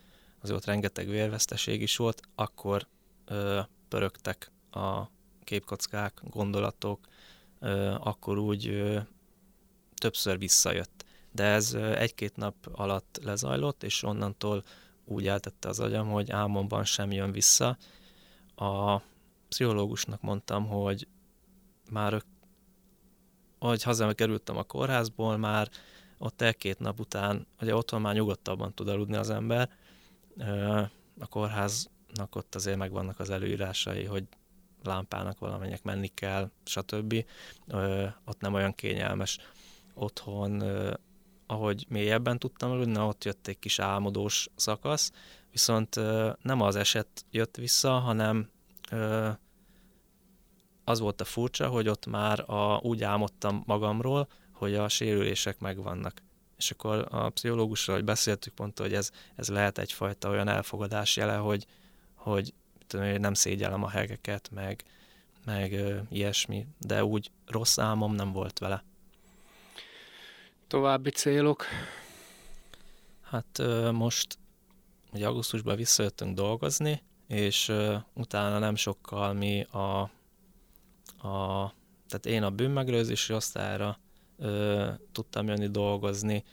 azért 0.41 0.57
ott 0.57 0.65
rengeteg 0.65 1.07
vérveszteség 1.07 1.81
is 1.81 1.95
volt, 1.95 2.21
akkor 2.35 2.87
ö, 3.25 3.59
pörögtek 3.87 4.51
a 4.71 5.03
képkockák, 5.43 6.21
gondolatok, 6.23 7.07
ö, 7.59 7.95
akkor 7.99 8.37
úgy 8.37 8.67
ö, 8.67 8.99
többször 9.95 10.37
visszajött. 10.37 10.98
De 11.31 11.43
ez 11.43 11.73
egy-két 11.73 12.35
nap 12.35 12.55
alatt 12.71 13.19
lezajlott, 13.23 13.83
és 13.83 14.03
onnantól 14.03 14.63
úgy 15.05 15.27
eltette 15.27 15.69
az 15.69 15.79
agyam, 15.79 16.09
hogy 16.09 16.31
álmomban 16.31 16.83
sem 16.83 17.11
jön 17.11 17.31
vissza. 17.31 17.77
A 18.55 19.01
pszichológusnak 19.49 20.21
mondtam, 20.21 20.67
hogy 20.67 21.07
már 21.91 22.23
hogy 23.59 23.83
haza 23.83 24.13
kerültem 24.13 24.57
a 24.57 24.63
kórházból, 24.63 25.37
már 25.37 25.69
ott 26.17 26.41
egy-két 26.41 26.79
nap 26.79 26.99
után, 26.99 27.47
ugye 27.61 27.75
otthon 27.75 28.01
már 28.01 28.13
nyugodtabban 28.13 28.73
tud 28.73 28.87
aludni 28.87 29.15
az 29.15 29.29
ember, 29.29 29.69
a 31.19 31.27
kórháznak 31.27 32.35
ott 32.35 32.55
azért 32.55 32.77
megvannak 32.77 33.19
az 33.19 33.29
előírásai, 33.29 34.03
hogy 34.03 34.23
lámpának 34.83 35.39
valamennyek 35.39 35.83
menni 35.83 36.07
kell, 36.07 36.49
stb. 36.65 37.25
Ott 38.25 38.39
nem 38.39 38.53
olyan 38.53 38.75
kényelmes 38.75 39.37
otthon, 39.93 40.63
ahogy 41.49 41.85
mélyebben 41.87 42.39
tudtam 42.39 42.71
aludni, 42.71 42.99
ott 42.99 43.23
jött 43.23 43.47
egy 43.47 43.59
kis 43.59 43.79
álmodós 43.79 44.49
szakasz, 44.55 45.11
viszont 45.51 45.95
nem 46.41 46.61
az 46.61 46.75
eset 46.75 47.25
jött 47.31 47.55
vissza, 47.55 47.91
hanem 47.91 48.49
az 50.83 50.99
volt 50.99 51.21
a 51.21 51.25
furcsa, 51.25 51.67
hogy 51.67 51.87
ott 51.87 52.05
már 52.05 52.49
a, 52.49 52.77
úgy 52.77 53.03
álmodtam 53.03 53.63
magamról, 53.65 54.27
hogy 54.51 54.75
a 54.75 54.89
sérülések 54.89 55.59
megvannak. 55.59 56.21
És 56.57 56.71
akkor 56.71 57.07
a 57.09 57.29
pszichológusról, 57.29 57.95
hogy 57.95 58.05
beszéltük 58.05 58.53
pont, 58.53 58.79
hogy 58.79 58.93
ez, 58.93 59.11
ez 59.35 59.49
lehet 59.49 59.77
egyfajta 59.77 60.29
olyan 60.29 60.47
elfogadás 60.47 61.17
jele, 61.17 61.35
hogy, 61.35 61.65
hogy 62.15 62.53
tudom, 62.87 63.05
nem 63.05 63.33
szégyellem 63.33 63.83
a 63.83 63.89
hegeket, 63.89 64.49
meg, 64.51 64.83
meg 65.45 65.73
ö, 65.73 65.97
ilyesmi, 66.09 66.67
de 66.77 67.03
úgy 67.03 67.31
rossz 67.45 67.77
álmom 67.77 68.15
nem 68.15 68.31
volt 68.31 68.59
vele. 68.59 68.83
További 70.69 71.09
célok? 71.09 71.65
Hát 73.21 73.61
most 73.91 74.37
ugye 75.13 75.27
augusztusban 75.27 75.75
visszajöttünk 75.75 76.35
dolgozni, 76.35 77.01
és 77.27 77.71
utána 78.13 78.59
nem 78.59 78.75
sokkal 78.75 79.33
mi 79.33 79.61
a, 79.61 80.01
a 81.27 81.73
tehát 82.07 82.25
én 82.25 82.43
a 82.43 82.49
bűnmegelőzési 82.49 83.33
osztályra 83.33 83.99
ö, 84.37 84.89
tudtam 85.11 85.47
jönni 85.47 85.67
dolgozni. 85.67 86.43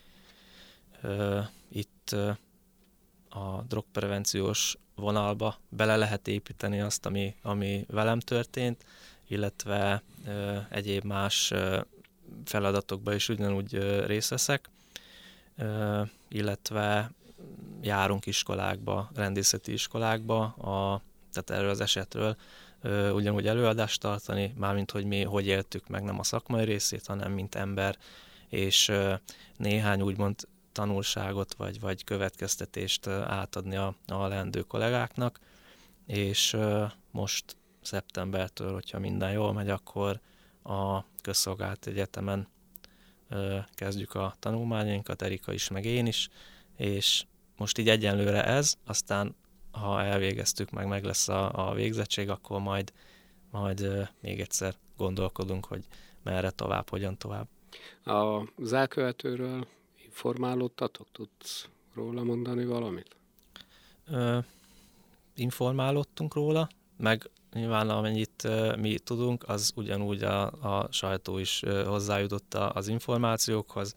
Ö, 1.00 1.40
itt 1.68 2.10
ö, 2.12 2.30
a 3.28 3.62
drogprevenciós 3.62 4.76
vonalba 4.94 5.56
bele 5.68 5.96
lehet 5.96 6.28
építeni 6.28 6.80
azt, 6.80 7.06
ami, 7.06 7.34
ami 7.42 7.84
velem 7.88 8.20
történt, 8.20 8.84
illetve 9.26 10.02
ö, 10.26 10.56
egyéb 10.70 11.04
más 11.04 11.50
ö, 11.50 11.80
feladatokba 12.44 13.14
is 13.14 13.28
ugyanúgy 13.28 14.02
részt 14.06 14.30
veszek, 14.30 14.70
illetve 16.28 17.10
járunk 17.80 18.26
iskolákba, 18.26 19.10
rendészeti 19.14 19.72
iskolákba, 19.72 20.42
a, 20.44 21.02
tehát 21.32 21.50
erről 21.50 21.70
az 21.70 21.80
esetről 21.80 22.36
ugyanúgy 23.12 23.46
előadást 23.46 24.00
tartani, 24.00 24.54
mármint 24.56 24.90
hogy 24.90 25.04
mi 25.04 25.22
hogy 25.22 25.46
éltük 25.46 25.88
meg 25.88 26.02
nem 26.02 26.18
a 26.18 26.22
szakmai 26.22 26.64
részét, 26.64 27.06
hanem 27.06 27.32
mint 27.32 27.54
ember, 27.54 27.98
és 28.48 28.92
néhány 29.56 30.02
úgymond 30.02 30.48
tanulságot 30.72 31.54
vagy, 31.54 31.80
vagy 31.80 32.04
következtetést 32.04 33.06
átadni 33.06 33.76
a, 33.76 33.94
a 34.06 34.26
leendő 34.26 34.60
kollégáknak, 34.60 35.40
és 36.06 36.56
most 37.10 37.56
szeptembertől, 37.82 38.72
hogyha 38.72 38.98
minden 38.98 39.32
jól 39.32 39.52
megy, 39.52 39.68
akkor 39.68 40.20
a 40.66 41.04
közszolgált 41.22 41.86
egyetemen 41.86 42.48
kezdjük 43.74 44.14
a 44.14 44.34
tanulmányainkat, 44.38 45.22
Erika 45.22 45.52
is, 45.52 45.68
meg 45.68 45.84
én 45.84 46.06
is, 46.06 46.28
és 46.76 47.24
most 47.56 47.78
így 47.78 47.88
egyenlőre 47.88 48.44
ez, 48.44 48.74
aztán 48.84 49.34
ha 49.70 50.02
elvégeztük, 50.02 50.70
meg 50.70 50.86
meg 50.86 51.04
lesz 51.04 51.28
a, 51.28 51.68
a 51.68 51.74
végzettség, 51.74 52.28
akkor 52.28 52.60
majd, 52.60 52.92
majd 53.50 54.08
még 54.20 54.40
egyszer 54.40 54.74
gondolkodunk, 54.96 55.66
hogy 55.66 55.84
merre 56.22 56.50
tovább, 56.50 56.88
hogyan 56.88 57.16
tovább. 57.18 57.48
Az 58.56 58.72
elkövetőről 58.72 59.66
informálódtatok? 60.04 61.06
Tudsz 61.12 61.68
róla 61.94 62.22
mondani 62.22 62.64
valamit? 62.64 63.16
Ö, 64.06 64.38
informálódtunk 65.34 66.34
róla, 66.34 66.68
meg 66.96 67.30
nyilván 67.56 67.90
amennyit 67.90 68.48
mi 68.76 68.98
tudunk, 68.98 69.48
az 69.48 69.72
ugyanúgy 69.74 70.22
a, 70.22 70.44
a 70.44 70.88
sajtó 70.90 71.38
is 71.38 71.62
hozzájutott 71.86 72.54
az 72.54 72.88
információkhoz. 72.88 73.94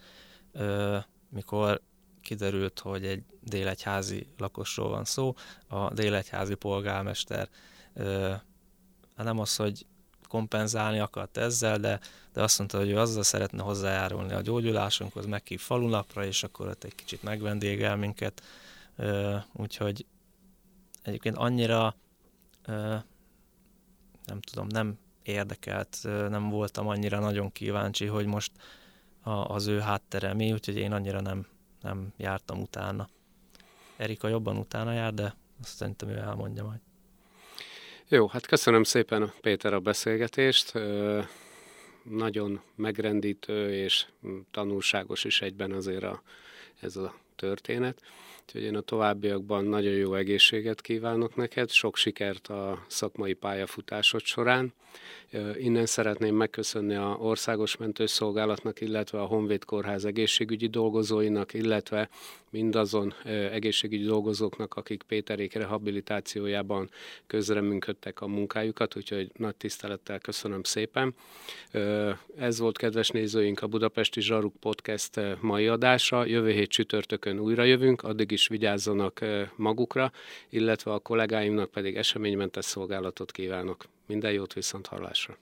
Mikor 1.29 1.81
kiderült, 2.21 2.79
hogy 2.79 3.05
egy 3.05 3.23
délegyházi 3.43 4.27
lakosról 4.37 4.89
van 4.89 5.05
szó, 5.05 5.33
a 5.67 5.93
délegyházi 5.93 6.55
polgármester 6.55 7.49
hát 9.15 9.25
nem 9.25 9.39
az, 9.39 9.55
hogy 9.55 9.85
kompenzálni 10.27 10.99
akart 10.99 11.37
ezzel, 11.37 11.77
de, 11.77 11.99
de 12.33 12.41
azt 12.41 12.57
mondta, 12.57 12.77
hogy 12.77 12.89
ő 12.89 12.97
azzal 12.97 13.23
szeretne 13.23 13.63
hozzájárulni 13.63 14.33
a 14.33 14.41
gyógyulásunkhoz, 14.41 15.25
meghív 15.25 15.59
falunapra, 15.59 16.25
és 16.25 16.43
akkor 16.43 16.67
ott 16.67 16.83
egy 16.83 16.95
kicsit 16.95 17.23
megvendégel 17.23 17.95
minket. 17.95 18.43
Úgyhogy 19.53 20.05
egyébként 21.03 21.37
annyira 21.37 21.95
nem 24.29 24.41
tudom, 24.41 24.67
nem 24.67 24.97
érdekelt, 25.23 25.97
nem 26.03 26.49
voltam 26.49 26.87
annyira 26.87 27.19
nagyon 27.19 27.51
kíváncsi, 27.51 28.05
hogy 28.05 28.25
most 28.25 28.51
az 29.23 29.67
ő 29.67 29.79
háttere 29.79 30.33
mi, 30.33 30.51
úgyhogy 30.51 30.77
én 30.77 30.91
annyira 30.91 31.21
nem, 31.21 31.47
nem 31.81 32.13
jártam 32.17 32.61
utána. 32.61 33.09
Erika 33.97 34.27
jobban 34.27 34.57
utána 34.57 34.93
jár, 34.93 35.13
de 35.13 35.35
azt 35.61 35.75
szerintem 35.75 36.09
ő 36.09 36.17
elmondja 36.17 36.63
majd. 36.63 36.79
Jó, 38.07 38.27
hát 38.27 38.45
köszönöm 38.45 38.83
szépen 38.83 39.31
Péter 39.41 39.73
a 39.73 39.79
beszélgetést. 39.79 40.73
Nagyon 42.03 42.61
megrendítő 42.75 43.73
és 43.73 44.05
tanulságos 44.51 45.23
is 45.23 45.41
egyben 45.41 45.71
azért 45.71 46.03
a, 46.03 46.21
ez 46.79 46.95
a 46.95 47.15
történet. 47.35 48.01
Úgyhogy 48.49 48.63
én 48.63 48.75
a 48.75 48.81
továbbiakban 48.81 49.65
nagyon 49.65 49.93
jó 49.93 50.13
egészséget 50.13 50.81
kívánok 50.81 51.35
neked, 51.35 51.69
sok 51.69 51.95
sikert 51.95 52.47
a 52.47 52.85
szakmai 52.87 53.33
pályafutásod 53.33 54.21
során. 54.21 54.73
Innen 55.57 55.85
szeretném 55.85 56.35
megköszönni 56.35 56.95
a 56.95 57.17
Országos 57.19 57.77
Mentőszolgálatnak, 57.77 58.81
illetve 58.81 59.21
a 59.21 59.25
Honvéd 59.25 59.65
Kórház 59.65 60.05
egészségügyi 60.05 60.67
dolgozóinak, 60.67 61.53
illetve 61.53 62.09
mindazon 62.49 63.13
egészségügyi 63.51 64.03
dolgozóknak, 64.03 64.73
akik 64.73 65.03
Péterék 65.03 65.53
rehabilitációjában 65.53 66.89
közreműködtek 67.27 68.21
a 68.21 68.27
munkájukat, 68.27 68.95
úgyhogy 68.95 69.31
nagy 69.35 69.55
tisztelettel 69.55 70.19
köszönöm 70.19 70.63
szépen. 70.63 71.15
Ez 72.37 72.59
volt, 72.59 72.77
kedves 72.77 73.09
nézőink, 73.09 73.61
a 73.61 73.67
Budapesti 73.67 74.21
Zsaruk 74.21 74.55
Podcast 74.59 75.19
mai 75.41 75.67
adása. 75.67 76.25
Jövő 76.25 76.51
hét 76.51 76.69
csütörtökön 76.69 77.39
újra 77.39 77.63
jövünk, 77.63 78.01
addig 78.01 78.31
is 78.31 78.47
vigyázzanak 78.47 79.19
magukra, 79.55 80.11
illetve 80.49 80.91
a 80.91 80.99
kollégáimnak 80.99 81.71
pedig 81.71 81.95
eseménymentes 81.95 82.65
szolgálatot 82.65 83.31
kívánok. 83.31 83.85
Minden 84.05 84.31
jót 84.31 84.53
viszont 84.53 84.87
hallásra! 84.87 85.37